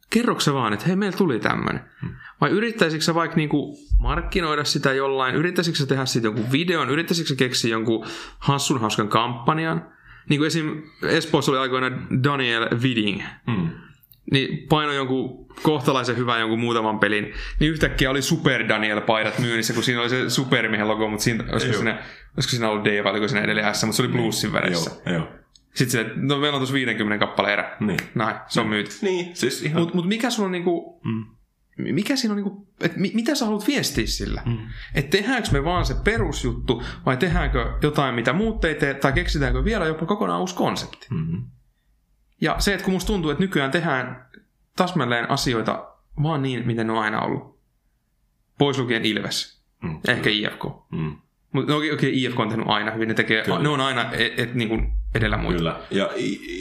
Kerroksä 0.09 0.53
vaan, 0.53 0.73
että 0.73 0.85
hei, 0.85 0.95
meillä 0.95 1.17
tuli 1.17 1.39
tämmöinen. 1.39 1.83
Mm. 2.01 2.09
Vai 2.41 2.49
yrittäisitkö 2.49 3.03
sä 3.03 3.15
vaikka 3.15 3.37
niinku 3.37 3.77
markkinoida 3.99 4.63
sitä 4.63 4.93
jollain, 4.93 5.35
yrittäisitkö 5.35 5.77
sä 5.79 5.85
tehdä 5.85 6.05
siitä 6.05 6.27
jonkun 6.27 6.51
videon, 6.51 6.89
yrittäisitkö 6.89 7.29
sä 7.29 7.35
keksiä 7.35 7.71
jonkun 7.71 8.05
hassun 8.39 8.81
hauskan 8.81 9.07
kampanjan. 9.07 9.94
Niin 10.29 10.39
kuin 10.39 10.47
esim. 10.47 10.83
Espoossa 11.03 11.51
oli 11.51 11.59
aikoina 11.59 11.91
Daniel 12.23 12.67
Widing, 12.81 13.21
Mm. 13.47 13.69
niin 14.31 14.67
paino 14.69 14.91
jonkun 14.93 15.45
kohtalaisen 15.61 16.17
hyvän 16.17 16.39
jonkun 16.39 16.59
muutaman 16.59 16.99
pelin, 16.99 17.33
niin 17.59 17.71
yhtäkkiä 17.71 18.09
oli 18.09 18.21
Super 18.21 18.61
Daniel-paidat 18.67 19.39
myynnissä, 19.39 19.73
kun 19.73 19.83
siinä 19.83 20.01
oli 20.01 20.09
se 20.09 20.29
Supermiehen 20.29 20.87
logo, 20.87 21.07
mutta 21.07 21.23
siinä, 21.23 21.43
olisiko, 21.51 21.71
Joo. 21.73 21.77
siinä, 21.81 21.99
olisiko 22.37 22.49
siinä 22.51 22.69
ollut 22.69 22.85
D 22.85 23.03
vai 23.03 23.11
oliko 23.11 23.27
siinä 23.27 23.43
edelleen 23.43 23.75
S, 23.75 23.83
mutta 23.83 23.95
se 23.97 24.03
oli 24.03 24.11
plussin 24.11 24.53
värissä. 24.53 24.91
Joo, 25.05 25.15
joo. 25.15 25.27
Sitten 25.73 26.05
se, 26.05 26.11
no 26.15 26.37
meillä 26.39 26.55
on 26.55 26.59
tuossa 26.59 26.73
50 26.73 27.25
kappale 27.25 27.53
erä. 27.53 27.77
Niin. 27.79 27.99
Näin, 28.15 28.35
se 28.47 28.61
on 28.61 28.67
myyty. 28.67 28.91
Niin, 29.01 29.35
siis 29.35 29.63
ihan... 29.63 29.81
Mutta 29.81 29.95
mut 29.95 30.07
mikä 30.07 30.29
sulla 30.29 30.45
on 30.45 30.51
niinku, 30.51 31.01
Mm. 31.03 31.25
Mikä 31.77 32.15
siinä 32.15 32.33
on 32.33 32.37
niinku, 32.37 32.67
että 32.81 32.99
mi, 32.99 33.11
mitä 33.13 33.35
sä 33.35 33.45
haluat 33.45 33.67
viestiä 33.67 34.07
sillä? 34.07 34.41
Mm. 34.45 34.57
Että 34.93 35.17
tehdäänkö 35.17 35.49
me 35.51 35.63
vaan 35.63 35.85
se 35.85 35.95
perusjuttu 36.03 36.83
vai 37.05 37.17
tehdäänkö 37.17 37.73
jotain, 37.81 38.15
mitä 38.15 38.33
muut 38.33 38.65
ei 38.65 38.75
tee, 38.75 38.93
tai 38.93 39.13
keksitäänkö 39.13 39.63
vielä 39.63 39.85
jopa 39.85 40.05
kokonaan 40.05 40.39
uusi 40.39 40.55
konsepti? 40.55 41.07
Mm. 41.11 41.43
Ja 42.41 42.55
se, 42.59 42.73
että 42.73 42.83
kun 42.83 42.93
musta 42.93 43.07
tuntuu, 43.07 43.31
että 43.31 43.43
nykyään 43.43 43.71
tehdään 43.71 44.25
tasmalleen 44.75 45.31
asioita 45.31 45.95
vaan 46.23 46.41
niin, 46.41 46.67
miten 46.67 46.87
ne 46.87 46.93
on 46.93 46.99
aina 46.99 47.21
ollut. 47.21 47.59
Pois 48.57 48.79
lukien 48.79 49.05
Ilves. 49.05 49.61
Mm. 49.83 49.99
Ehkä 50.07 50.29
IFK. 50.29 50.63
Mm. 50.91 51.15
Mutta 51.51 51.71
no, 51.71 51.77
okei, 51.77 51.91
okei, 51.91 52.23
IFK 52.23 52.39
on 52.39 52.49
tehnyt 52.49 52.67
aina 52.69 52.91
hyvin. 52.91 53.07
Ne, 53.07 53.13
tekee, 53.13 53.43
Kyllä. 53.43 53.59
ne 53.59 53.69
on 53.69 53.81
aina 53.81 54.11
et, 54.11 54.39
et, 54.39 54.55
niin 54.55 54.69
kuin 54.69 54.93
edellä 55.15 55.37
muita. 55.37 55.57
Kyllä. 55.57 55.79
Ja 55.91 56.09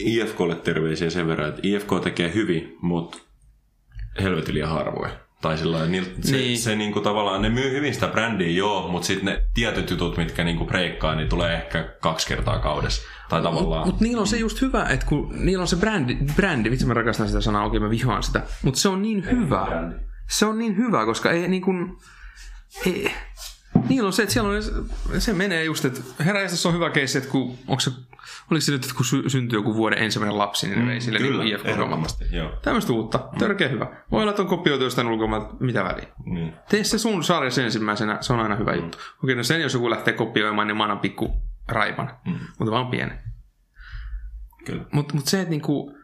IFKlle 0.05 0.55
terveisiä 0.55 1.11
sen 1.11 1.27
verran, 1.27 1.49
että 1.49 1.61
IFK 1.63 1.89
tekee 2.03 2.35
hyvin, 2.35 2.77
mutta 2.81 3.19
helvetin 4.23 4.55
liian 4.55 4.69
harvoin. 4.71 5.13
Tai 5.43 5.59
sillä 5.59 5.79
niil- 5.87 6.05
se, 6.05 6.33
Niin. 6.33 6.33
niin. 6.33 6.59
se 6.59 6.77
niinku 6.77 7.01
tavallaan, 7.01 7.43
ne 7.43 7.49
myy 7.49 7.71
hyvin 7.71 7.95
sitä 7.95 8.09
brändiä, 8.09 8.49
joo, 8.49 8.89
mutta 8.89 9.07
sitten 9.07 9.25
ne 9.25 9.43
tietyt 9.55 9.91
jutut, 9.91 10.17
mitkä 10.17 10.45
niinku 10.45 10.65
breikkaa, 10.65 11.15
niin 11.15 11.29
tulee 11.29 11.55
ehkä 11.55 11.89
kaksi 12.01 12.27
kertaa 12.27 12.59
kaudessa. 12.59 13.03
Tai 13.29 13.43
tavallaan... 13.43 13.87
Mutta 13.87 14.05
niillä 14.05 14.21
on 14.21 14.27
se 14.27 14.37
just 14.37 14.61
hyvä, 14.61 14.85
että 14.85 15.07
kun 15.07 15.35
niillä 15.45 15.63
on 15.63 15.69
se 15.69 15.77
brändi, 15.77 16.17
brändi 16.37 16.71
vitsi 16.71 16.87
mä 16.87 16.95
rakastan 16.95 17.29
sitä 17.29 17.41
sanaa, 17.41 17.65
okei 17.67 17.81
mä 17.81 17.91
vihaan 17.91 18.23
sitä, 18.23 18.43
mutta 18.63 18.81
se 18.81 18.89
on 18.89 19.03
niin 19.03 19.25
hyvä. 19.31 19.65
brändi. 19.67 19.95
Se 20.31 20.47
on 20.47 20.59
niin 20.59 20.77
hyvä, 20.77 21.05
koska 21.05 21.31
ei 21.31 21.49
niin 21.49 21.63
kuin, 21.63 21.97
ei, 22.87 23.13
niillä 23.89 24.07
on 24.07 24.13
se, 24.13 24.23
että 24.23 24.33
siellä 24.33 24.51
on, 24.51 24.63
se 25.21 25.33
menee 25.33 25.65
just, 25.65 25.85
että 25.85 26.01
heräjästä 26.25 26.57
se 26.57 26.69
on 26.69 26.75
hyvä 26.75 26.91
keissi, 26.91 27.19
että 27.19 27.31
kun, 27.31 27.59
onko 27.69 27.81
se, 27.81 27.91
oliko 28.51 28.61
se 28.61 28.73
nyt, 28.73 28.85
että 28.85 28.97
kun 28.97 29.05
sy- 29.05 29.29
syntyy 29.31 29.59
joku 29.59 29.75
vuoden 29.75 29.99
ensimmäinen 29.99 30.39
lapsi, 30.39 30.69
niin 30.69 30.79
ne 30.81 30.87
vei 30.87 31.01
sille 31.01 31.19
Kyllä, 31.19 31.45
niin 31.45 31.55
IFK. 31.55 31.67
Tämmöistä 32.63 32.93
uutta, 32.93 33.29
törkeä 33.39 33.69
hyvä. 33.69 33.87
Voi 34.11 34.21
olla, 34.23 34.31
että 34.31 34.43
on 34.43 34.49
kopioitu 34.49 34.85
jostain 34.85 35.07
ulkomailta, 35.09 35.55
mitä 35.61 35.85
väliä. 35.85 36.07
Niin. 36.25 36.53
Tee 36.69 36.85
se 36.85 36.99
sun 36.99 37.25
sarjassa 37.25 37.63
ensimmäisenä, 37.63 38.19
se 38.21 38.33
on 38.33 38.41
aina 38.41 38.57
hyvä 38.57 38.75
juttu. 38.75 38.99
Okei, 39.25 39.35
no 39.37 39.43
sen 39.43 39.61
jos 39.61 39.75
joku 39.75 39.91
lähtee 39.91 40.15
kopioimaan, 40.15 40.67
niin 40.67 40.77
mä 40.77 40.83
annan 40.85 40.99
pikku 41.01 41.35
raipan, 41.69 42.17
Mm. 42.27 42.39
mutta 42.59 42.71
vaan 42.73 42.87
pienen. 42.87 43.19
Kyllä. 44.65 44.85
Mutta 44.93 45.15
mut 45.15 45.27
se, 45.27 45.39
että 45.41 45.51
niinku, 45.51 45.97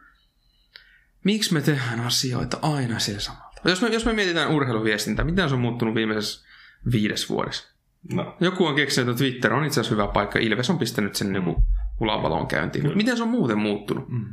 miksi 1.23 1.53
me 1.53 1.61
tehdään 1.61 1.99
asioita 1.99 2.57
aina 2.61 2.99
sillä 2.99 3.19
samalta? 3.19 3.69
Jos 3.69 3.81
me, 3.81 3.87
jos 3.87 4.05
me 4.05 4.13
mietitään 4.13 4.49
urheiluviestintää, 4.49 5.25
miten 5.25 5.49
se 5.49 5.55
on 5.55 5.61
muuttunut 5.61 5.95
viimeisessä 5.95 6.47
viides 6.91 7.29
vuodessa? 7.29 7.71
No, 8.13 8.37
Joku 8.39 8.65
on 8.65 8.75
keksinyt, 8.75 9.09
että 9.09 9.17
Twitter 9.17 9.53
on 9.53 9.65
itse 9.65 9.79
asiassa 9.79 9.95
hyvä 9.95 10.07
paikka. 10.07 10.39
Ilves 10.39 10.69
on 10.69 10.79
pistänyt 10.79 11.15
sen 11.15 11.35
joku 11.35 11.63
ulavalon 12.01 12.47
käyntiin. 12.47 12.85
Mut 12.85 12.95
Miten 12.95 13.17
se 13.17 13.23
on 13.23 13.29
muuten 13.29 13.57
muuttunut? 13.57 14.09
Mm. 14.09 14.25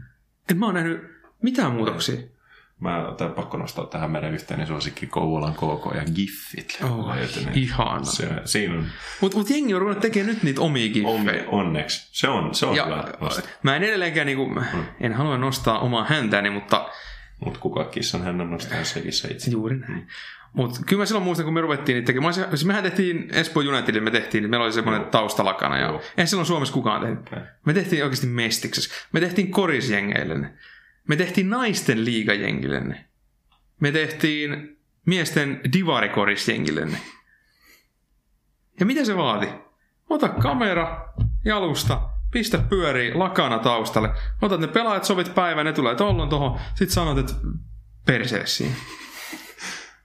En 0.50 0.59
mä 0.59 0.66
oon 0.66 0.74
nähnyt 0.74 1.00
mitään 1.42 1.72
muutoksia. 1.72 2.16
mä 2.81 2.98
oon 3.07 3.16
pakko 3.37 3.57
nostaa 3.59 3.87
tähän 3.87 4.11
meidän 4.11 4.35
yhteinen 4.35 4.66
suosikki 4.66 5.07
Kouvolan 5.07 5.54
KK 5.54 5.94
ja 5.94 6.02
Giffit. 6.14 6.78
Oh, 6.90 7.07
ihana. 7.54 8.04
Se, 8.04 8.28
siinä 8.44 8.74
on 8.74 8.87
Mutta 9.20 9.37
mut 9.38 9.50
jengi 9.50 9.74
on 9.74 9.81
ruvennut 9.81 10.02
tekemään 10.02 10.35
nyt 10.35 10.42
niitä 10.42 10.61
omia 10.61 10.92
giffejä. 10.92 11.44
onneksi. 11.48 12.09
Se 12.12 12.28
on, 12.28 12.54
se 12.54 12.66
on 12.66 12.76
Ja 12.76 12.85
hyvä 12.85 13.04
vasta. 13.20 13.48
mä 13.62 13.76
en 13.76 13.83
edelleenkään, 13.83 14.26
niinku, 14.26 14.61
en 15.00 15.12
halua 15.12 15.38
nostaa 15.38 15.78
omaa 15.78 16.04
häntäni, 16.04 16.50
mutta 16.50 16.88
Mutta 17.44 17.61
kuka 17.61 17.85
kissan 17.85 18.22
hän 18.22 18.40
on 18.40 18.50
nostaa 18.50 18.85
sekin 18.85 19.12
se 19.12 19.28
itse. 19.28 19.50
Juuri 19.50 19.76
näin. 19.78 20.09
Mutta 20.52 20.80
kyllä 20.87 21.00
mä 21.02 21.06
silloin 21.06 21.24
muistan, 21.24 21.44
kun 21.44 21.54
me 21.54 21.61
ruvettiin 21.61 21.94
niitä 21.94 22.06
tekemään. 22.06 22.22
Mä 22.24 22.28
olisin- 22.28 22.44
Siis 22.48 22.64
mehän 22.64 22.82
tehtiin 22.82 23.28
Espoo 23.32 23.62
Unitedille, 23.62 24.00
me 24.04 24.11
tehtiin, 24.11 24.42
niin 24.42 24.50
meillä 24.50 24.64
oli 24.64 24.72
semmoinen 24.72 25.02
Joo. 25.02 25.11
taustalakana. 25.11 25.78
Ja 25.78 26.00
eihän 26.16 26.28
silloin 26.28 26.46
Suomessa 26.46 26.74
kukaan 26.74 27.00
tehnyt. 27.00 27.32
Ei. 27.32 27.38
Me 27.66 27.72
tehtiin 27.74 28.02
oikeasti 28.04 28.26
mestiksessä. 28.26 28.94
Me 29.12 29.20
tehtiin 29.20 29.50
korisjengeille 29.50 30.38
ne. 30.38 30.52
Me 31.08 31.16
tehtiin 31.16 31.50
naisten 31.50 32.04
liigajengille 32.04 32.80
ne. 32.80 33.04
Me 33.80 33.92
tehtiin 33.92 34.78
miesten 35.06 35.61
divarikorisjengille 35.72 36.84
ne. 36.84 36.98
Ja 38.80 38.87
mitä 38.87 39.04
se 39.04 39.16
vaati? 39.16 39.48
Ota 40.11 40.28
kamera, 40.28 41.08
jalusta, 41.44 42.00
pistä 42.30 42.58
pyörii 42.58 43.14
lakana 43.14 43.58
taustalle. 43.58 44.11
Otat 44.42 44.61
ne 44.61 44.66
pelaajat, 44.66 45.04
sovit 45.04 45.34
päivän, 45.34 45.66
ne 45.66 45.72
tulee 45.72 45.94
tollon 45.94 46.28
tohon. 46.28 46.58
Sitten 46.68 46.90
sanot, 46.94 47.18
että 47.18 47.32
perseessiin. 48.06 48.76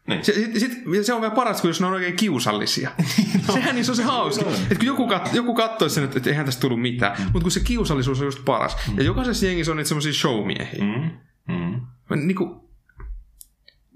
Niin. 0.08 0.26
Se, 0.26 0.34
sit, 0.34 0.72
se 1.04 1.14
on 1.14 1.22
vielä 1.22 1.36
paras, 1.36 1.62
kun 1.62 1.70
jos 1.70 1.82
ne 1.82 1.88
on 1.88 1.94
oikein 1.94 2.16
kiusallisia. 2.16 2.92
Sehän 3.54 3.76
niin 3.76 3.86
se 3.86 3.92
on 3.92 3.96
se 3.96 4.04
hauska. 4.04 4.50
Että 4.52 4.76
kun 4.76 4.86
joku, 4.86 5.08
kat, 5.08 5.30
joku 5.34 5.54
katsoisi 5.54 5.96
sen, 5.96 6.04
että, 6.04 6.18
että 6.18 6.30
eihän 6.30 6.46
tästä 6.46 6.62
tullut 6.62 6.82
mitään. 6.82 7.16
Mutta 7.24 7.42
kun 7.42 7.52
se 7.52 7.60
kiusallisuus 7.60 8.20
on 8.20 8.26
just 8.26 8.46
paras. 8.46 8.78
Ja 8.98 9.04
jokaisessa 9.04 9.46
jengissä 9.46 9.72
on 9.72 9.78
niitä 9.78 9.88
semmoisia 9.88 10.14
showmiehiä. 10.14 10.84
Mm. 10.84 11.12
Mm. 11.56 11.82
Niin 12.28 12.36
kuin, 12.36 12.62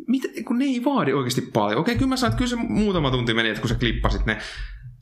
mitä, 0.08 0.28
kun 0.46 0.60
ne 0.60 0.66
ei 0.66 0.84
vaadi 0.86 1.14
oikeasti 1.14 1.42
paljon. 1.42 1.80
Okei, 1.80 1.96
kyllä 1.96 2.10
mä 2.10 2.18
sain, 2.18 2.32
että 2.32 2.38
kyllä 2.38 2.50
se 2.50 2.56
muutama 2.56 3.12
tunti 3.12 3.34
meni, 3.34 3.50
että 3.50 3.62
kun 3.62 3.70
sä 3.70 3.76
klippasit 3.76 4.26
ne, 4.26 4.38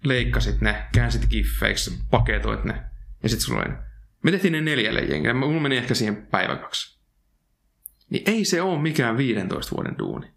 leikkasit 0.04 0.62
ne, 0.62 0.86
käänsit 0.94 1.30
giffeiksi, 1.30 2.00
paketoit 2.12 2.64
ne. 2.64 2.84
Ja 3.24 3.30
sitten 3.30 3.46
sulla 3.46 3.60
oli 3.60 3.70
ne. 3.70 3.78
Me 4.24 4.32
tehtiin 4.32 4.52
ne 4.52 4.62
neljälle 4.62 5.02
jengille. 5.02 5.34
Mulla 5.34 5.62
meni 5.62 5.78
ehkä 5.78 5.94
siihen 5.94 6.28
päivä 6.28 6.56
kaksi. 6.56 7.00
Niin 8.10 8.24
ei 8.26 8.46
se 8.46 8.62
ole 8.62 8.82
mikään 8.82 9.18
15 9.18 9.76
vuoden 9.76 9.96
duuni. 10.00 10.35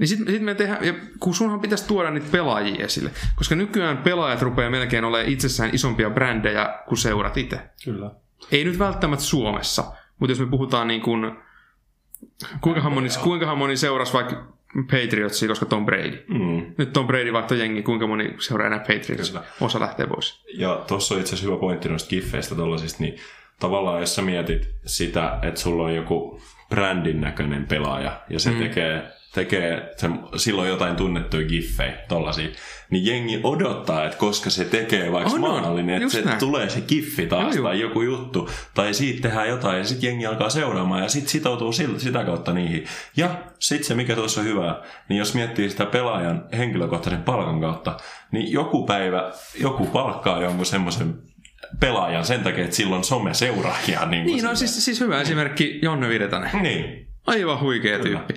Niin 0.00 0.08
sitten 0.08 0.34
sit 0.34 0.42
me 0.42 0.54
tehdään, 0.54 0.84
ja 0.84 0.94
kun 1.18 1.34
sunhan 1.34 1.60
pitäisi 1.60 1.88
tuoda 1.88 2.10
niitä 2.10 2.26
pelaajia 2.32 2.84
esille, 2.84 3.10
koska 3.36 3.54
nykyään 3.54 3.98
pelaajat 3.98 4.42
rupeaa 4.42 4.70
melkein 4.70 5.04
olemaan 5.04 5.32
itsessään 5.32 5.70
isompia 5.74 6.10
brändejä 6.10 6.78
kuin 6.88 6.98
seurat 6.98 7.36
itse. 7.36 7.60
Kyllä. 7.84 8.10
Ei 8.52 8.64
nyt 8.64 8.78
välttämättä 8.78 9.24
Suomessa, 9.24 9.92
mutta 10.18 10.32
jos 10.32 10.40
me 10.40 10.46
puhutaan 10.46 10.88
niin 10.88 11.00
kuin, 11.00 11.32
kuinka 12.60 12.90
moni, 12.90 13.08
kuinka 13.22 13.54
moni 13.54 13.76
seurasi 13.76 14.12
vaikka 14.12 14.52
Patriotsia, 14.90 15.48
koska 15.48 15.66
Tom 15.66 15.86
Brady. 15.86 16.24
Mm. 16.28 16.74
Nyt 16.78 16.92
Tom 16.92 17.06
Brady 17.06 17.32
vaihtoi 17.32 17.58
jengi, 17.58 17.82
kuinka 17.82 18.06
moni 18.06 18.34
seuraa 18.38 18.66
enää 18.66 18.78
Patriots. 18.78 19.30
Kyllä. 19.30 19.44
Osa 19.60 19.80
lähtee 19.80 20.06
pois. 20.06 20.44
Ja 20.54 20.84
tuossa 20.86 21.14
on 21.14 21.20
itse 21.20 21.34
asiassa 21.34 21.50
hyvä 21.50 21.60
pointti 21.60 21.88
noista 21.88 22.08
giffeistä 22.08 22.54
tollasista, 22.54 23.02
niin 23.02 23.16
tavallaan 23.58 24.00
jos 24.00 24.14
sä 24.14 24.22
mietit 24.22 24.68
sitä, 24.86 25.38
että 25.42 25.60
sulla 25.60 25.84
on 25.84 25.94
joku 25.94 26.40
brändin 26.68 27.20
näköinen 27.20 27.66
pelaaja 27.66 28.20
ja 28.30 28.40
se 28.40 28.50
mm. 28.50 28.58
tekee, 28.58 29.19
tekee 29.34 29.92
se, 29.96 30.08
silloin 30.36 30.68
jotain 30.68 30.96
tunnettuja 30.96 31.46
giffejä 31.48 31.92
tollasia, 32.08 32.48
niin 32.90 33.06
jengi 33.06 33.40
odottaa, 33.42 34.04
että 34.04 34.18
koska 34.18 34.50
se 34.50 34.64
tekee 34.64 35.12
vaikka 35.12 35.32
On, 35.34 35.44
on. 35.44 35.62
maalin, 35.62 35.90
että 35.90 36.08
se 36.08 36.22
näin. 36.22 36.38
tulee 36.38 36.68
se 36.68 36.80
giffi 36.80 37.26
taas 37.26 37.42
Joo, 37.42 37.54
joo. 37.54 37.64
tai 37.64 37.80
joku 37.80 38.02
juttu, 38.02 38.50
tai 38.74 38.94
siitä 38.94 39.28
tehdään 39.28 39.48
jotain 39.48 39.78
ja 39.78 39.84
sitten 39.84 40.08
jengi 40.08 40.26
alkaa 40.26 40.50
seuraamaan 40.50 41.02
ja 41.02 41.08
sitten 41.08 41.30
sitoutuu 41.30 41.72
sitä 41.72 42.24
kautta 42.24 42.52
niihin. 42.52 42.84
Ja 43.16 43.30
sitten 43.58 43.84
se, 43.88 43.94
mikä 43.94 44.14
tuossa 44.14 44.40
on 44.40 44.46
hyvää, 44.46 44.82
niin 45.08 45.18
jos 45.18 45.34
miettii 45.34 45.70
sitä 45.70 45.86
pelaajan 45.86 46.44
henkilökohtaisen 46.58 47.22
palkan 47.22 47.60
kautta, 47.60 47.96
niin 48.32 48.52
joku 48.52 48.86
päivä 48.86 49.32
joku 49.60 49.86
palkkaa 49.86 50.42
jonkun 50.42 50.66
semmoisen 50.66 51.14
pelaajan 51.80 52.24
sen 52.24 52.40
takia, 52.40 52.64
että 52.64 52.76
sillä 52.76 52.96
on 52.96 53.04
some-seuraajia. 53.04 54.06
Niin, 54.06 54.26
Niin, 54.26 54.44
no 54.44 54.54
siis, 54.54 54.84
siis 54.84 55.00
hyvä 55.00 55.20
esimerkki 55.20 55.78
Jonne 55.82 56.08
Virtanen. 56.08 56.62
Niin, 56.62 57.09
Aivan 57.26 57.60
huikea 57.60 57.98
Kyllä. 57.98 58.18
tyyppi. 58.18 58.34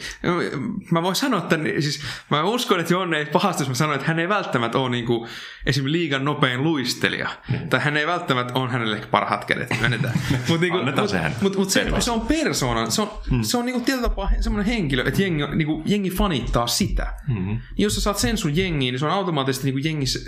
Mä 0.92 1.04
voin 1.04 1.16
sanoa, 1.16 1.40
että 1.40 1.56
siis, 1.80 2.02
mä 2.32 2.44
uskon, 2.44 2.80
että 2.80 2.94
Jonne 2.94 3.18
ei 3.18 3.26
pahasti, 3.26 3.62
jos 3.62 3.70
mä 3.70 3.76
sanoin, 3.76 3.96
että 3.96 4.08
hän 4.08 4.20
ei 4.20 4.30
välttämättä 4.30 4.78
ole 4.78 4.90
niin 4.90 5.06
kuin, 5.06 5.30
esimerkiksi 5.66 5.92
liigan 5.92 6.26
nopein 6.26 6.64
luistelija. 6.64 7.30
Mm. 7.50 7.70
Tai 7.70 7.80
hän 7.80 7.98
ei 7.98 8.08
välttämättä 8.08 8.54
ole 8.54 8.70
hänelle 8.70 9.02
parhaat 9.12 9.46
kädet. 9.46 9.70
Myönnetään. 9.80 10.14
Mut, 10.50 10.62
niin 10.62 10.72
kuin, 10.72 10.96
mut, 11.00 11.10
sehän. 11.10 11.36
Mut, 11.42 11.58
mut 11.58 11.70
se, 11.70 11.92
se, 12.00 12.12
on 12.12 12.22
persona. 12.22 12.90
Se 12.90 13.02
on, 13.02 13.12
mm. 13.32 13.44
se 13.44 13.58
on 13.58 13.66
niin 13.66 13.74
kuin, 13.74 13.86
tietyllä 13.86 14.10
tapaa 14.10 14.32
semmoinen 14.40 14.74
henkilö, 14.74 15.04
että 15.08 15.22
jengi, 15.22 15.44
niin 15.56 15.68
kuin, 15.68 15.84
jengi 15.86 16.10
fanittaa 16.10 16.68
sitä. 16.68 17.14
Mm-hmm. 17.28 17.60
Jos 17.78 17.96
sä 17.96 18.02
saat 18.02 18.18
sen 18.18 18.38
sun 18.38 18.58
jengiin, 18.58 18.92
niin 18.92 19.00
se 19.00 19.06
on 19.06 19.12
automaattisesti 19.12 19.66
niin 19.66 19.74
kuin 19.74 19.84
jengissä, 19.84 20.20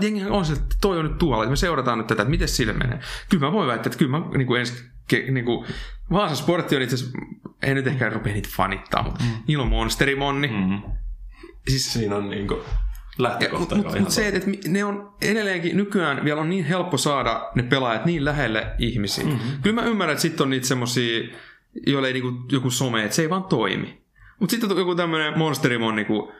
jengi 0.00 0.24
on 0.24 0.44
se, 0.44 0.52
että 0.52 0.76
toi 0.80 0.98
on 0.98 1.04
nyt 1.04 1.18
tuolla, 1.18 1.44
että 1.44 1.50
me 1.50 1.56
seurataan 1.56 1.98
nyt 1.98 2.06
tätä, 2.06 2.22
että 2.22 2.30
miten 2.30 2.48
sille 2.48 2.72
menee. 2.72 2.98
Kyllä 3.28 3.46
mä 3.46 3.52
voin 3.52 3.68
väittää, 3.68 3.88
että 3.88 3.98
kyllä 3.98 4.18
mä 4.18 4.26
niin 4.36 4.46
kuin 4.46 4.60
ensi 4.60 4.84
ke, 5.08 5.24
niin 5.30 5.44
kuin, 5.44 5.66
Vaasa 6.10 6.36
Sportti 6.36 6.76
on 6.76 6.82
itse 6.82 6.94
asiassa, 6.94 7.18
ei 7.64 7.74
nyt 7.74 7.86
ehkä 7.86 8.10
rupea 8.10 8.32
niitä 8.32 8.48
fanittaa, 8.56 9.02
mutta 9.02 9.24
mm. 9.24 9.30
niillä 9.48 9.62
on 9.62 9.70
Monsterimonni. 9.70 10.48
Mm-hmm. 10.48 10.82
Siis, 11.68 11.92
Siinä 11.92 12.16
on 12.16 12.30
niin 12.30 12.48
kuin 12.48 12.60
lähtökohta. 13.18 13.74
Mutta 13.74 14.00
mut 14.00 14.10
se, 14.10 14.28
että 14.28 14.50
ne 14.68 14.84
on 14.84 15.12
edelleenkin 15.22 15.76
nykyään 15.76 16.24
vielä 16.24 16.40
on 16.40 16.50
niin 16.50 16.64
helppo 16.64 16.96
saada 16.96 17.50
ne 17.54 17.62
pelaajat 17.62 18.04
niin 18.04 18.24
lähelle 18.24 18.66
ihmisiä. 18.78 19.24
Mm-hmm. 19.24 19.62
Kyllä 19.62 19.80
mä 19.82 19.86
ymmärrän, 19.86 20.12
että 20.12 20.22
sitten 20.22 20.44
on 20.44 20.50
niitä 20.50 20.66
semmosia, 20.66 21.28
joille 21.86 22.08
ei 22.08 22.12
niinku 22.12 22.32
joku 22.52 22.70
some, 22.70 23.04
että 23.04 23.16
se 23.16 23.22
ei 23.22 23.30
vaan 23.30 23.44
toimi. 23.44 24.04
Mutta 24.40 24.50
sitten 24.50 24.72
on 24.72 24.78
joku 24.78 24.94
tämmöinen 24.94 25.38
Monsterimon 25.38 25.96
niinku, 25.96 26.32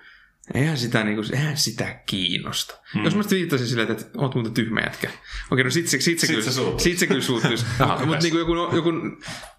Eihän 0.55 0.79
sitä, 0.79 1.05
niin 1.05 1.17
kuin, 1.17 1.35
eihän 1.35 1.57
sitä 1.57 2.01
kiinnosta. 2.07 2.75
Mm. 2.95 3.05
Jos 3.05 3.17
mä 3.17 3.23
sitten 3.23 3.39
viittasin 3.39 3.67
silleen, 3.67 3.91
että 3.91 4.05
oot 4.17 4.35
muuten 4.35 4.55
tyhmä 4.55 4.81
jätkä. 4.81 5.11
Okei, 5.51 5.65
no 5.65 5.71
sit 5.71 5.89
se, 5.89 6.01
sit 6.01 6.19
se, 6.19 6.27
sit 6.27 6.37
kyllä, 6.37 6.51
se, 6.51 6.63
sit 6.79 6.99
se 6.99 7.07
kyllä 7.07 7.23
suuttuisi. 7.23 7.67
Mutta 8.07 8.23
niin 8.23 8.39
joku, 8.39 8.55
joku, 8.55 8.93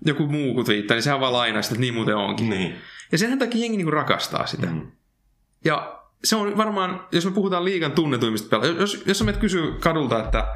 joku 0.06 0.28
muu 0.28 0.54
kun 0.54 0.68
viittaa, 0.68 0.96
niin 0.96 1.04
sehän 1.04 1.20
vaan 1.20 1.34
lainaa 1.34 1.62
sitä, 1.62 1.74
että 1.74 1.82
niin 1.82 1.94
muuten 1.94 2.16
onkin. 2.16 2.50
Niin. 2.50 2.76
Ja 3.12 3.18
sen 3.18 3.40
takia 3.40 3.62
jengi 3.62 3.78
niin 3.78 3.86
kuin 3.86 3.94
rakastaa 3.94 4.46
sitä. 4.46 4.68
Mm. 4.68 4.92
Ja 5.66 6.02
se 6.24 6.36
on 6.36 6.58
varmaan, 6.58 7.08
jos 7.12 7.26
me 7.26 7.32
puhutaan 7.32 7.66
liigan 7.66 7.92
tunnetuimmista 7.92 8.50
pelaajista, 8.50 8.82
jos, 8.82 9.04
jos 9.06 9.18
sä 9.18 9.24
menet 9.24 9.42
kysyä 9.42 9.72
kadulta, 9.80 10.24
että 10.24 10.48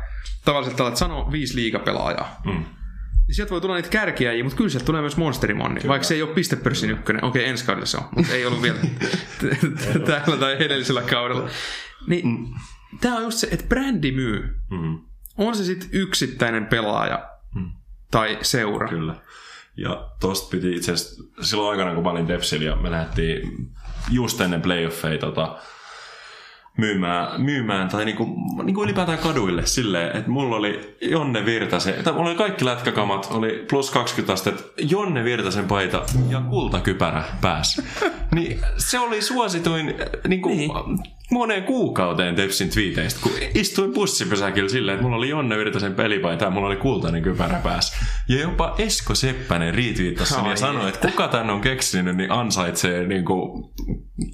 tavallisesti 0.46 0.84
että 0.84 1.00
sano 1.00 1.32
viisi 1.32 1.56
liigapelaajaa, 1.56 2.42
mm 2.46 2.66
sieltä 3.32 3.52
voi 3.52 3.62
tulla 3.62 3.76
niitä 3.76 3.90
kärkiäjiä, 3.90 4.44
mutta 4.44 4.58
kyllä 4.58 4.70
sieltä 4.70 4.86
tulee 4.86 5.02
myös 5.02 5.18
Monsterimonni, 5.18 5.82
vaikka 5.88 6.08
se 6.08 6.14
ei 6.16 6.22
ole 6.22 6.34
pistepörssin 6.34 6.92
ykkönen. 6.92 7.24
Okei, 7.24 7.46
ensi 7.46 7.66
kaudella 7.66 7.86
se 7.86 7.98
on, 7.98 8.04
mutta 8.16 8.34
ei 8.34 8.46
ollut 8.46 8.62
vielä 8.62 8.80
täällä 10.08 10.38
tai 10.38 10.56
edellisellä 10.60 11.02
kaudella. 11.02 11.50
Niin, 12.08 12.28
mm. 12.28 12.54
tämä 13.02 13.16
on 13.16 13.24
just 13.24 13.38
se, 13.38 13.48
että 13.52 13.66
brändi 13.68 14.12
myy. 14.12 14.56
Mm. 14.72 15.00
On 15.38 15.56
se 15.56 15.64
sitten 15.64 15.90
yksittäinen 15.92 16.66
pelaaja 16.66 17.30
mm. 17.56 17.72
tai 18.12 18.38
seura. 18.42 18.88
Kyllä. 18.88 19.16
Ja 19.78 20.10
tosta 20.20 20.50
piti 20.52 20.76
itse 20.76 20.92
asiassa 20.92 21.24
silloin 21.42 21.72
aikana, 21.72 21.96
kun 21.96 22.04
mä 22.04 22.10
olin 22.10 22.28
Depsillä 22.28 22.66
ja 22.66 22.76
me 22.76 22.92
lähdettiin 22.92 23.72
just 24.12 24.42
ennen 24.42 24.62
playoffeja 24.62 25.18
tota, 25.18 25.58
myymään, 26.78 27.41
myymään 27.41 27.89
tai 27.89 28.05
niinku, 28.05 28.26
niinku 28.63 28.84
ylipäätään 28.84 29.17
kaduille 29.17 29.65
silleen, 29.65 30.17
että 30.17 30.32
mulla 30.32 30.55
oli 30.55 30.97
Jonne 31.01 31.45
Virtasen, 31.45 32.03
tai 32.03 32.13
mulla 32.13 32.30
oli 32.30 32.38
kaikki 32.38 32.65
lätkäkamat, 32.65 33.28
oli 33.32 33.65
plus 33.70 33.91
20 33.91 34.34
astetta, 34.34 34.63
Jonne 34.78 35.24
Virtasen 35.24 35.65
paita 35.65 36.05
ja 36.30 36.41
kultakypärä 36.41 37.24
päässä. 37.41 37.84
niin 38.36 38.59
se 38.78 38.99
oli 38.99 39.22
suosituin 39.22 39.95
niinku, 40.28 40.49
niin 40.49 40.72
moneen 41.32 41.64
kuukauteen 41.64 42.36
Tepsin 42.36 42.70
twiiteistä, 42.70 43.20
kun 43.24 43.32
istuin 43.54 43.94
bussipysäkillä 43.94 44.70
silleen, 44.70 44.96
että 44.96 45.04
mulla 45.04 45.18
oli 45.18 45.30
Jonne 45.30 45.58
Virtasen 45.58 45.94
pelipaita 45.94 46.46
ja 46.46 46.52
mulla 46.52 46.68
oli 46.68 46.76
kultainen 46.76 47.24
kypärä 47.24 47.60
päässä. 47.64 48.06
Ja 48.30 48.42
jopa 48.42 48.76
Esko 48.78 49.16
Seppänen 49.16 49.74
riitviittasi 49.74 50.34
sen 50.34 50.46
ja 50.46 50.56
sanoi, 50.56 50.90
että 50.90 51.08
kuka 51.08 51.28
tän 51.28 51.50
on 51.50 51.62
keksinyt, 51.62 52.16
niin 52.16 52.32
ansaitsee 52.32 53.08
niin 53.08 53.26
kuin 53.26 53.74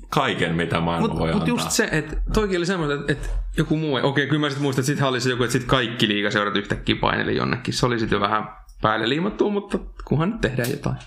kaiken, 0.10 0.56
mitä 0.56 0.80
maailma 0.80 1.08
mut, 1.08 1.18
voi 1.18 1.34
mut 1.34 1.42
antaa. 1.42 1.56
Mutta 1.56 1.66
just 1.66 1.72
se, 1.76 1.90
että 1.92 2.16
toikin 2.34 2.58
oli 2.58 2.66
semmoinen, 2.66 3.00
että, 3.00 3.12
että 3.12 3.28
joku 3.58 3.78
muu, 3.78 3.96
okei, 3.96 4.10
okay, 4.10 4.28
kyllä 4.28 4.40
mä 4.40 4.50
sitten 4.50 4.64
muistan, 4.64 4.82
että 4.82 4.88
sitten 4.88 5.06
oli 5.06 5.22
se 5.22 5.30
joku, 5.30 5.44
että 5.44 5.52
sitten 5.52 5.70
kaikki 5.70 6.08
liikaseurat 6.08 6.56
yhtäkkiä 6.56 6.96
paineli 7.02 7.36
jonnekin. 7.36 7.74
Se 7.74 7.86
oli 7.86 8.00
sitten 8.00 8.16
jo 8.16 8.22
vähän 8.22 8.44
päälle 8.82 9.10
liimattua, 9.10 9.50
mutta 9.50 9.80
kunhan 10.06 10.30
nyt 10.30 10.42
tehdään 10.42 10.72
jotain. 10.72 10.98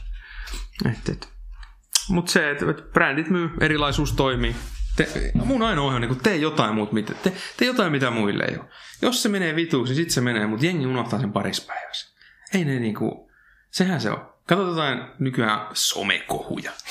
Mutta 2.09 2.33
se, 2.33 2.51
että, 2.51 2.71
että 2.71 2.83
brändit 2.83 3.31
myy, 3.31 3.51
erilaisuus 3.61 4.13
toimii. 4.13 4.55
Te, 4.99 5.31
mun 5.35 5.63
ainoa 5.63 5.87
ohje 5.87 5.97
on 5.97 6.01
niin 6.03 6.21
tee 6.21 6.37
jotain 6.37 6.75
muut, 6.75 6.93
mitä, 6.93 7.15
te, 7.15 7.33
tee 7.57 7.67
jotain 7.67 7.93
mitä 7.93 8.11
muille 8.11 8.45
ei 8.45 8.57
ole. 8.57 8.69
Jos 9.03 9.23
se 9.23 9.29
menee 9.29 9.57
vituuksi, 9.57 9.93
niin 9.93 10.05
sit 10.05 10.11
se 10.11 10.21
menee, 10.21 10.47
mutta 10.47 10.67
jengi 10.67 10.87
unohtaa 10.87 11.21
sen 11.21 11.33
parissa 11.33 11.65
päivässä. 11.67 12.19
Ei 12.55 12.65
ne 12.65 12.79
niinku, 12.79 13.31
sehän 13.71 14.01
se 14.01 14.11
on. 14.11 14.35
Katsotaan 14.47 15.13
nykyään 15.19 15.61
somekohuja. 15.73 16.73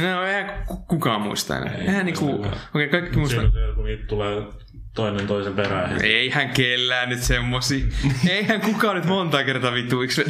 No, 0.00 0.24
eihän 0.24 0.64
kukaan 0.88 1.20
muista 1.20 1.56
enää. 1.56 1.74
Ei, 1.74 1.80
eihän 1.80 2.06
niinku, 2.06 2.34
okei, 2.34 2.50
okay, 2.74 2.88
kaikki 2.88 3.18
muista. 3.18 3.42
Niitä 3.84 4.06
tulee 4.06 4.42
toinen 4.94 5.26
toisen 5.26 5.54
perään. 5.54 6.04
Eihän 6.04 6.50
kellään 6.50 7.08
nyt 7.08 7.22
semmosi. 7.22 7.88
Eihän 8.28 8.60
kukaan 8.60 8.96
nyt 8.96 9.04
monta 9.04 9.44
kertaa 9.44 9.74
vituiksi 9.74 10.24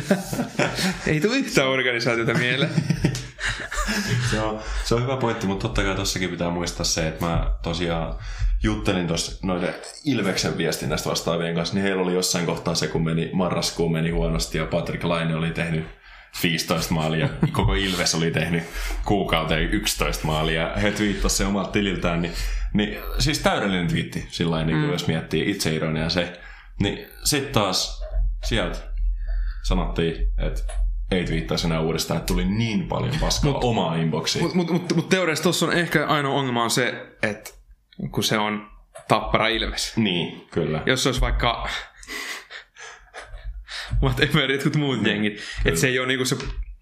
Ei 1.06 1.20
tule 1.20 1.36
yhtään 1.36 1.68
organisaatiota 1.68 2.34
mieleen. 2.34 2.70
se, 4.30 4.40
on, 4.40 4.60
se 4.84 4.94
on 4.94 5.02
hyvä 5.02 5.16
pointti, 5.16 5.46
mutta 5.46 5.62
totta 5.62 5.82
kai 5.82 5.94
tossakin 5.94 6.30
pitää 6.30 6.50
muistaa 6.50 6.84
se, 6.84 7.08
että 7.08 7.26
mä 7.26 7.52
tosiaan 7.62 8.18
juttelin 8.62 9.06
tuossa 9.06 9.46
noiden 9.46 9.74
Ilveksen 10.04 10.58
viestinnästä 10.58 11.10
vastaavien 11.10 11.54
kanssa, 11.54 11.74
niin 11.74 11.82
heillä 11.82 12.02
oli 12.02 12.14
jossain 12.14 12.46
kohtaa 12.46 12.74
se, 12.74 12.88
kun 12.88 13.04
meni 13.04 13.30
marraskuun 13.32 13.92
meni 13.92 14.10
huonosti 14.10 14.58
ja 14.58 14.66
Patrick 14.66 15.04
Laine 15.04 15.36
oli 15.36 15.50
tehnyt 15.50 15.86
15 16.42 16.94
maalia, 16.94 17.28
koko 17.52 17.74
Ilves 17.74 18.14
oli 18.14 18.30
tehnyt 18.30 18.64
kuukauteen 19.04 19.62
11 19.62 20.26
maalia, 20.26 20.72
he 20.82 20.90
twiittasivat 20.90 21.32
se 21.32 21.46
omalta 21.46 21.70
tililtään, 21.70 22.22
niin, 22.22 22.34
niin 22.74 22.98
siis 23.18 23.38
täydellinen 23.38 23.88
twiitti, 23.88 24.26
sillä 24.30 24.64
niin 24.64 24.78
mm. 24.78 24.92
jos 24.92 25.06
miettii 25.06 25.50
itseironia 25.50 26.08
se, 26.08 26.40
niin 26.80 27.06
sitten 27.24 27.52
taas 27.52 28.02
sieltä 28.44 28.78
sanottiin, 29.62 30.32
että 30.38 30.62
ei 31.12 31.24
twiittaisi 31.24 31.66
enää 31.66 31.80
uudestaan, 31.80 32.18
että 32.18 32.26
tuli 32.26 32.44
niin 32.44 32.88
paljon 32.88 33.14
paskaa 33.20 33.52
mut, 33.52 33.64
omaa 33.64 33.96
inboxiin. 33.96 34.42
Mutta 34.42 34.56
mut, 34.56 34.70
mut, 34.70 34.96
mut 34.96 35.08
teoriassa 35.08 35.42
tuossa 35.42 35.66
on 35.66 35.72
ehkä 35.72 36.06
ainoa 36.06 36.34
ongelma 36.34 36.62
on 36.62 36.70
se, 36.70 37.06
että 37.22 37.50
kun 38.10 38.24
se 38.24 38.38
on 38.38 38.70
tappara 39.08 39.48
Ilves. 39.48 39.96
Niin, 39.96 40.46
kyllä. 40.50 40.82
Jos 40.86 41.02
se 41.02 41.08
olisi 41.08 41.20
vaikka 41.20 41.68
whatever, 44.02 44.52
jotkut 44.52 44.76
muut 44.76 45.02
niin, 45.02 45.10
jengit, 45.10 45.40
että 45.64 45.80
se 45.80 45.88
ei 45.88 45.98
ole 45.98 46.06
niinku 46.06 46.24
se 46.24 46.36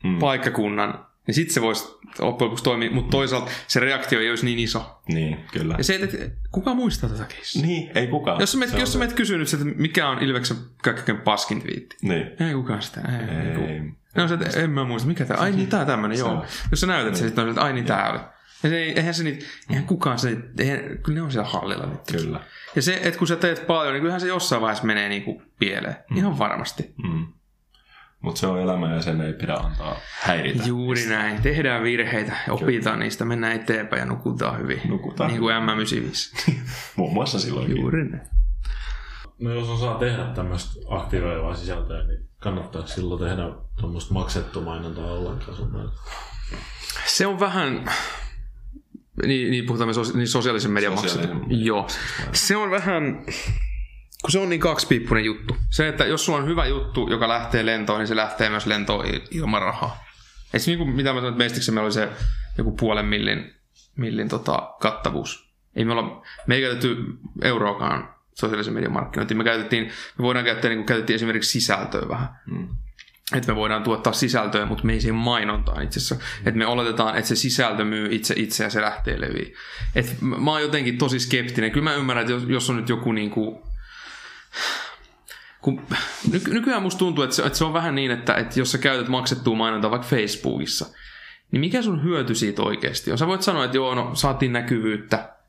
mm. 0.05 0.19
paikkakunnan, 0.19 1.07
niin 1.27 1.35
sitten 1.35 1.55
se 1.55 1.61
voisi 1.61 1.85
loppujen 2.19 2.47
lopuksi 2.47 2.65
toimia, 2.65 2.91
mutta 2.91 3.11
toisaalta 3.11 3.51
se 3.67 3.81
reaktio 3.81 4.21
ei 4.21 4.31
olisi 4.31 4.45
niin 4.45 4.59
iso. 4.59 5.01
Niin, 5.09 5.45
kyllä. 5.53 5.75
Ja 5.79 5.85
se, 5.85 5.95
että 5.95 6.17
kuka 6.51 6.75
muistaa 6.75 7.11
tätä 7.11 7.25
keissiä? 7.25 7.67
Niin, 7.67 7.91
ei 7.95 8.07
kukaan. 8.07 8.41
Jos 8.41 8.53
sä 8.53 8.59
menet, 8.59 8.79
jos 8.79 8.93
sä 8.93 8.99
menet 8.99 9.15
kysynyt, 9.15 9.53
että 9.53 9.65
mikä 9.65 10.09
on 10.09 10.23
Ilveksen 10.23 10.57
kaikkein 10.83 11.19
paskin 11.19 11.63
twiitti. 11.63 11.97
Niin. 12.03 12.31
Ei 12.49 12.55
kukaan 12.55 12.83
sitä. 12.83 13.01
Ei, 13.01 13.37
ei. 13.37 13.75
ei. 13.75 14.00
No 14.17 14.29
se, 14.29 14.35
että 14.35 14.61
en 14.61 14.71
mä 14.71 14.85
muista, 14.85 15.09
mikä 15.09 15.25
tämä, 15.25 15.41
ai 15.41 15.53
niin 15.53 15.69
tää 15.69 15.85
tämmönen, 15.85 16.19
joo. 16.19 16.45
Jos 16.71 16.81
sä 16.81 16.87
näytät 16.87 17.13
niin. 17.13 17.19
se, 17.19 17.27
sitten 17.27 17.45
on, 17.45 17.51
että 17.51 17.63
ai 17.63 17.73
niin 17.73 17.85
tää 17.85 18.11
oli. 18.11 18.19
Ja 18.63 18.71
se, 18.71 18.83
eihän 18.83 19.15
se 19.15 19.25
niitä, 19.25 19.45
eihän 19.71 19.85
kukaan 19.85 20.19
se, 20.19 20.37
eihän, 20.59 20.81
kyllä 21.03 21.19
ne 21.19 21.23
on 21.23 21.33
siellä 21.33 21.49
hallilla 21.49 21.87
nyt. 21.87 22.01
Kyllä. 22.13 22.41
Ja 22.77 22.83
se, 22.83 23.01
että 23.03 23.19
kun 23.19 23.29
sä 23.29 23.37
teet 23.37 23.67
paljon, 23.67 23.93
niin 23.93 24.01
kyllähän 24.01 24.21
se 24.21 24.27
jossain 24.27 24.63
vaiheessa 24.63 24.87
menee 24.87 25.09
niin 25.09 25.23
kuin 25.23 25.43
pieleen. 25.59 25.97
Mm. 26.11 26.17
Ihan 26.17 26.39
varmasti. 26.39 26.95
Mm. 27.03 27.27
Mutta 28.21 28.41
se 28.41 28.47
on 28.47 28.61
elämä 28.61 28.95
ja 28.95 29.03
sen 29.03 29.21
ei 29.21 29.33
pidä 29.33 29.55
antaa 29.55 29.97
häiritä. 30.21 30.63
Juuri 30.67 31.07
näin. 31.07 31.43
Tehdään 31.43 31.83
virheitä, 31.83 32.37
opitaan 32.49 32.95
Kyllä. 32.95 33.05
niistä, 33.05 33.25
mennään 33.25 33.57
eteenpäin 33.57 34.01
ja 34.01 34.07
nukutaan 34.07 34.59
hyvin. 34.59 34.81
Nukutaan. 34.89 35.31
Niin 35.31 35.41
kuin 35.41 35.55
M95. 35.57 36.53
Muun 36.97 37.15
muassa 37.15 37.39
silloin. 37.39 37.77
Juuri 37.77 38.05
näin. 38.05 38.23
No 39.41 39.55
jos 39.55 39.69
osaa 39.69 39.99
tehdä 39.99 40.25
tämmöistä 40.25 40.81
aktivoivaa 40.89 41.55
sisältöä, 41.55 42.05
niin 42.05 42.29
kannattaa 42.39 42.87
silloin 42.87 43.21
tehdä 43.21 43.43
tuommoista 43.81 44.15
maksettu 44.15 44.61
mainontaa 44.61 45.13
ollenkaan 45.13 45.57
sun 45.57 45.93
Se 47.07 47.27
on 47.27 47.41
vähän, 47.41 47.91
niin, 49.27 49.51
niin 49.51 49.67
puhutaan 49.67 49.89
me 49.89 49.95
niin 50.15 50.29
sosiaalisen 50.29 50.71
median 50.71 50.95
maksettu. 50.95 51.29
Joo. 51.49 51.87
Se 52.33 52.57
on 52.57 52.71
vähän, 52.71 53.25
kun 54.23 54.31
se 54.31 54.39
on 54.39 54.49
niin 54.49 54.61
kaksipiippunen 54.61 55.25
juttu. 55.25 55.57
Se, 55.71 55.89
että 55.89 56.05
jos 56.05 56.25
sulla 56.25 56.39
on 56.39 56.47
hyvä 56.47 56.67
juttu, 56.67 57.09
joka 57.11 57.29
lähtee 57.29 57.67
lentoon, 57.67 57.99
niin 57.99 58.09
se 58.09 58.17
lähtee 58.17 58.51
myös 58.51 58.67
lentoon 58.67 59.05
ilman 59.31 59.63
rahaa. 59.63 60.05
Eikö 60.55 60.67
niin 60.67 60.79
kuin, 60.79 60.91
mitä 60.91 61.13
mä 61.13 61.19
sanoin, 61.19 61.33
että 61.33 61.45
Mestiksen 61.45 61.75
meillä 61.75 61.87
oli 61.87 61.93
se 61.93 62.09
joku 62.59 62.73
puolen 62.73 63.07
millin, 63.07 63.55
millin 63.97 64.29
tota, 64.29 64.75
kattavuus. 64.81 65.51
Ei 65.77 65.85
me 65.85 65.93
olla, 65.93 66.23
me 66.47 66.55
ei 66.55 66.63
käytetty 66.63 66.97
euroakaan 67.43 68.20
sosiaalisen 68.35 68.75
median 68.75 68.93
markkinointiin. 68.93 69.39
Me, 69.39 69.45
käytettiin, 69.45 69.85
me 70.19 70.23
voidaan 70.23 70.45
käyttää, 70.45 70.69
niin 70.69 70.79
kuin 70.79 70.87
käytettiin 70.87 71.15
esimerkiksi 71.15 71.61
sisältöä 71.61 72.09
vähän. 72.09 72.29
Mm. 72.47 72.69
Että 73.35 73.53
me 73.53 73.57
voidaan 73.57 73.83
tuottaa 73.83 74.13
sisältöä, 74.13 74.67
mutta 74.67 74.85
me 74.85 74.93
ei 74.93 75.01
siihen 75.01 75.15
mainontaan 75.15 75.83
itse 75.83 75.99
asiassa. 75.99 76.15
Mm. 76.15 76.49
Että 76.49 76.59
me 76.59 76.67
oletetaan, 76.67 77.17
että 77.17 77.29
se 77.29 77.37
sisältö 77.37 77.85
myy 77.85 78.09
itse 78.11 78.35
itse 78.37 78.65
ja 78.65 78.71
se 78.71 78.81
lähtee 78.83 79.21
leviin. 79.21 79.55
Et 79.95 80.17
mä 80.21 80.51
oon 80.51 80.63
jotenkin 80.63 80.99
tosi 80.99 81.21
skeptinen. 81.21 81.71
Kyllä 81.71 81.85
mä 81.85 81.95
ymmärrän, 81.95 82.23
että 82.23 82.33
jos, 82.33 82.43
jos 82.49 82.71
on 82.71 82.77
nyt 82.77 82.89
joku 82.89 83.13
niin 83.13 83.31
kuin, 83.31 83.63
kun 85.61 85.83
nyky- 86.33 86.55
nykyään 86.55 86.83
musta 86.83 86.99
tuntuu, 86.99 87.25
että 87.25 87.37
se, 87.37 87.43
että 87.43 87.59
se 87.59 87.65
on 87.65 87.73
vähän 87.73 87.95
niin, 87.95 88.11
että, 88.11 88.35
että 88.35 88.61
jos 88.61 88.73
sä 88.73 88.79
käytät 88.79 89.09
maksettua 89.09 89.57
mainontaa 89.57 89.91
vaikka 89.91 90.09
Facebookissa, 90.09 90.87
niin 91.51 91.61
mikä 91.61 91.83
sun 91.83 92.05
hyöty 92.05 92.35
siitä 92.35 92.63
oikeasti 92.63 93.13
on? 93.13 93.19
Sä 93.19 93.27
voit 93.27 93.43
sanoa, 93.43 93.65
että 93.65 93.77
joo, 93.77 93.95
no 93.95 94.11
saatiin 94.15 94.53
näkyvyyttä, 94.53 95.40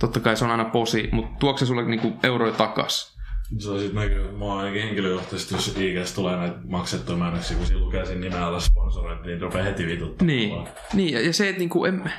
totta 0.00 0.20
kai 0.20 0.36
se 0.36 0.44
on 0.44 0.50
aina 0.50 0.64
posi, 0.64 1.08
mutta 1.12 1.38
tuokse 1.38 1.64
se 1.64 1.68
sulle 1.68 1.84
niinku 1.84 2.12
euroja 2.22 2.52
takas? 2.52 3.20
Se 3.58 3.70
on 3.70 3.78
sitten 3.78 4.02
näkyy, 4.02 4.32
mä 4.32 4.44
oon 4.44 4.58
ainakin 4.58 4.82
henkilökohtaisesti, 4.82 5.54
jos 5.54 5.76
IGS 5.78 6.12
tulee 6.12 6.36
näitä 6.36 6.56
maksettuja 6.68 7.18
mainoksia, 7.18 7.56
kun 7.56 7.66
siinä 7.66 7.80
lukee 7.80 8.06
siinä 8.06 8.20
nimen 8.20 8.42
alla 8.42 8.60
sponsorointi, 8.60 9.28
niin 9.28 9.40
rupeaa 9.40 9.64
heti 9.64 9.86
vituttaa. 9.86 10.26
Niin, 10.26 10.68
niin 10.94 11.14
ja, 11.14 11.20
ja 11.20 11.32
se, 11.32 11.48
että 11.48 11.58
niinku, 11.58 11.84
en, 11.84 12.12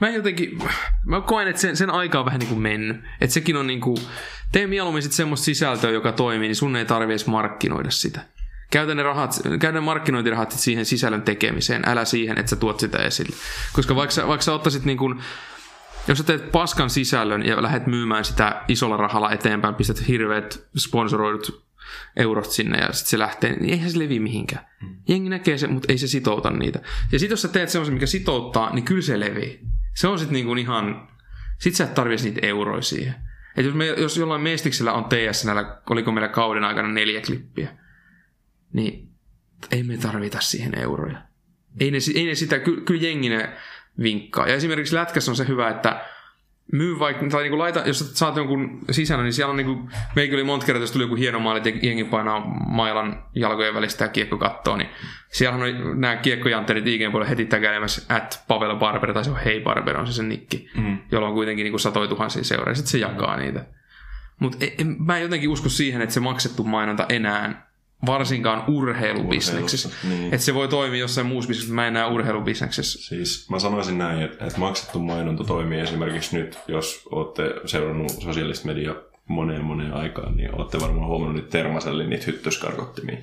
mä 0.00 0.10
jotenkin, 0.10 0.58
mä 1.04 1.20
koen, 1.20 1.48
että 1.48 1.60
sen, 1.60 1.76
sen 1.76 1.90
aika 1.90 2.18
on 2.18 2.24
vähän 2.24 2.38
niinku 2.38 2.54
mennyt. 2.54 2.96
Että 3.20 3.34
sekin 3.34 3.56
on 3.56 3.66
niinku, 3.66 3.94
tee 4.52 4.66
mieluummin 4.66 5.02
sit 5.02 5.12
semmoista 5.12 5.44
sisältöä, 5.44 5.90
joka 5.90 6.12
toimii, 6.12 6.48
niin 6.48 6.56
sun 6.56 6.76
ei 6.76 6.84
tarvi 6.84 7.12
edes 7.12 7.26
markkinoida 7.26 7.90
sitä. 7.90 8.20
Käytä 8.70 8.94
ne, 8.94 9.02
rahat, 9.02 9.40
käytä 9.42 9.72
ne 9.72 9.80
markkinointirahat 9.80 10.50
siihen 10.50 10.86
sisällön 10.86 11.22
tekemiseen, 11.22 11.82
älä 11.86 12.04
siihen, 12.04 12.38
että 12.38 12.50
sä 12.50 12.56
tuot 12.56 12.80
sitä 12.80 12.98
esille. 12.98 13.36
Koska 13.72 13.96
vaikka 13.96 14.28
vaikka 14.28 14.44
sä 14.44 14.54
ottaisit 14.54 14.84
niinku, 14.84 15.14
jos 16.08 16.18
sä 16.18 16.24
teet 16.24 16.52
paskan 16.52 16.90
sisällön 16.90 17.46
ja 17.46 17.62
lähdet 17.62 17.86
myymään 17.86 18.24
sitä 18.24 18.62
isolla 18.68 18.96
rahalla 18.96 19.32
eteenpäin, 19.32 19.74
pistät 19.74 20.08
hirveät 20.08 20.66
sponsoroidut 20.78 21.72
eurot 22.16 22.50
sinne 22.50 22.78
ja 22.78 22.92
sitten 22.92 23.10
se 23.10 23.18
lähtee, 23.18 23.52
niin 23.52 23.70
eihän 23.70 23.90
se 23.90 23.98
levi 23.98 24.20
mihinkään. 24.20 24.66
Jengi 25.08 25.28
näkee 25.28 25.58
se, 25.58 25.66
mutta 25.66 25.92
ei 25.92 25.98
se 25.98 26.06
sitouta 26.06 26.50
niitä. 26.50 26.80
Ja 27.12 27.18
sitten 27.18 27.32
jos 27.32 27.42
sä 27.42 27.48
teet 27.48 27.68
semmoisen, 27.68 27.94
mikä 27.94 28.06
sitouttaa, 28.06 28.74
niin 28.74 28.84
kyllä 28.84 29.02
se 29.02 29.20
levii. 29.20 29.60
Se 29.94 30.08
on 30.08 30.18
sitten 30.18 30.34
niinku 30.34 30.54
ihan, 30.54 31.08
sit 31.58 31.74
sä 31.74 31.84
et 31.84 31.94
tarvitse 31.94 32.24
niitä 32.28 32.46
euroja 32.46 32.82
siihen. 32.82 33.14
Et 33.56 33.66
jos, 33.66 33.74
me, 33.74 33.86
jos 33.86 34.16
jollain 34.16 34.40
mestiksellä 34.40 34.92
on 34.92 35.04
TS, 35.04 35.44
näillä, 35.44 35.80
oliko 35.90 36.12
meillä 36.12 36.28
kauden 36.28 36.64
aikana 36.64 36.88
neljä 36.88 37.20
klippiä, 37.20 37.68
niin 38.72 39.08
ei 39.70 39.82
me 39.82 39.96
tarvita 39.96 40.40
siihen 40.40 40.78
euroja. 40.78 41.22
Ei 41.80 41.90
ne, 41.90 41.98
ei 42.14 42.26
ne 42.26 42.34
sitä, 42.34 42.58
kyllä, 42.58 42.80
kyllä 42.84 43.02
jengi 43.02 43.28
ne 43.28 43.56
vinkkaa. 44.02 44.48
Ja 44.48 44.54
esimerkiksi 44.54 44.94
lätkässä 44.94 45.32
on 45.32 45.36
se 45.36 45.48
hyvä, 45.48 45.68
että 45.68 46.04
myy 46.72 46.98
vaikka, 46.98 47.26
tai 47.28 47.42
niinku 47.42 47.58
laita, 47.58 47.82
jos 47.86 48.14
saat 48.14 48.36
jonkun 48.36 48.78
sisällä, 48.90 49.22
niin 49.22 49.32
siellä 49.32 49.50
on 49.50 49.56
niinku, 49.56 49.88
meikin 50.16 50.34
oli 50.34 50.44
monta 50.44 50.66
kertaa, 50.66 50.82
jos 50.82 50.92
tuli 50.92 51.04
joku 51.04 51.14
hieno 51.14 51.40
maali, 51.40 51.58
että 51.58 51.86
jengi 51.86 52.04
painaa 52.04 52.40
mailan 52.68 53.24
jalkojen 53.34 53.74
välistä 53.74 54.04
ja 54.04 54.08
kiekko 54.08 54.38
kattoo, 54.38 54.76
niin 54.76 54.88
siellä 55.32 55.56
on 55.56 56.00
nämä 56.00 56.16
kiekkojantterit 56.16 56.86
IGN 56.86 57.10
puolella 57.10 57.28
heti 57.28 57.44
täkäilemässä 57.44 58.14
at 58.14 58.44
Pavel 58.48 58.76
Barber, 58.76 59.12
tai 59.12 59.24
se 59.24 59.30
on 59.30 59.40
Hei 59.44 59.60
Barber, 59.60 59.96
on 59.96 60.06
se 60.06 60.12
sen 60.12 60.28
nikki, 60.28 60.70
mm. 60.76 60.98
jolla 61.12 61.28
on 61.28 61.34
kuitenkin 61.34 61.64
niinku 61.64 61.78
satoi 61.78 62.08
tuhansia 62.08 62.44
seuraa, 62.44 62.74
sitten 62.74 62.90
se 62.90 62.98
jakaa 62.98 63.36
niitä. 63.36 63.66
Mutta 64.40 64.58
mä 64.98 65.16
en 65.16 65.22
jotenkin 65.22 65.48
usko 65.48 65.68
siihen, 65.68 66.02
että 66.02 66.14
se 66.14 66.20
maksettu 66.20 66.64
mainonta 66.64 67.06
enää 67.08 67.71
varsinkaan 68.06 68.64
urheilubisneksessä. 68.68 69.88
Niin. 70.08 70.24
Että 70.34 70.44
se 70.44 70.54
voi 70.54 70.68
toimia 70.68 71.00
jossain 71.00 71.26
muussa 71.26 71.48
bisneksessä, 71.48 71.74
mä 71.74 71.86
en 71.86 71.94
näe 71.94 72.06
urheilubisneksessä. 72.06 73.08
Siis 73.08 73.50
mä 73.50 73.58
sanoisin 73.58 73.98
näin, 73.98 74.22
että, 74.22 74.46
että 74.46 74.60
maksettu 74.60 74.98
mainonta 74.98 75.44
toimii 75.44 75.80
esimerkiksi 75.80 76.38
nyt, 76.38 76.58
jos 76.68 77.02
olette 77.10 77.54
seurannut 77.66 78.10
sosiaalista 78.10 78.66
mediaa 78.66 79.11
moneen 79.32 79.64
moneen 79.64 79.94
aikaan, 79.94 80.36
niin 80.36 80.54
olette 80.54 80.80
varmaan 80.80 81.06
huomannut 81.06 81.36
nyt 81.36 81.50
Termaselle 81.50 82.06
niitä 82.06 82.24
hyttyskarkottimia. 82.26 83.16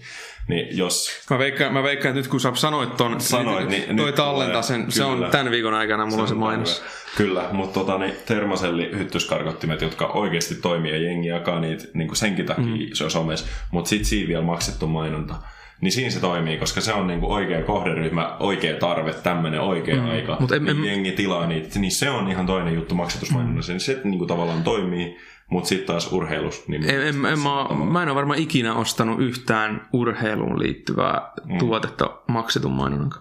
Niin 0.47 0.77
jos... 0.77 1.09
Mä 1.29 1.39
veikkaan, 1.39 1.73
mä 1.73 1.83
veikkaan, 1.83 2.09
että 2.09 2.19
nyt 2.19 2.27
kun 2.27 2.39
sä 2.39 2.51
sanoit 2.55 2.97
ton, 2.97 3.21
sanoit, 3.21 3.69
niin, 3.69 3.83
niin 3.83 3.97
toi 3.97 4.13
tallentaa 4.13 4.61
sen, 4.61 4.79
kyllä, 4.79 4.91
se 4.91 5.03
on 5.03 5.27
tämän 5.31 5.51
viikon 5.51 5.73
aikana, 5.73 6.05
mulla 6.05 6.17
se 6.17 6.21
on 6.21 6.27
se 6.27 6.35
mainos. 6.35 6.83
Kyllä, 7.17 7.49
mutta 7.51 7.79
tota, 7.79 7.97
niin 7.97 8.13
Termaselli 8.25 8.89
hyttyskarkottimet, 8.97 9.81
jotka 9.81 10.05
oikeasti 10.05 10.55
toimii 10.55 10.91
ja 10.91 10.97
jengi 10.97 11.27
jakaa 11.27 11.59
niitä 11.59 11.83
niin 11.93 12.15
senkin 12.15 12.45
takia 12.45 12.65
mm. 12.65 12.79
se 12.93 13.03
on 13.03 13.11
somessa, 13.11 13.47
mutta 13.71 13.89
sitten 13.89 14.05
siinä 14.05 14.27
vielä 14.27 14.43
maksettu 14.43 14.87
mainonta 14.87 15.35
niin 15.81 15.91
siinä 15.91 16.09
se 16.09 16.19
toimii, 16.19 16.57
koska 16.57 16.81
se 16.81 16.93
on 16.93 17.07
niinku 17.07 17.33
oikea 17.33 17.63
kohderyhmä, 17.63 18.37
oikea 18.39 18.77
tarve, 18.77 19.13
tämmöinen 19.13 19.61
oikea 19.61 19.95
mm. 19.95 20.09
aika, 20.09 20.37
Mut 20.39 20.51
en, 20.51 20.63
niin 20.63 20.77
en, 20.77 20.85
jengi 20.85 21.11
tilaa 21.11 21.47
niitä, 21.47 21.79
niin 21.79 21.91
se 21.91 22.09
on 22.09 22.27
ihan 22.27 22.45
toinen 22.45 22.73
juttu 22.73 22.95
maksatusmainonnassa, 22.95 23.71
mm. 23.71 23.73
niin 23.73 23.81
se 23.81 24.01
niinku 24.03 24.25
tavallaan 24.25 24.63
toimii, 24.63 25.17
mutta 25.49 25.69
sitten 25.69 25.87
taas 25.87 26.11
urheilus. 26.11 26.67
Niin 26.67 26.83
en, 26.83 27.01
en, 27.01 27.25
en, 27.25 27.39
mä, 27.39 27.85
mä 27.91 28.03
en 28.03 28.09
ole 28.09 28.15
varmaan 28.15 28.39
ikinä 28.39 28.73
ostanut 28.73 29.19
yhtään 29.19 29.89
urheiluun 29.93 30.59
liittyvää 30.59 31.31
mm. 31.45 31.57
tuotetta 31.57 32.21
maksetun 32.27 32.71
mainonnan. 32.71 33.11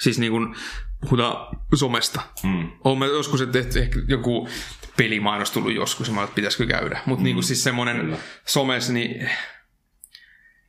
Siis 0.00 0.18
niin 0.18 0.32
kuin 0.32 0.54
puhutaan 1.00 1.56
somesta. 1.74 2.20
Mm. 2.42 2.70
Olen 2.84 3.10
joskus, 3.10 3.40
että 3.40 3.58
ehkä 3.58 4.00
joku 4.08 4.48
pelimainos 4.96 5.50
tullut 5.50 5.74
joskus, 5.74 6.08
ja 6.08 6.22
että 6.22 6.34
pitäisikö 6.34 6.66
käydä. 6.66 7.00
Mutta 7.06 7.20
mm. 7.20 7.24
niin 7.24 7.36
kuin 7.36 7.44
siis 7.44 7.64
semmoinen 7.64 8.18
somes, 8.46 8.90
niin 8.90 9.30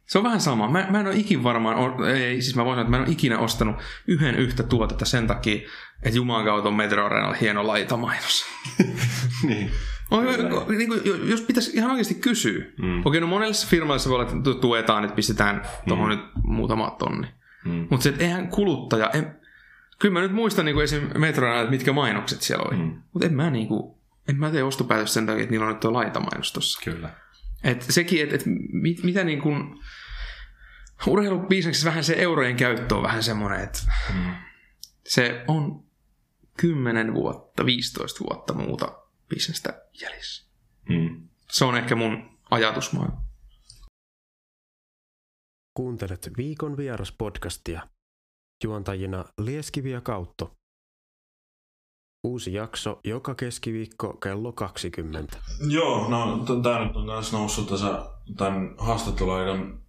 se 0.05 0.17
on 0.17 0.23
vähän 0.23 0.41
sama. 0.41 0.69
Mä, 0.69 0.87
mä 0.89 0.99
en 0.99 1.07
ole 1.07 1.15
ikin 1.15 1.43
varmaan, 1.43 2.05
ei, 2.15 2.41
siis 2.41 2.55
mä 2.55 2.65
voin 2.65 2.73
sanoa, 2.73 2.81
että 2.81 2.91
mä 2.91 2.97
en 2.97 3.03
ole 3.03 3.11
ikinä 3.11 3.39
ostanut 3.39 3.75
yhden 4.07 4.35
yhtä 4.35 4.63
tuotetta 4.63 5.05
sen 5.05 5.27
takia, 5.27 5.69
että 6.03 6.17
Jumalan 6.17 6.45
kautta 6.45 6.69
on 6.69 6.75
Metro 6.75 7.05
Arenalla 7.05 7.35
hieno 7.41 7.67
laitamainos. 7.67 8.45
niin. 9.47 9.71
On, 10.11 10.25
niin 10.77 10.87
kuin, 10.87 11.29
jos 11.29 11.41
pitäisi 11.41 11.71
ihan 11.77 11.91
oikeasti 11.91 12.15
kysyä. 12.15 12.65
Mm. 12.81 13.01
Okei, 13.05 13.21
no 13.21 13.27
monella 13.27 13.53
firmalla 13.67 13.99
se 13.99 14.09
voi 14.09 14.19
olla, 14.19 14.29
että 14.29 14.53
tuetaan, 14.61 15.03
että 15.03 15.15
pistetään 15.15 15.61
tuohon 15.87 16.09
mm. 16.09 16.15
nyt 16.15 16.25
muutama 16.43 16.95
tonni. 16.99 17.27
Mm. 17.65 17.87
Mutta 17.89 18.03
se, 18.03 18.09
että 18.09 18.23
eihän 18.23 18.47
kuluttaja... 18.47 19.09
En, 19.09 19.35
kyllä 19.99 20.13
mä 20.13 20.21
nyt 20.21 20.31
muistan 20.31 20.65
niin 20.65 20.81
esim. 20.81 21.09
Metrona, 21.17 21.59
että 21.59 21.71
mitkä 21.71 21.93
mainokset 21.93 22.41
siellä 22.41 22.65
oli. 22.67 22.77
Mm. 22.77 23.01
Mutta 23.13 23.27
en 23.27 23.33
mä 23.33 23.49
niin 23.49 23.67
kuin, 23.67 23.95
en 24.29 24.39
mä 24.39 24.51
tee 24.51 24.63
ostopäätöstä 24.63 25.13
sen 25.13 25.25
takia, 25.25 25.41
että 25.41 25.51
niillä 25.51 25.65
on 25.65 25.71
nyt 25.71 25.79
tuo 25.79 25.93
laitamainos 25.93 26.53
tossa. 26.53 26.81
Kyllä. 26.83 27.09
Et 27.63 27.81
sekin, 27.81 28.23
että 28.23 28.35
et 28.35 28.43
mit, 28.71 29.03
mitä 29.03 29.23
niin 29.23 29.41
kuin... 29.41 29.79
Urheilubisneksessä 31.07 31.89
vähän 31.89 32.03
se 32.03 32.15
eurojen 32.17 32.55
käyttö 32.55 32.95
on 32.95 33.03
vähän 33.03 33.23
semmoinen, 33.23 33.61
että 33.61 33.79
mm. 34.13 34.31
se 35.03 35.43
on 35.47 35.83
10 36.61 37.13
vuotta, 37.13 37.65
15 37.65 38.19
vuotta 38.29 38.53
muuta 38.53 39.01
bisnestä 39.29 39.85
jäljessä. 40.01 40.49
Mm. 40.89 41.29
Se 41.51 41.65
on 41.65 41.77
ehkä 41.77 41.95
mun 41.95 42.39
ajatusmaailma. 42.51 43.23
Kuuntelet 45.73 46.29
viikon 46.37 46.77
vieras 46.77 47.11
podcastia. 47.11 47.87
Juontajina 48.63 49.25
Lieskivi 49.37 49.91
ja 49.91 50.01
Kautto. 50.01 50.53
Uusi 52.23 52.53
jakso 52.53 52.99
joka 53.03 53.35
keskiviikko 53.35 54.13
kello 54.13 54.51
20. 54.51 55.37
Joo, 55.69 56.09
no 56.09 56.45
tämä 56.63 56.85
nyt 56.85 56.95
on 56.95 57.05
myös 57.05 57.31
noussut 57.33 57.69
tässä 57.69 58.05
tämän 58.37 58.75
haastatteluaikan 58.77 59.81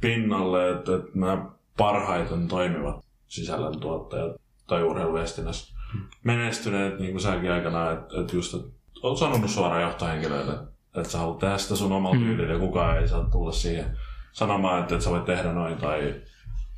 pinnalle, 0.00 0.70
että, 0.70 0.96
että 0.96 1.10
nämä 1.14 1.50
parhaiten 1.76 2.48
toimivat 2.48 3.04
sisällöntuottajat 3.28 4.36
tai 4.66 4.82
urheiluviestinnässä 4.82 5.77
menestyneet, 6.24 6.98
niin 6.98 7.10
kuin 7.10 7.22
säkin 7.22 7.52
aikana, 7.52 7.92
että, 7.92 8.20
että 8.20 8.36
just, 8.36 8.54
että 8.54 8.68
olet 9.02 9.18
sanonut 9.18 9.50
suoraan 9.50 9.82
johtohenkilöille, 9.82 10.52
että 10.96 11.08
sä 11.08 11.18
haluat 11.18 11.38
tehdä 11.38 11.58
sitä 11.58 11.76
sun 11.76 11.92
omalla 11.92 12.16
mm. 12.16 12.24
tyylillä 12.24 12.52
ja 12.52 12.58
kukaan 12.58 12.98
ei 12.98 13.08
saa 13.08 13.24
tulla 13.24 13.52
siihen 13.52 13.98
sanomaan, 14.32 14.80
että, 14.80 14.94
että 14.94 15.04
sä 15.04 15.10
voit 15.10 15.24
tehdä 15.24 15.52
noin 15.52 15.76
tai, 15.76 16.14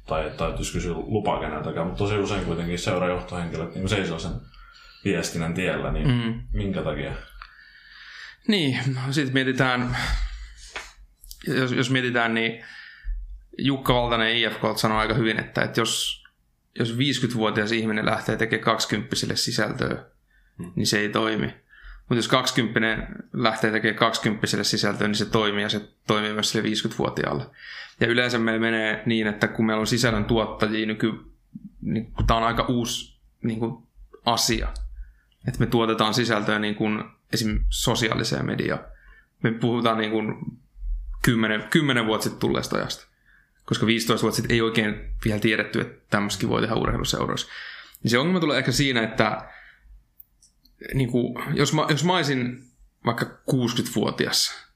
tai 0.06 0.26
että 0.26 0.38
täytyisi 0.38 0.72
kysyä 0.72 0.94
lupaa 0.94 1.40
keneltäkään, 1.40 1.86
mutta 1.86 1.98
tosi 1.98 2.18
usein 2.18 2.44
kuitenkin 2.44 2.78
seuraa 2.78 3.08
johtohenkilöt 3.08 3.74
niin 3.74 3.88
seisoo 3.88 4.18
sen 4.18 4.32
viestinnän 5.04 5.54
tiellä, 5.54 5.92
niin 5.92 6.08
mm. 6.08 6.42
minkä 6.52 6.82
takia? 6.82 7.12
Niin, 8.48 8.78
no 8.94 9.12
sitten 9.12 9.34
mietitään, 9.34 9.96
jos, 11.46 11.72
jos 11.72 11.90
mietitään, 11.90 12.34
niin 12.34 12.64
Jukka 13.58 13.94
Valtanen 13.94 14.36
IFK 14.36 14.60
sanoi 14.76 14.98
aika 14.98 15.14
hyvin, 15.14 15.40
että, 15.40 15.62
että 15.62 15.80
jos, 15.80 16.19
jos 16.78 16.96
50-vuotias 16.96 17.72
ihminen 17.72 18.06
lähtee 18.06 18.36
tekemään 18.36 18.64
20 18.64 19.16
sisältöä, 19.34 20.04
mm. 20.58 20.72
niin 20.76 20.86
se 20.86 20.98
ei 20.98 21.08
toimi. 21.08 21.46
Mutta 21.98 22.18
jos 22.18 22.28
20 22.28 23.06
lähtee 23.32 23.70
tekemään 23.70 23.98
20 23.98 24.46
sisältöä, 24.62 25.08
niin 25.08 25.14
se 25.14 25.24
toimii 25.24 25.62
ja 25.62 25.68
se 25.68 25.88
toimii 26.06 26.32
myös 26.32 26.50
sille 26.50 26.68
50-vuotiaalle. 26.68 27.46
Ja 28.00 28.06
yleensä 28.06 28.38
meillä 28.38 28.60
menee 28.60 29.02
niin, 29.06 29.26
että 29.26 29.48
kun 29.48 29.66
meillä 29.66 29.80
on 29.80 29.86
sisällön 29.86 30.24
tuottajia 30.24 30.86
nyky, 30.86 31.12
niin 31.82 32.12
tämä 32.26 32.38
on 32.38 32.46
aika 32.46 32.64
uusi 32.68 33.20
niin 33.42 33.58
kuin, 33.58 33.82
asia. 34.24 34.68
Että 35.48 35.60
me 35.60 35.66
tuotetaan 35.66 36.14
sisältöä 36.14 36.58
niin 36.58 36.74
kuin, 36.74 37.04
esim. 37.32 37.64
sosiaaliseen 37.68 38.46
mediaan. 38.46 38.80
Me 39.42 39.52
puhutaan 39.52 39.98
niin 39.98 40.10
kuin 40.10 40.34
10, 41.22 41.62
10 41.70 42.06
vuotta 42.06 42.24
sitten 42.24 42.40
tulleesta 42.40 42.76
ajasta. 42.76 43.09
Koska 43.70 43.86
15 43.86 44.22
vuotta 44.22 44.36
sitten 44.36 44.54
ei 44.54 44.60
oikein 44.60 44.94
vielä 45.24 45.40
tiedetty, 45.40 45.80
että 45.80 46.06
tämmöisikin 46.10 46.48
voi 46.48 46.60
tehdä 46.60 46.74
urheiluseuroissa. 46.74 47.48
Niin 48.02 48.10
se 48.10 48.18
ongelma 48.18 48.40
tulee 48.40 48.58
ehkä 48.58 48.72
siinä, 48.72 49.02
että 49.02 49.48
niin 50.94 51.10
kuin, 51.10 51.44
jos, 51.54 51.72
mä, 51.72 51.86
jos 51.88 52.04
mä 52.04 52.16
olisin 52.16 52.64
vaikka 53.06 53.26
60-vuotias 53.50 54.66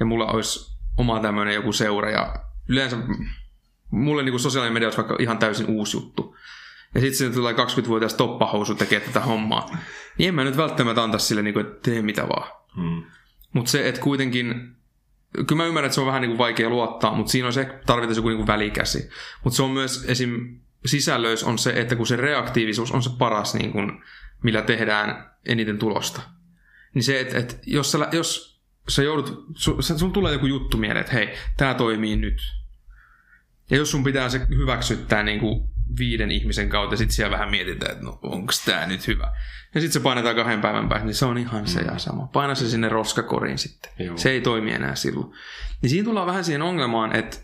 ja 0.00 0.06
mulla 0.06 0.26
olisi 0.26 0.76
oma 0.96 1.20
tämmöinen 1.20 1.54
joku 1.54 1.72
seura 1.72 2.10
ja 2.10 2.34
yleensä 2.68 2.96
mulle 3.90 4.22
niin 4.22 4.32
kuin 4.32 4.40
sosiaalinen 4.40 4.72
media 4.72 4.86
olisi 4.86 4.98
vaikka 4.98 5.16
ihan 5.20 5.38
täysin 5.38 5.66
uusi 5.66 5.96
juttu. 5.96 6.36
Ja 6.94 7.00
sitten 7.00 7.18
sinne 7.18 7.34
tulee 7.34 7.52
20-vuotias 7.52 8.14
toppahousu 8.14 8.74
tekee 8.74 9.00
tätä 9.00 9.20
hommaa. 9.20 9.78
Niin 10.18 10.28
en 10.28 10.34
mä 10.34 10.44
nyt 10.44 10.56
välttämättä 10.56 11.02
antaisi 11.02 11.26
sille, 11.26 11.42
niin 11.42 11.54
kuin, 11.54 11.66
että 11.66 11.90
tee 11.90 12.02
mitä 12.02 12.28
vaan. 12.28 12.52
Hmm. 12.76 13.04
Mutta 13.52 13.70
se, 13.70 13.88
että 13.88 14.00
kuitenkin, 14.00 14.75
kyllä 15.46 15.62
mä 15.62 15.66
ymmärrän, 15.66 15.86
että 15.86 15.94
se 15.94 16.00
on 16.00 16.06
vähän 16.06 16.22
niin 16.22 16.30
kuin 16.30 16.38
vaikea 16.38 16.68
luottaa, 16.68 17.14
mutta 17.14 17.32
siinä 17.32 17.46
on 17.46 17.52
se, 17.52 17.80
tarvitaan 17.86 18.16
joku 18.16 18.28
niin 18.28 18.36
kuin 18.36 18.46
välikäsi. 18.46 19.10
Mutta 19.44 19.56
se 19.56 19.62
on 19.62 19.70
myös 19.70 20.04
esim 20.08 20.60
sisällöissä 20.86 21.46
on 21.46 21.58
se, 21.58 21.70
että 21.70 21.96
kun 21.96 22.06
se 22.06 22.16
reaktiivisuus 22.16 22.92
on 22.92 23.02
se 23.02 23.10
paras, 23.18 23.54
niin 23.54 23.72
kuin, 23.72 24.02
millä 24.42 24.62
tehdään 24.62 25.30
eniten 25.46 25.78
tulosta. 25.78 26.20
Niin 26.94 27.02
se, 27.02 27.20
että, 27.20 27.38
että 27.38 27.56
jos, 27.66 27.92
sä, 27.92 28.08
jos 28.12 28.60
sä 28.88 29.02
joudut, 29.02 29.46
su, 29.54 29.82
sulla 29.82 30.12
tulee 30.12 30.32
joku 30.32 30.46
juttu 30.46 30.76
mieleen, 30.76 31.00
että 31.00 31.12
hei, 31.12 31.34
tämä 31.56 31.74
toimii 31.74 32.16
nyt. 32.16 32.40
Ja 33.70 33.76
jos 33.76 33.90
sun 33.90 34.04
pitää 34.04 34.28
se 34.28 34.46
hyväksyttää 34.50 35.22
niin 35.22 35.40
kuin 35.40 35.70
viiden 35.98 36.30
ihmisen 36.30 36.68
kautta, 36.68 36.96
sit 36.96 37.10
siellä 37.10 37.32
vähän 37.32 37.50
mietitään, 37.50 37.92
että 37.92 38.04
no 38.04 38.18
onko 38.22 38.52
tämä 38.64 38.86
nyt 38.86 39.06
hyvä. 39.06 39.32
Ja 39.74 39.80
sitten 39.80 39.92
se 39.92 40.00
painetaan 40.00 40.36
kahden 40.36 40.60
päivän 40.60 40.88
päästä, 40.88 41.06
niin 41.06 41.14
se 41.14 41.24
on 41.24 41.38
ihan 41.38 41.66
se 41.66 41.80
ja 41.80 41.98
sama. 41.98 42.26
Paina 42.26 42.54
se 42.54 42.68
sinne 42.68 42.88
roskakoriin 42.88 43.58
sitten. 43.58 43.92
Joo. 43.98 44.16
Se 44.16 44.30
ei 44.30 44.40
toimi 44.40 44.72
enää 44.72 44.94
silloin. 44.94 45.32
Niin 45.82 45.90
siinä 45.90 46.04
tullaan 46.04 46.26
vähän 46.26 46.44
siihen 46.44 46.62
ongelmaan, 46.62 47.16
että 47.16 47.36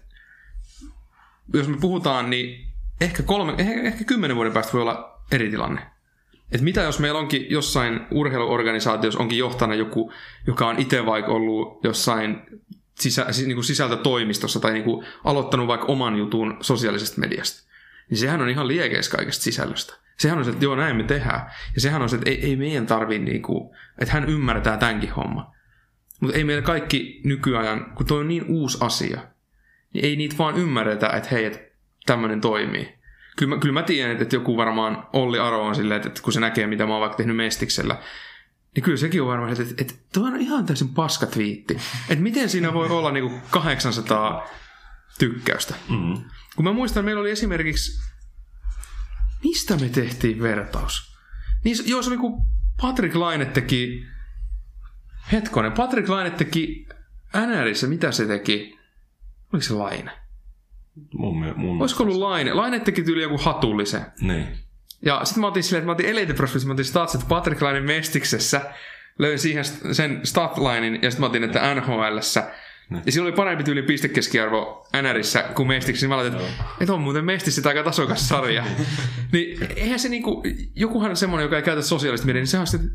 jos 1.55 1.69
me 1.69 1.77
puhutaan, 1.81 2.31
niin 2.31 2.67
ehkä, 3.01 3.23
kolme, 3.23 3.55
ehkä, 3.59 3.83
ehkä 3.83 4.05
kymmenen 4.05 4.37
vuoden 4.37 4.53
päästä 4.53 4.73
voi 4.73 4.83
olla 4.83 5.23
eri 5.33 5.51
tilanne. 5.51 5.81
Et 6.53 6.61
mitä 6.61 6.81
jos 6.81 6.99
meillä 6.99 7.19
onkin 7.19 7.47
jossain 7.51 8.01
urheiluorganisaatiossa 8.11 9.21
onkin 9.21 9.39
johtana 9.39 9.75
joku, 9.75 10.13
joka 10.47 10.67
on 10.67 10.79
itse 10.79 11.07
vaikka 11.07 11.33
ollut 11.33 11.85
jossain 11.85 12.43
sisä, 13.01 13.27
siis 13.31 13.47
niin 13.47 13.57
kuin 13.57 13.65
sisältötoimistossa 13.65 14.61
tai 14.61 14.73
niin 14.73 14.85
kuin 14.85 15.07
aloittanut 15.25 15.67
vaikka 15.67 15.87
oman 15.87 16.17
jutun 16.17 16.57
sosiaalisesta 16.61 17.21
mediasta. 17.21 17.72
Niin 18.11 18.19
sehän 18.19 18.41
on 18.41 18.49
ihan 18.49 18.69
liekeis 18.69 19.09
kaikesta 19.09 19.43
sisällöstä. 19.43 19.95
Sehän 20.19 20.39
on 20.39 20.45
se, 20.45 20.51
että 20.51 20.65
joo 20.65 20.77
näin 20.77 20.97
me 20.97 21.03
tehdään. 21.03 21.51
Ja 21.75 21.81
sehän 21.81 22.03
on 22.03 22.09
se, 22.09 22.17
että 22.17 22.31
ei, 22.31 22.45
ei 22.45 22.57
meidän 22.57 22.87
tarvii 22.87 23.19
niin 23.19 23.43
kuin, 23.43 23.77
että 23.99 24.15
hän 24.15 24.29
ymmärtää 24.29 24.77
tämänkin 24.77 25.11
homma. 25.11 25.55
Mutta 26.21 26.37
ei 26.37 26.45
meillä 26.45 26.63
kaikki 26.63 27.21
nykyajan, 27.25 27.93
kun 27.95 28.07
toi 28.07 28.21
on 28.21 28.29
niin 28.29 28.45
uusi 28.49 28.79
asia, 28.81 29.21
niin 29.95 30.05
ei 30.05 30.17
niitä 30.17 30.39
vaan 30.39 30.57
ymmärretä, 30.57 31.09
että 31.09 31.29
hei, 31.33 31.45
että 31.45 31.59
tämmöinen 32.07 32.41
toimii. 32.41 32.95
Kyllä 33.37 33.55
mä, 33.55 33.61
kyllä 33.61 33.73
mä 33.73 33.83
tiedän, 33.83 34.23
että 34.23 34.37
joku 34.37 34.57
varmaan 34.57 35.07
Olli 35.13 35.39
Aro 35.39 35.67
on 35.67 35.75
silleen, 35.75 36.07
että 36.07 36.23
kun 36.23 36.33
se 36.33 36.41
näkee, 36.41 36.67
mitä 36.67 36.87
mä 36.87 36.93
oon 36.93 37.01
vaikka 37.01 37.17
tehnyt 37.17 37.37
Mestiksellä, 37.37 37.97
niin 38.75 38.83
kyllä 38.83 38.97
sekin 38.97 39.23
on 39.23 39.29
varmaan, 39.29 39.53
että, 39.53 39.63
että, 39.63 39.75
että 39.79 39.95
toi 40.13 40.27
on 40.27 40.41
ihan 40.41 40.67
täysin 40.67 40.89
paska 40.89 41.27
twiitti. 41.27 41.77
Että 42.09 42.23
miten 42.23 42.49
siinä 42.49 42.73
voi 42.73 42.89
olla 42.89 43.11
niinku 43.11 43.33
800 43.51 44.49
tykkäystä. 45.19 45.75
Mm. 45.89 46.25
Kun 46.57 46.65
mä 46.65 46.73
muistan, 46.73 47.05
meillä 47.05 47.21
oli 47.21 47.31
esimerkiksi, 47.31 48.03
mistä 49.45 49.77
me 49.77 49.89
tehtiin 49.89 50.43
vertaus? 50.43 51.17
Niin, 51.65 51.77
joo, 51.87 52.03
se 52.03 52.11
oli 52.11 52.17
kun 52.17 52.43
Patrick 52.81 53.17
Laine 53.17 53.45
teki, 53.45 54.07
hetkonen, 55.33 55.73
Patrick 55.73 56.09
Laine 56.09 56.31
teki 56.31 56.87
NRissä, 57.47 57.87
mitä 57.87 58.13
se 58.13 58.27
teki? 58.27 58.79
Oliko 59.53 59.67
se 59.67 59.75
Laine? 59.75 60.11
Mun, 61.15 61.55
mun 61.57 61.81
Olisiko 61.81 62.03
ollut 62.03 62.19
Laine? 62.19 62.53
Laine 62.53 62.81
teki 62.81 63.03
tyyli 63.03 63.23
joku 63.23 63.39
hatullisen. 63.39 64.07
Niin. 64.21 64.59
Ja 65.05 65.25
sitten 65.25 65.41
mä 65.41 65.47
otin 65.47 65.63
silleen, 65.63 65.79
että 65.79 65.87
mä 65.87 65.93
otin 65.93 66.07
Elite 66.07 66.35
Prospects, 66.35 66.67
mä 66.67 66.73
otin 66.73 66.85
statsit 66.85 67.29
Patrick 67.29 67.63
Lainen 67.63 67.85
Mestiksessä, 67.85 68.61
löin 69.19 69.39
siihen 69.39 69.65
sen 69.93 70.21
statlinein 70.25 70.99
ja 71.03 71.11
sitten 71.11 71.21
mä 71.21 71.27
otin, 71.27 71.45
että 71.45 71.75
NHLssä. 71.75 72.51
Ja 73.07 73.13
sillä 73.13 73.27
oli 73.27 73.37
parempi 73.37 73.65
tyyli 73.65 73.83
pistekeskiarvo 73.83 74.89
NRissä 75.03 75.43
kuin 75.43 75.69
Mestiksessä. 75.69 76.05
Niin 76.07 76.11
mä 76.11 76.17
laitan, 76.17 76.41
että, 76.41 76.65
että 76.81 76.95
on 76.95 77.01
muuten 77.01 77.25
Mestissä 77.25 77.69
aika 77.69 77.83
tasokas 77.83 78.29
sarja. 78.29 78.65
niin 79.33 79.69
eihän 79.77 79.99
se 79.99 80.09
niinku, 80.09 80.43
jokuhan 80.75 81.17
semmonen, 81.17 81.45
joka 81.45 81.57
ei 81.57 81.63
käytä 81.63 81.83
sosiaalista 81.83 82.27
mediaa, 82.27 82.41
niin 82.41 82.47
se 82.49 82.59
on 82.59 82.67
sitten, 82.67 82.91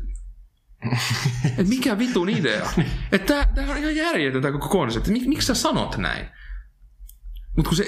että 1.58 1.62
mikä 1.68 1.98
vitun 1.98 2.28
idea. 2.28 2.70
Että 3.12 3.34
tää, 3.34 3.52
tää 3.54 3.70
on 3.70 3.76
ihan 3.76 3.96
järjetön 3.96 4.42
tää 4.42 4.52
koko 4.52 4.68
konsepti. 4.68 5.10
Mik, 5.10 5.26
miksi 5.26 5.46
sä 5.46 5.54
sanot 5.54 5.96
näin? 5.96 6.26
Mutta 7.56 7.68
kun 7.68 7.76
se 7.76 7.84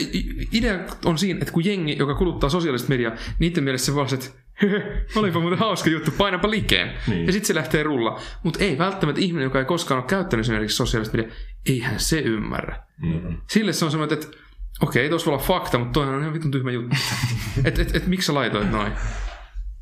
idea 0.52 0.78
on 1.04 1.18
siinä, 1.18 1.38
että 1.40 1.52
kun 1.52 1.64
jengi, 1.64 1.96
joka 1.98 2.14
kuluttaa 2.14 2.50
sosiaalista 2.50 2.88
mediaa, 2.88 3.12
niiden 3.38 3.64
mielessä 3.64 3.86
se 3.86 3.94
vaan 3.94 4.14
että 4.14 4.26
"Hehe, 4.26 4.40
olipa 5.16 5.40
muuten 5.40 5.58
hauska 5.58 5.90
juttu, 5.90 6.10
painapa 6.10 6.50
likeen. 6.50 6.92
Niin. 7.06 7.26
Ja 7.26 7.32
sitten 7.32 7.46
se 7.46 7.54
lähtee 7.54 7.82
rulla. 7.82 8.20
Mutta 8.42 8.64
ei 8.64 8.78
välttämättä 8.78 9.20
ihminen, 9.20 9.44
joka 9.44 9.58
ei 9.58 9.64
koskaan 9.64 9.98
ole 10.00 10.08
käyttänyt 10.08 10.44
esimerkiksi 10.44 10.76
sosiaalista 10.76 11.16
mediaa, 11.16 11.36
eihän 11.66 12.00
se 12.00 12.18
ymmärrä. 12.18 12.82
Mm. 13.02 13.36
Sille 13.50 13.72
se 13.72 13.84
on 13.84 13.90
semmoinen, 13.90 14.18
että 14.18 14.36
okei, 14.80 15.08
tuossa 15.08 15.26
voi 15.26 15.34
olla 15.34 15.44
fakta, 15.44 15.78
mutta 15.78 15.92
toihan 15.92 16.14
on 16.14 16.20
ihan 16.20 16.34
vitun 16.34 16.50
tyhmä 16.50 16.70
juttu. 16.70 16.96
että 17.64 17.82
et, 17.82 17.96
et, 17.96 18.06
miksi 18.06 18.26
sä 18.26 18.34
laitoit 18.34 18.70
noin? 18.70 18.92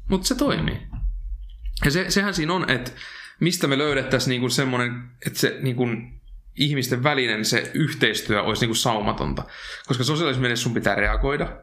Mutta 0.09 0.27
se 0.27 0.35
toimii. 0.35 0.79
Ja 1.85 1.91
se, 1.91 2.11
sehän 2.11 2.35
siinä 2.35 2.53
on, 2.53 2.71
että 2.71 2.91
mistä 3.41 3.67
me 3.67 3.79
löydettäisiin 3.79 4.31
niinku 4.31 4.49
semmoinen, 4.49 5.11
että 5.27 5.39
se 5.39 5.59
niinku 5.61 5.87
ihmisten 6.57 7.03
välinen 7.03 7.45
se 7.45 7.71
yhteistyö 7.75 8.43
olisi 8.43 8.63
niinku 8.63 8.75
saumatonta. 8.75 9.45
Koska 9.87 10.05
sosiaalisessa 10.05 10.41
mielessä 10.41 10.63
sun 10.63 10.75
pitää 10.75 10.95
reagoida. 10.95 11.57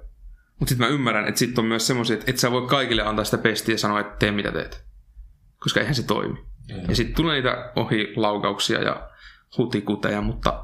Mutta 0.60 0.70
sitten 0.70 0.88
mä 0.88 0.94
ymmärrän, 0.94 1.28
että 1.28 1.40
sitten 1.40 1.62
on 1.62 1.68
myös 1.68 1.88
semmoisia, 1.88 2.14
että 2.14 2.32
et 2.32 2.38
sä 2.38 2.52
voi 2.52 2.68
kaikille 2.68 3.02
antaa 3.02 3.26
sitä 3.26 3.38
pestiä 3.38 3.74
ja 3.74 3.80
sanoa, 3.80 4.00
että 4.00 4.16
tee 4.20 4.32
mitä 4.32 4.52
teet. 4.52 4.86
Koska 5.60 5.80
eihän 5.80 5.96
se 5.96 6.04
toimi. 6.04 6.46
Ja 6.88 6.96
sitten 6.96 7.16
tulee 7.16 7.36
niitä 7.36 7.72
ohilaukauksia 7.76 8.82
ja 8.82 9.10
hutikuteja, 9.58 10.22
mutta 10.22 10.64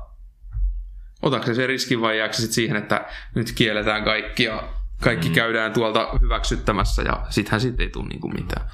otatko 1.22 1.54
se 1.54 1.68
riskin 1.68 2.02
vai 2.02 2.18
jääkö 2.18 2.34
se 2.34 2.42
sit 2.42 2.52
siihen, 2.52 2.78
että 2.78 3.06
nyt 3.36 3.52
kielletään 3.52 4.04
kaikki 4.04 4.44
ja 4.44 4.64
kaikki 5.02 5.28
mm. 5.28 5.36
käydään 5.36 5.74
tuolta 5.74 6.10
hyväksyttämässä 6.22 7.02
ja 7.02 7.26
sittenhän 7.30 7.62
siitä 7.62 7.84
ei 7.84 7.90
tule 7.90 8.08
niinku 8.08 8.28
mitään. 8.28 8.70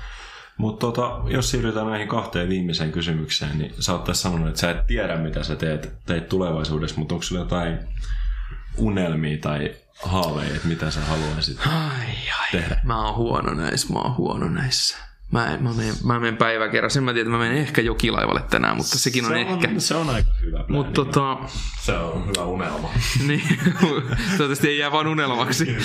Mutta 0.58 0.88
tota, 0.88 1.22
jos 1.28 1.52
siirrytään 1.52 1.88
näihin 1.88 2.08
kahteen 2.08 2.50
viimeiseen 2.50 2.92
kysymykseen, 2.92 3.58
niin 3.58 3.74
sä 3.80 3.94
oot 3.94 4.04
tässä 4.04 4.22
sanonut, 4.22 4.48
että 4.48 4.60
sä 4.60 4.72
et 4.72 4.88
tiedä, 4.88 5.18
mitä 5.18 5.44
sä 5.44 5.56
teet, 5.56 5.94
teet 6.06 6.30
tulevaisuudessa, 6.30 7.00
mutta 7.00 7.16
onko 7.16 7.24
sulla 7.24 7.42
jotain 7.42 7.80
unelmia 8.78 9.38
tai 9.38 9.76
haaveja, 10.04 10.56
että 10.56 10.68
mitä 10.68 10.92
sä 10.92 11.00
haluaisit 11.00 11.60
Ai, 11.68 12.06
ai. 12.40 12.48
tehdä? 12.52 12.82
Mä 12.84 13.06
oon 13.06 13.16
huono 13.16 13.54
näissä, 13.54 13.94
mä 13.94 14.00
oon 14.00 14.18
huono 14.18 14.50
näissä. 14.50 14.98
Mä, 15.32 15.54
en, 15.54 15.64
mä, 15.64 15.74
menen, 15.74 15.96
mä 16.04 16.20
menen 16.20 16.38
päivä 16.38 16.70
kerran. 16.70 16.92
Sen 16.92 17.04
mä 17.04 17.14
tiedän, 17.14 17.28
että 17.28 17.38
mä 17.38 17.44
menen 17.44 17.62
ehkä 17.62 17.82
jokilaivalle 17.82 18.42
tänään, 18.50 18.78
mutta 18.78 18.98
sekin 18.98 19.26
on, 19.26 19.32
se 19.32 19.42
ehkä. 19.42 19.68
on, 19.68 19.82
se 19.82 19.96
on 19.96 20.10
aika 20.10 20.32
hyvä 20.42 20.58
plääni. 20.58 20.74
Mutta 20.74 20.92
tota, 20.92 21.38
Se 21.80 21.92
on 21.98 22.28
hyvä 22.28 22.46
unelma. 22.46 22.90
niin, 23.28 23.60
toivottavasti 23.80 24.68
ei 24.68 24.78
jää 24.78 24.92
vaan 24.92 25.08
unelmaksi. 25.08 25.78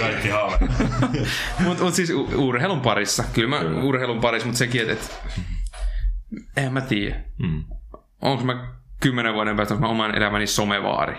Kaikki 0.00 0.28
haaveillaan. 0.28 1.10
Mutta 1.64 1.84
mut 1.84 1.94
siis 1.94 2.10
urheilun 2.34 2.80
parissa. 2.80 3.24
Kyllä 3.32 3.48
mä 3.48 3.58
Kyllä. 3.58 3.82
urheilun 3.82 4.20
parissa, 4.20 4.46
mutta 4.46 4.58
sekin, 4.58 4.80
että 4.80 4.92
et, 4.92 5.40
en 6.56 6.72
mä 6.72 6.80
tiedä. 6.80 7.20
Mm. 7.38 7.64
Onko 8.22 8.44
mä 8.44 8.68
kymmenen 9.00 9.34
vuoden 9.34 9.56
päästä 9.56 9.74
mä 9.74 9.88
oman 9.88 10.14
elämäni 10.14 10.46
somevaari? 10.46 11.16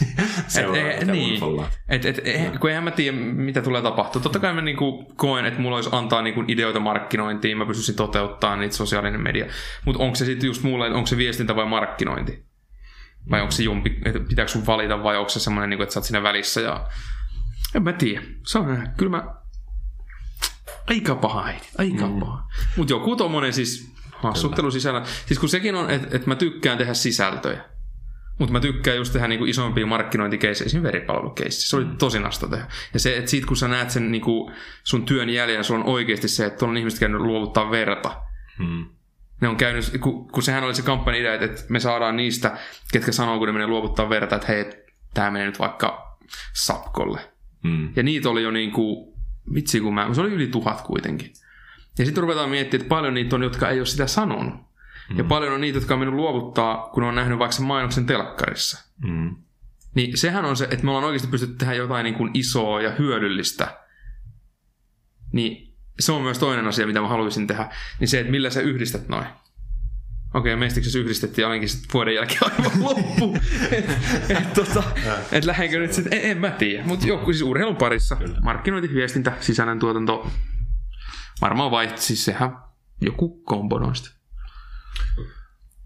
Et, 1.00 1.06
niin. 1.06 1.42
Et, 1.88 2.04
et, 2.04 2.20
et, 2.24 2.58
kun 2.58 2.70
eihän 2.70 2.84
mä 2.84 2.90
tiedä, 2.90 3.16
mitä 3.16 3.62
tulee 3.62 3.82
tapahtua. 3.82 4.22
Totta 4.22 4.38
kai 4.38 4.52
mä 4.52 4.60
niinku 4.60 5.12
koen, 5.16 5.44
että 5.44 5.60
mulla 5.60 5.76
olisi 5.76 5.90
antaa 5.92 6.22
niinku 6.22 6.44
ideoita 6.48 6.80
markkinointiin, 6.80 7.58
mä 7.58 7.66
pystyisin 7.66 7.94
toteuttamaan 7.94 8.60
niitä 8.60 8.76
sosiaalinen 8.76 9.20
media. 9.20 9.46
Mutta 9.84 10.02
onko 10.02 10.14
se 10.14 10.24
sitten 10.24 10.46
just 10.46 10.62
mulle, 10.62 10.94
onko 10.94 11.06
se 11.06 11.16
viestintä 11.16 11.56
vai 11.56 11.66
markkinointi? 11.66 12.44
Vai 13.30 13.40
onko 13.40 13.50
se 13.50 13.62
jumpi, 13.62 13.98
että 14.04 14.20
pitääkö 14.20 14.50
sun 14.50 14.66
valita 14.66 15.02
vai 15.02 15.16
onko 15.16 15.28
se 15.28 15.40
semmoinen, 15.40 15.70
niinku, 15.70 15.82
että 15.82 15.92
sä 15.92 16.00
oot 16.00 16.04
siinä 16.04 16.22
välissä 16.22 16.60
ja... 16.60 16.88
En 17.74 17.82
mä 17.82 17.92
tiedä. 17.92 18.22
Se 18.46 18.58
on 18.58 18.66
näin. 18.66 18.88
Kyllä 18.96 19.10
mä... 19.10 19.24
Aika 20.90 21.14
paha 21.14 21.44
äiti. 21.44 21.68
Aika 21.78 22.06
mm. 22.06 22.20
paha. 22.20 22.42
Mutta 22.76 22.92
joku 22.92 23.16
tommonen 23.16 23.52
siis 23.52 23.92
hassuttelu 24.12 24.70
sisällä. 24.70 25.02
Siis 25.26 25.38
kun 25.38 25.48
sekin 25.48 25.74
on, 25.74 25.90
että 25.90 26.16
et 26.16 26.26
mä 26.26 26.34
tykkään 26.34 26.78
tehdä 26.78 26.94
sisältöjä. 26.94 27.64
Mutta 28.40 28.52
mä 28.52 28.60
tykkään 28.60 28.96
just 28.96 29.12
tehdä 29.12 29.28
niinku 29.28 29.44
isompia 29.44 29.86
markkinointikeissejä, 29.86 30.66
esimerkiksi 30.66 30.92
veripalvelukeissi. 30.92 31.68
Se 31.68 31.76
oli 31.76 31.86
tosi 31.98 32.18
nasta 32.18 32.48
tehdä. 32.48 32.66
Ja 32.94 33.00
se, 33.00 33.16
että 33.16 33.30
siitä 33.30 33.46
kun 33.46 33.56
sä 33.56 33.68
näet 33.68 33.90
sen 33.90 34.12
niinku 34.12 34.52
sun 34.84 35.04
työn 35.04 35.30
jäljen, 35.30 35.64
sulla 35.64 35.80
on 35.80 35.90
oikeasti 35.90 36.28
se, 36.28 36.46
että 36.46 36.58
tuolla 36.58 36.72
on 36.72 36.76
ihmiset 36.76 37.00
käynyt 37.00 37.20
luovuttaa 37.20 37.70
verta. 37.70 38.22
Mm. 38.58 38.86
Ne 39.40 39.48
on 39.48 39.56
käynyt, 39.56 39.92
kun, 40.00 40.28
kun 40.28 40.42
sehän 40.42 40.64
oli 40.64 40.74
se 40.74 40.82
kampanjan 40.82 41.20
idea, 41.20 41.34
että, 41.34 41.46
että 41.46 41.62
me 41.68 41.80
saadaan 41.80 42.16
niistä, 42.16 42.58
ketkä 42.92 43.12
sanoo, 43.12 43.38
kun 43.38 43.46
ne 43.46 43.52
menee 43.52 43.66
luovuttaa 43.66 44.08
verta, 44.08 44.36
että 44.36 44.48
hei, 44.48 44.64
tämä 45.14 45.30
menee 45.30 45.46
nyt 45.46 45.58
vaikka 45.58 46.18
Sapkolle. 46.54 47.20
Mm. 47.62 47.92
Ja 47.96 48.02
niitä 48.02 48.30
oli 48.30 48.42
jo 48.42 48.50
niinku, 48.50 49.14
vitsi 49.54 49.80
kun 49.80 49.94
mä, 49.94 50.14
se 50.14 50.20
oli 50.20 50.30
yli 50.30 50.46
tuhat 50.46 50.80
kuitenkin. 50.80 51.32
Ja 51.98 52.04
sitten 52.04 52.22
ruvetaan 52.22 52.50
miettimään, 52.50 52.82
että 52.82 52.88
paljon 52.88 53.14
niitä 53.14 53.36
on, 53.36 53.42
jotka 53.42 53.68
ei 53.68 53.80
ole 53.80 53.86
sitä 53.86 54.06
sanonut. 54.06 54.69
Mm. 55.10 55.18
Ja 55.18 55.24
paljon 55.24 55.52
on 55.52 55.60
niitä, 55.60 55.78
jotka 55.78 55.94
on 55.94 56.00
mennyt 56.00 56.16
luovuttaa, 56.16 56.90
kun 56.94 57.02
on 57.02 57.14
nähnyt 57.14 57.38
vaikka 57.38 57.56
sen 57.56 57.66
mainoksen 57.66 58.06
telkkarissa. 58.06 58.84
Mm. 59.04 59.36
Niin 59.94 60.18
sehän 60.18 60.44
on 60.44 60.56
se, 60.56 60.64
että 60.64 60.84
me 60.84 60.90
ollaan 60.90 61.04
oikeasti 61.04 61.28
pystytty 61.28 61.56
tehdä 61.56 61.74
jotain 61.74 62.04
niin 62.04 62.14
kuin 62.14 62.30
isoa 62.34 62.82
ja 62.82 62.90
hyödyllistä. 62.90 63.78
Niin 65.32 65.74
se 66.00 66.12
on 66.12 66.22
myös 66.22 66.38
toinen 66.38 66.66
asia, 66.66 66.86
mitä 66.86 67.00
mä 67.00 67.08
haluaisin 67.08 67.46
tehdä. 67.46 67.72
Niin 68.00 68.08
se, 68.08 68.20
että 68.20 68.30
millä 68.30 68.50
sä 68.50 68.60
yhdistät 68.60 69.08
noin. 69.08 69.26
Okei, 70.34 70.56
mestiksessä 70.56 70.98
yhdistettiin 70.98 71.42
ja 71.42 71.48
olinkin 71.48 71.68
sitten 71.68 71.92
vuoden 71.92 72.14
jälkeen 72.14 72.40
aivan 72.44 72.82
loppu. 72.84 73.36
et, 73.70 73.90
et, 74.28 74.52
tota, 74.52 74.82
et 75.32 75.44
lähdenkö 75.44 75.78
nyt 75.78 75.92
sitten, 75.92 76.12
en, 76.12 76.30
en 76.30 76.38
mä 76.38 76.50
tiedä. 76.50 76.84
Mutta 76.84 77.06
joku 77.06 77.32
siis 77.32 77.42
urheilun 77.42 77.76
parissa. 77.76 78.16
Markkinointi, 78.42 78.94
viestintä, 78.94 79.32
sisällöntuotanto. 79.40 80.30
Varmaan 81.40 81.70
vai, 81.70 81.92
siis 81.94 82.24
sehän 82.24 82.56
joku 83.00 83.42
kombo 83.44 83.78
noista. 83.78 84.19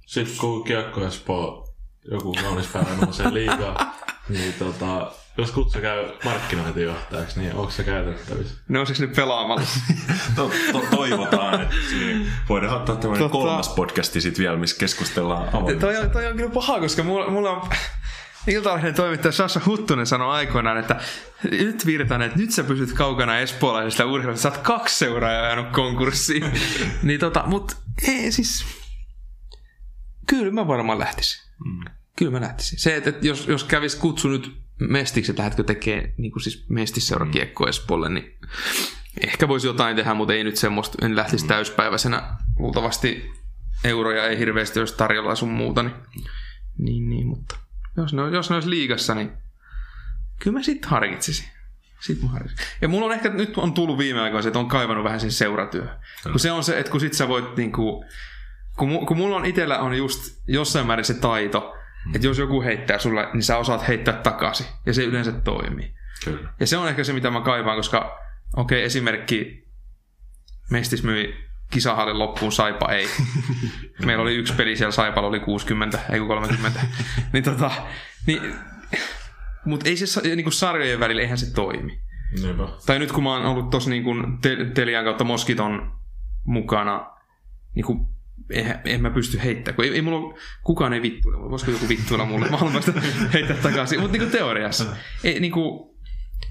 Sitten 0.06 0.38
kun 0.38 0.64
Kiekko 0.64 1.06
Espoo 1.06 1.68
joku 2.10 2.32
kaunis 2.42 2.66
päivä 2.66 2.96
nousee 3.00 3.34
liigaa, 3.34 3.94
niin 4.28 4.52
tota, 4.52 5.12
jos 5.38 5.50
kutsu 5.50 5.78
käy 5.80 6.04
markkinointijohtajaksi, 6.24 7.40
niin 7.40 7.54
onko 7.54 7.70
se 7.70 7.84
käytettävissä? 7.84 8.54
Nouseeko 8.68 9.02
ne 9.02 9.08
pelaamalla? 9.16 9.62
To, 10.36 10.50
to, 10.72 10.82
toivotaan, 10.96 11.62
että 11.62 11.76
voidaan 12.48 12.76
ottaa 12.76 12.96
tämmöinen 12.96 13.28
Tota- 13.28 13.32
kolmas 13.32 13.68
podcasti 13.68 14.20
sitten 14.20 14.42
vielä, 14.42 14.56
missä 14.56 14.78
keskustellaan 14.78 15.48
avoimesti. 15.48 15.80
toi, 15.80 15.96
on, 15.96 16.10
toi 16.10 16.26
on 16.26 16.36
kyllä 16.36 16.50
paha, 16.50 16.80
koska 16.80 17.02
mulla, 17.02 17.30
mulla 17.30 17.50
on... 17.50 17.68
Iltalehden 18.46 18.94
toimittaja 18.94 19.32
Sasha 19.32 19.60
Huttunen 19.66 20.06
sanoi 20.06 20.34
aikoinaan, 20.34 20.78
että 20.78 21.00
nyt 21.50 21.86
Virtanen, 21.86 22.26
että 22.26 22.38
nyt 22.38 22.50
sä 22.50 22.64
pysyt 22.64 22.92
kaukana 22.92 23.38
espoolaisesta 23.38 24.04
urheilusta, 24.06 24.42
sä 24.42 24.48
oot 24.48 24.58
kaksi 24.58 24.98
seuraajaa 24.98 25.44
ajanut 25.44 25.70
konkurssiin. 25.72 26.44
niin 27.02 27.20
tota, 27.20 27.42
mut 27.46 27.76
ei 28.08 28.32
siis... 28.32 28.83
Kyllä 30.26 30.52
mä 30.52 30.66
varmaan 30.66 30.98
lähtisin. 30.98 31.52
Mm. 31.64 31.84
Kyllä 32.16 32.32
mä 32.32 32.40
lähtisin. 32.40 32.78
Se, 32.78 32.96
että, 32.96 33.10
että 33.10 33.26
jos, 33.26 33.48
jos 33.48 33.64
kävis 33.64 33.96
kutsu 33.96 34.28
nyt 34.28 34.52
mestiksi, 34.80 35.32
että 35.32 35.40
lähdetkö 35.40 35.64
tekemään 35.64 36.12
niin 36.16 36.32
kuin 36.32 36.42
siis 36.42 36.66
mestisseura 36.68 37.26
kiekko 37.26 37.68
Espoolle, 37.68 38.08
niin 38.08 38.38
ehkä 39.20 39.48
voisi 39.48 39.66
jotain 39.66 39.96
tehdä, 39.96 40.14
mutta 40.14 40.34
ei 40.34 40.44
nyt 40.44 40.56
semmoista, 40.56 41.06
en 41.06 41.16
lähtisi 41.16 41.46
täyspäiväisenä. 41.46 42.36
Luultavasti 42.58 43.30
euroja 43.84 44.26
ei 44.26 44.38
hirveästi 44.38 44.80
olisi 44.80 44.96
tarjolla 44.96 45.34
sun 45.34 45.50
muuta, 45.50 45.82
niin, 45.82 45.94
niin, 46.78 47.08
niin 47.08 47.26
mutta 47.26 47.56
jos 47.96 48.12
ne, 48.12 48.22
jos 48.22 48.50
ne 48.50 48.54
olisi 48.56 48.70
liigassa, 48.70 49.14
niin 49.14 49.32
kyllä 50.38 50.58
mä 50.58 50.62
sitten 50.62 50.90
harkitsisin. 50.90 51.48
Sitten 52.00 52.26
mä 52.26 52.32
harkitsisin. 52.32 52.72
Ja 52.82 52.88
mulla 52.88 53.06
on 53.06 53.12
ehkä, 53.12 53.28
nyt 53.28 53.58
on 53.58 53.72
tullut 53.72 53.98
viime 53.98 54.20
aikoina 54.20 54.42
se, 54.42 54.48
että 54.48 54.58
on 54.58 54.68
kaivannut 54.68 55.04
vähän 55.04 55.20
sen 55.20 55.32
seuratyö. 55.32 55.86
Kun 56.22 56.40
se 56.40 56.52
on 56.52 56.64
se, 56.64 56.78
että 56.78 56.92
kun 56.92 57.00
sit 57.00 57.12
sä 57.12 57.28
voit 57.28 57.56
niinku, 57.56 58.04
kun, 58.76 59.06
kun 59.06 59.16
mulla 59.16 59.36
on 59.36 59.44
itsellä 59.44 59.78
on 59.78 59.96
just 59.96 60.42
jossain 60.48 60.86
määrin 60.86 61.04
se 61.04 61.14
taito, 61.14 61.74
että 62.14 62.26
jos 62.26 62.38
joku 62.38 62.62
heittää 62.62 62.98
sulle, 62.98 63.28
niin 63.32 63.42
sä 63.42 63.56
osaat 63.58 63.88
heittää 63.88 64.14
takaisin. 64.14 64.66
Ja 64.86 64.94
se 64.94 65.04
yleensä 65.04 65.32
toimii. 65.32 65.94
Kyllä. 66.24 66.52
Ja 66.60 66.66
se 66.66 66.76
on 66.76 66.88
ehkä 66.88 67.04
se, 67.04 67.12
mitä 67.12 67.30
mä 67.30 67.40
kaivaan, 67.40 67.76
koska 67.76 68.18
okei, 68.56 68.78
okay, 68.78 68.86
esimerkki 68.86 69.68
Mestis 70.70 71.02
myi 71.02 71.34
kisahallin 71.70 72.18
loppuun, 72.18 72.52
Saipa 72.52 72.92
ei. 72.92 73.08
Meillä 74.06 74.22
oli 74.22 74.34
yksi 74.34 74.54
peli 74.54 74.76
siellä, 74.76 74.92
Saipalla 74.92 75.28
oli 75.28 75.40
60, 75.40 75.98
ei 76.12 76.18
kun 76.18 76.28
30. 76.28 76.80
niin 77.32 77.44
tota, 77.44 77.70
niin, 78.26 78.54
mutta 79.64 79.88
ei 79.88 79.96
se 79.96 80.06
sa- 80.06 80.20
niinku 80.20 80.50
sarjojen 80.50 81.00
välillä, 81.00 81.22
eihän 81.22 81.38
se 81.38 81.54
toimi. 81.54 82.00
Niinpä. 82.42 82.68
Tai 82.86 82.98
nyt 82.98 83.12
kun 83.12 83.22
mä 83.22 83.32
oon 83.32 83.46
ollut 83.46 83.70
tossa 83.70 83.90
niinku 83.90 84.14
te- 84.42 84.70
Telian 84.74 85.04
kautta 85.04 85.24
Moskiton 85.24 85.92
mukana, 86.44 87.06
niinku, 87.74 88.13
eihän, 88.50 88.80
en 88.84 89.02
mä 89.02 89.10
pysty 89.10 89.40
heittämään, 89.44 89.76
kun 89.76 89.84
ei, 89.84 89.94
ei 89.94 90.02
mulla 90.02 90.38
kukaan 90.62 90.92
ei 90.92 91.02
vittuilla 91.02 91.38
mulle, 91.38 91.50
voisiko 91.50 91.70
joku 91.70 91.88
vittuilla 91.88 92.24
mulle, 92.24 92.46
vasta 92.50 92.92
heittää 93.34 93.56
takaisin, 93.56 94.00
mutta 94.00 94.18
niinku 94.18 94.36
teoriassa. 94.36 94.84
Ei, 95.24 95.40
niinku, 95.40 95.94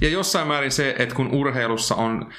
ja 0.02 0.10
jossain 0.10 0.48
määrin 0.48 0.72
se, 0.72 0.96
että 1.00 1.16
kun 1.16 1.32
urheilussa 1.32 1.96
on 1.96 2.34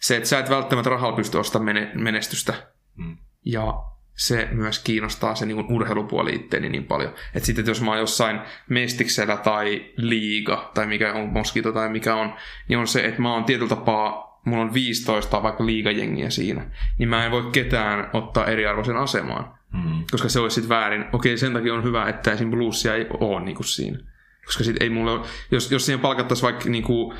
se, 0.00 0.16
että 0.16 0.28
sä 0.28 0.38
et 0.38 0.50
välttämättä 0.50 0.90
rahalla 0.90 1.16
pysty 1.16 1.38
ostamaan 1.38 1.76
mene- 1.76 1.92
menestystä, 1.94 2.54
Mm. 2.96 3.16
ja 3.44 3.74
se 4.16 4.48
myös 4.52 4.78
kiinnostaa 4.78 5.34
se 5.34 5.46
niin 5.46 5.72
urheilupuoli 5.72 6.34
itteeni 6.34 6.68
niin 6.68 6.84
paljon. 6.84 7.14
Että 7.34 7.46
sitten 7.46 7.62
että 7.62 7.70
jos 7.70 7.80
mä 7.80 7.90
oon 7.90 7.98
jossain 8.00 8.40
mestiksellä 8.68 9.36
tai 9.36 9.92
liiga, 9.96 10.70
tai 10.74 10.86
mikä 10.86 11.12
on 11.12 11.28
moskito 11.28 11.72
tai 11.72 11.88
mikä 11.88 12.14
on, 12.14 12.34
niin 12.68 12.78
on 12.78 12.86
se, 12.86 13.00
että 13.04 13.22
mä 13.22 13.32
oon 13.32 13.44
tietyllä 13.44 13.68
tapaa, 13.68 14.33
mulla 14.44 14.62
on 14.62 14.74
15 14.74 15.42
vaikka 15.42 15.66
liigajengiä 15.66 16.30
siinä, 16.30 16.70
niin 16.98 17.08
mä 17.08 17.24
en 17.24 17.30
voi 17.30 17.50
ketään 17.52 18.10
ottaa 18.12 18.46
eriarvoisen 18.46 18.96
asemaan. 18.96 19.54
Mm. 19.72 20.04
Koska 20.10 20.28
se 20.28 20.40
olisi 20.40 20.54
sitten 20.54 20.68
väärin. 20.68 21.04
Okei, 21.12 21.38
sen 21.38 21.52
takia 21.52 21.74
on 21.74 21.84
hyvä, 21.84 22.08
että 22.08 22.32
esim. 22.32 22.50
bluesia 22.50 22.94
ei 22.94 23.06
ole 23.20 23.44
niinku 23.44 23.62
siinä. 23.62 23.98
Koska 24.46 24.64
sit 24.64 24.76
ei 24.80 24.90
mulle 24.90 25.10
ole, 25.10 25.26
jos, 25.50 25.72
jos 25.72 25.86
siihen 25.86 26.00
palkattaisiin 26.00 26.42
vaikka 26.42 26.70
niinku 26.70 27.14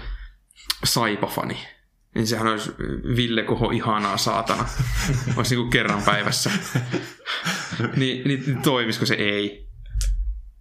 saipafani, 0.85 1.59
niin 2.15 2.27
sehän 2.27 2.47
olisi 2.47 2.73
Ville 3.17 3.43
Koho 3.43 3.71
ihanaa 3.71 4.17
saatana. 4.17 4.65
olisi 5.37 5.55
niinku 5.55 5.71
kerran 5.71 6.03
päivässä. 6.03 6.51
niin, 7.97 8.29
niin 8.29 8.63
toimisiko 8.63 9.07
se 9.07 9.15
ei? 9.15 9.69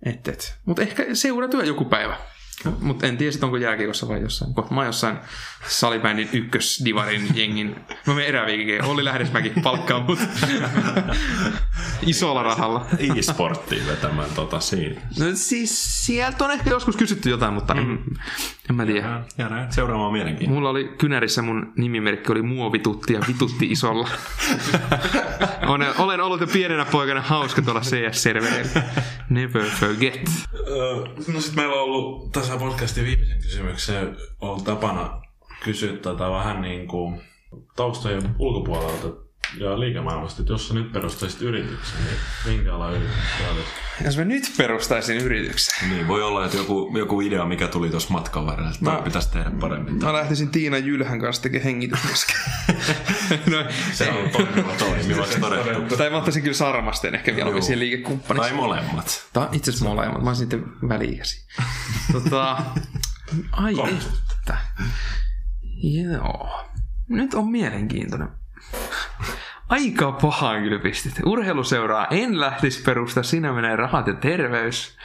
Et, 0.06 0.28
et. 0.28 0.60
Mutta 0.66 0.82
ehkä 0.82 1.06
seuratyö 1.14 1.64
joku 1.64 1.86
päivä. 1.86 2.18
Mutta 2.80 3.08
en 3.08 3.18
tiedä 3.18 3.32
sit 3.32 3.44
onko 3.44 3.58
jääkiekossa 3.58 4.08
vai 4.08 4.22
jossain. 4.22 4.54
Mä 4.72 4.78
oon 4.78 4.86
jossain 4.86 5.18
salibändin 5.68 6.30
ykkösdivarin 6.34 7.28
jengin. 7.34 7.76
Mä 8.08 8.14
menen 8.14 8.30
eräviikin. 8.30 8.84
Olli 8.84 9.04
Lähdesmäki 9.04 9.52
palkkaa 9.64 10.00
mut. 10.00 10.20
Isolla 12.06 12.44
rahalla. 12.44 12.86
E-sporttiin 13.18 13.88
vetämään 13.88 14.30
tota 14.36 14.60
siinä. 14.60 15.02
No 15.20 15.26
siis 15.34 16.06
sieltä 16.06 16.46
on 16.46 16.52
ehkä 16.52 16.70
joskus 16.70 16.98
kysytty 16.98 17.30
jotain, 17.30 17.54
mutta 17.54 17.74
en, 17.74 18.00
en 18.70 18.76
mä 18.76 18.86
tiedä. 18.86 19.22
Jäädään 19.38 19.74
seuraamaan 19.74 20.14
mielenkiintoista. 20.14 20.54
Mulla 20.54 20.70
oli 20.70 20.96
kynärissä 20.98 21.42
mun 21.42 21.74
nimimerkki 21.78 22.32
oli 22.32 22.42
muovitutti 22.42 23.14
ja 23.14 23.20
vitutti 23.28 23.66
isolla. 23.66 24.10
olen, 25.68 25.88
olen 25.98 26.22
ollut 26.22 26.42
jo 26.42 26.48
pienenä 26.48 26.86
poikana 26.86 27.22
hauska 27.22 27.62
tuolla 27.62 27.82
CS-servereillä. 27.82 28.84
Never 29.30 29.66
forget. 29.66 30.30
No 31.34 31.42
sit 31.42 31.56
meillä 31.56 31.76
on 31.76 31.82
ollut 31.82 32.32
tässä 32.44 32.58
podcastin 32.58 33.06
viimeisen 33.06 33.42
kysymyksen 33.42 34.18
on 34.42 34.64
tapana 34.64 35.22
kysyä 35.64 35.94
tätä 35.94 36.30
vähän 36.30 36.62
niin 36.62 36.88
kuin 36.88 37.22
taustojen 37.76 38.36
ulkopuolelta 38.40 39.08
ja 39.58 39.80
liikemaailmasta, 39.80 40.42
että 40.42 40.54
jos 40.54 40.68
sä 40.68 40.74
nyt 40.74 40.92
perustaisit 40.92 41.42
yrityksen, 41.42 41.98
niin 42.06 42.18
minkä 42.46 42.76
ala 42.76 42.92
yritys 42.92 43.16
olisi? 43.52 43.83
Jos 44.06 44.18
mä 44.18 44.24
nyt 44.24 44.54
perustaisin 44.58 45.18
yrityksen. 45.18 45.90
Niin, 45.90 46.08
voi 46.08 46.24
olla, 46.24 46.46
että 46.46 46.58
joku, 46.58 46.98
joku 46.98 47.22
idea, 47.22 47.46
mikä 47.46 47.68
tuli 47.68 47.90
tuossa 47.90 48.14
matkan 48.14 48.46
varrella, 48.46 48.70
että 48.72 48.86
Mä- 48.86 49.02
pitäisi 49.04 49.32
tehdä 49.32 49.52
paremmin. 49.60 49.96
Mä 50.04 50.14
lähtisin 50.14 50.50
Tiina 50.50 50.78
Jylhän 50.78 51.20
kanssa 51.20 51.44
tekemään 51.44 51.64
hengitysmaske. 51.64 52.34
no, 53.52 53.66
Se 53.94 54.10
on 54.12 54.30
toimiva 54.30 54.74
Toimivaksi 54.78 55.40
todettu. 55.40 55.98
tai 55.98 56.10
mä 56.10 56.18
ottaisin 56.18 56.44
kyllä 56.44 56.56
Sarmasten 56.56 57.16
ehkä 57.16 57.36
vielä 57.36 57.62
siihen 57.62 57.80
liikekumppaniksi. 57.80 58.50
Tai 58.50 58.58
molemmat. 58.58 59.26
On 59.36 59.50
itse 59.52 59.72
asiassa 59.72 59.86
molemmat. 59.90 60.24
Mä 60.24 60.30
olisin 60.30 60.44
sitten 60.52 60.90
väli-ikäisiä. 60.90 61.44
tota, 62.14 62.58
ai 63.52 63.74
että. 63.74 64.58
Joo. 65.84 66.66
Nyt 67.10 67.34
on 67.34 67.48
mielenkiintoinen. 67.52 68.30
Aika 69.70 70.12
pahaan 70.12 70.62
kyllä 70.62 70.80
pistit. 70.80 71.14
Urheiluseuraa 71.26 72.08
en 72.12 72.40
lähtisi 72.40 72.84
perustaa, 72.84 73.24
siinä 73.24 73.54
menee 73.54 73.76
rahat 73.76 74.08
ja 74.08 74.14
terveys. 74.14 74.98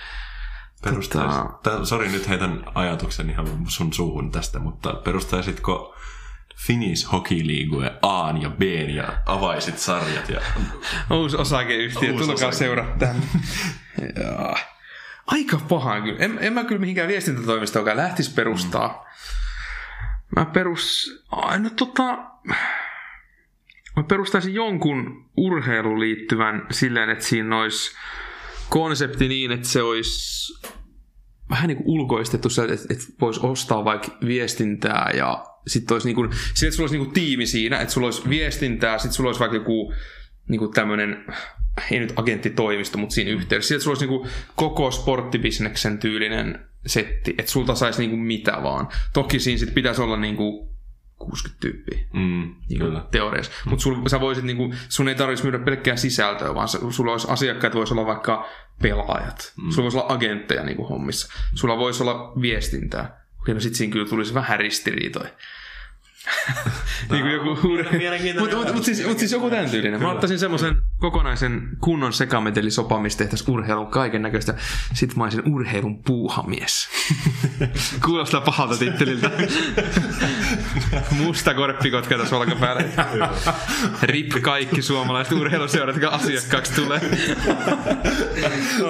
Perustais... 0.84 1.34
Tota- 1.34 1.84
sori, 1.84 2.08
nyt 2.08 2.28
heitän 2.28 2.64
ajatuksen 2.74 3.30
ihan 3.30 3.46
sun 3.68 3.92
suuhun 3.92 4.32
tästä, 4.32 4.58
mutta 4.58 4.94
perustaisitko 4.94 5.94
Finnish 6.56 7.12
Hockey 7.12 7.38
League 7.46 7.98
A 8.02 8.38
ja 8.42 8.50
B 8.50 8.62
ja 8.88 9.18
avaisit 9.26 9.78
sarjat 9.78 10.28
ja 10.28 10.40
Uusi 11.10 11.36
osakeyhtiö, 11.36 12.12
Uusi 12.12 12.24
tulkaa. 12.26 12.50
Joo. 14.24 14.56
Aika 15.26 15.60
pahaa 15.68 16.00
kyllä. 16.00 16.18
En, 16.18 16.38
en 16.40 16.52
mä 16.52 16.64
kyllä 16.64 16.80
mihinkään 16.80 17.08
viestintätoimistoonkaan 17.08 17.96
lähtisi 17.96 18.34
perustaa. 18.34 19.06
Mä 20.36 20.44
perus... 20.44 21.12
Ai, 21.30 21.60
no 21.60 21.70
tota... 21.70 22.18
Mä 23.98 24.04
perustaisin 24.04 24.54
jonkun 24.54 25.30
urheiluun 25.36 26.00
liittyvän 26.00 26.66
silleen, 26.70 27.10
että 27.10 27.24
siinä 27.24 27.60
olisi 27.60 27.92
konsepti 28.68 29.28
niin, 29.28 29.52
että 29.52 29.68
se 29.68 29.82
olisi 29.82 30.54
vähän 31.50 31.68
niin 31.68 31.76
kuin 31.76 31.88
ulkoistettu 31.88 32.50
se, 32.50 32.62
että, 32.62 32.86
että 32.90 33.04
voisi 33.20 33.40
ostaa 33.42 33.84
vaikka 33.84 34.08
viestintää 34.26 35.10
ja 35.16 35.44
sitten 35.66 35.94
olisi 35.94 36.08
niin 36.08 36.14
kuin, 36.14 36.30
sille, 36.54 36.68
että 36.68 36.76
sulla 36.76 36.84
olisi 36.84 36.98
niin 36.98 37.06
kuin 37.06 37.14
tiimi 37.14 37.46
siinä, 37.46 37.80
että 37.80 37.94
sulla 37.94 38.06
olisi 38.06 38.28
viestintää, 38.28 38.98
sitten 38.98 39.12
sulla 39.12 39.28
olisi 39.28 39.40
vaikka 39.40 39.56
joku 39.56 39.92
niin 40.48 40.58
kuin 40.58 40.72
tämmöinen, 40.72 41.24
ei 41.90 42.00
nyt 42.00 42.12
agenttitoimisto, 42.16 42.98
mutta 42.98 43.14
siinä 43.14 43.30
yhteydessä. 43.30 43.68
Sitten 43.68 43.76
että 43.76 43.84
sulla 43.84 43.94
olisi 43.94 44.06
niin 44.06 44.20
kuin 44.20 44.30
koko 44.56 44.90
sporttibisneksen 44.90 45.98
tyylinen 45.98 46.68
setti, 46.86 47.34
että 47.38 47.52
sulta 47.52 47.74
saisi 47.74 47.98
niin 47.98 48.10
kuin 48.10 48.20
mitä 48.20 48.58
vaan. 48.62 48.88
Toki 49.12 49.38
siinä 49.38 49.58
sitten 49.58 49.74
pitäisi 49.74 50.02
olla 50.02 50.16
niin 50.16 50.36
kuin 50.36 50.77
60 51.18 51.60
tyyppiä 51.60 51.98
mm, 52.12 52.54
niin 52.68 52.80
kyllä. 52.80 53.04
teoriassa. 53.10 53.52
Mm. 53.66 53.70
Mutta 53.70 54.10
sä 54.10 54.20
voisit, 54.20 54.44
niinku, 54.44 54.74
sun 54.88 55.08
ei 55.08 55.14
tarvitsisi 55.14 55.50
myydä 55.50 55.64
pelkkää 55.64 55.96
sisältöä, 55.96 56.54
vaan 56.54 56.68
sulla 56.68 57.12
olisi 57.12 57.26
asiakkaat, 57.30 57.74
voisi 57.74 57.94
olla 57.94 58.06
vaikka 58.06 58.48
pelaajat. 58.82 59.52
Mm. 59.56 59.70
Sulla 59.70 59.82
voisi 59.82 59.98
olla 59.98 60.14
agentteja 60.14 60.64
niinku 60.64 60.84
hommissa. 60.84 61.32
Sulla 61.54 61.78
voisi 61.78 62.02
olla 62.02 62.32
viestintää. 62.40 63.24
Okei, 63.40 63.54
no 63.54 63.60
sit 63.60 63.74
siinä 63.74 63.92
kyllä 63.92 64.08
tulisi 64.08 64.34
vähän 64.34 64.58
ristiriitoja. 64.58 65.28
niin 67.10 67.22
kuin 67.22 67.32
joku 67.32 67.58
Mutta 68.40 68.56
mut, 68.56 68.74
mut, 68.74 68.84
siis, 68.84 69.06
mut 69.06 69.18
siis 69.18 69.32
joku 69.32 69.50
tämän 69.50 69.70
tyylinen. 69.70 70.02
Mä 70.02 70.12
ottaisin 70.12 70.38
semmoisen 70.38 70.76
kokonaisen 70.98 71.68
kunnon 71.80 72.12
sekametelisopa, 72.12 73.00
missä 73.00 73.18
tehtäisiin 73.18 73.50
urheilun 73.50 73.86
kaiken 73.86 74.22
näköistä. 74.22 74.54
Sitten 74.94 75.18
mä 75.18 75.24
olisin 75.24 75.42
urheilun 75.52 76.02
puuhamies. 76.02 76.88
Kuulostaa 78.04 78.40
pahalta 78.40 78.76
titteliltä. 78.76 79.30
Musta 81.24 81.54
korppikotka 81.54 82.18
tässä 82.18 82.36
olkapäällä. 82.36 82.84
Rip 84.02 84.32
kaikki 84.42 84.82
suomalaiset 84.82 85.32
urheiluseurat, 85.32 85.96
jotka 85.96 86.16
asiakkaaksi 86.16 86.74
tulee. 86.74 87.00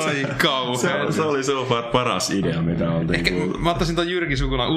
Ai 0.06 0.26
kauhean. 0.38 1.12
Se, 1.12 1.16
se 1.16 1.22
oli 1.22 1.44
so 1.44 1.64
far 1.64 1.82
paras 1.82 2.30
idea, 2.30 2.62
mitä 2.62 2.90
on 2.90 3.14
Ehkä 3.14 3.30
mä 3.58 3.70
ottaisin 3.70 3.96
ton 3.96 4.10
Jyrki 4.10 4.36
Sukulan 4.36 4.68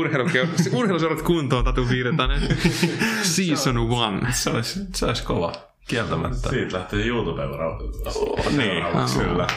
urheiluseurat 0.72 1.22
kuntoon 1.22 1.64
Tatu 1.64 1.90
Virtanen. 1.90 2.42
Season 3.24 3.78
one. 3.78 4.34
Se 4.34 4.50
olisi, 4.50 4.80
se 4.96 5.06
olisi 5.06 5.24
kova, 5.24 5.54
kieltämättä. 5.88 6.50
Siitä 6.50 6.78
lähtee 6.78 7.06
YouTube-ura. 7.06 7.78
Oh, 8.16 8.52
niin, 8.52 8.84
kyllä. 9.18 9.48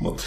Mut 0.00 0.22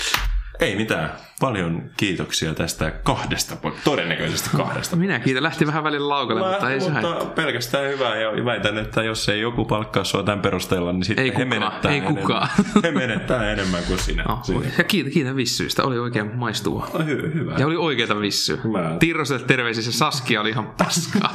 ei 0.59 0.75
mitään. 0.75 1.11
Paljon 1.39 1.83
kiitoksia 1.97 2.53
tästä 2.53 2.91
kahdesta, 2.91 3.57
todennäköisesti 3.83 4.49
kahdesta. 4.57 4.95
Minä 4.95 5.19
kiitän. 5.19 5.43
Lähti 5.43 5.67
vähän 5.67 5.83
välillä 5.83 6.09
laukalle, 6.09 6.41
Mä, 6.41 6.51
mutta 6.51 6.71
ei 6.71 6.81
se 6.81 6.89
mutta 6.89 7.07
haittaa. 7.07 7.29
pelkästään 7.29 7.89
hyvää 7.89 8.15
ja 8.15 8.45
väitän, 8.45 8.77
että 8.77 9.03
jos 9.03 9.29
ei 9.29 9.41
joku 9.41 9.65
palkkaa 9.65 10.03
sua 10.03 10.23
tämän 10.23 10.39
perusteella, 10.39 10.93
niin 10.93 11.03
sitten 11.03 11.23
Ei 11.25 11.29
he 11.29 11.31
kukaan, 11.45 11.49
menettää, 11.49 11.91
ei 11.91 11.97
enemmän, 11.97 12.21
kukaan. 12.21 12.49
he 12.83 12.91
menettää 12.91 13.51
enemmän 13.51 13.83
kuin 13.83 13.99
sinä. 13.99 14.23
No, 14.23 14.39
sinä. 14.43 14.65
ja 14.77 14.83
kiitän, 14.83 15.11
kiitän 15.11 15.35
vissyistä. 15.35 15.83
Oli 15.83 15.99
oikein 15.99 16.35
maistuvaa. 16.35 16.89
Hy- 16.97 17.33
hyvä. 17.33 17.55
Ja 17.57 17.67
oli 17.67 17.75
oikeita 17.75 18.19
vissyä. 18.19 18.57
Tirroselle 18.99 19.45
terveisiä, 19.45 19.83
se 19.83 19.91
Saskia 19.91 20.41
oli 20.41 20.49
ihan 20.49 20.73
paskaa. 20.77 21.33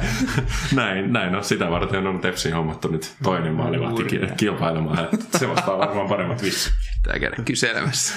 näin, 0.74 1.12
näin 1.12 1.34
on. 1.34 1.44
Sitä 1.44 1.70
varten 1.70 2.06
on 2.06 2.18
Tepsin 2.20 2.54
hommattu 2.54 2.88
nyt 2.88 3.12
toinen 3.22 3.54
maalivahti 3.54 4.04
ki- 4.04 4.20
kilpailemaan. 4.36 5.08
Että 5.12 5.38
Se 5.38 5.48
vastaa 5.48 5.78
varmaan 5.78 6.08
paremmat 6.08 6.42
vissyt. 6.42 6.72
Tää 7.02 7.18
käydä 7.18 7.36
kyselemässä. 7.44 8.14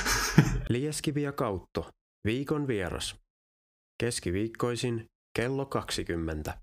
Lieskivi 1.13 1.23
ja 1.23 1.31
Kautto. 1.31 1.89
Viikon 2.25 2.67
vieras. 2.67 3.15
Keskiviikkoisin 4.03 5.05
kello 5.39 5.65
20. 5.65 6.57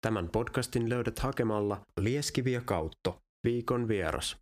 Tämän 0.00 0.28
podcastin 0.32 0.88
löydät 0.88 1.18
hakemalla 1.18 1.80
Lieskivi 2.00 2.52
ja 2.52 2.60
Kautto. 2.60 3.20
Viikon 3.44 3.88
vieras. 3.88 4.36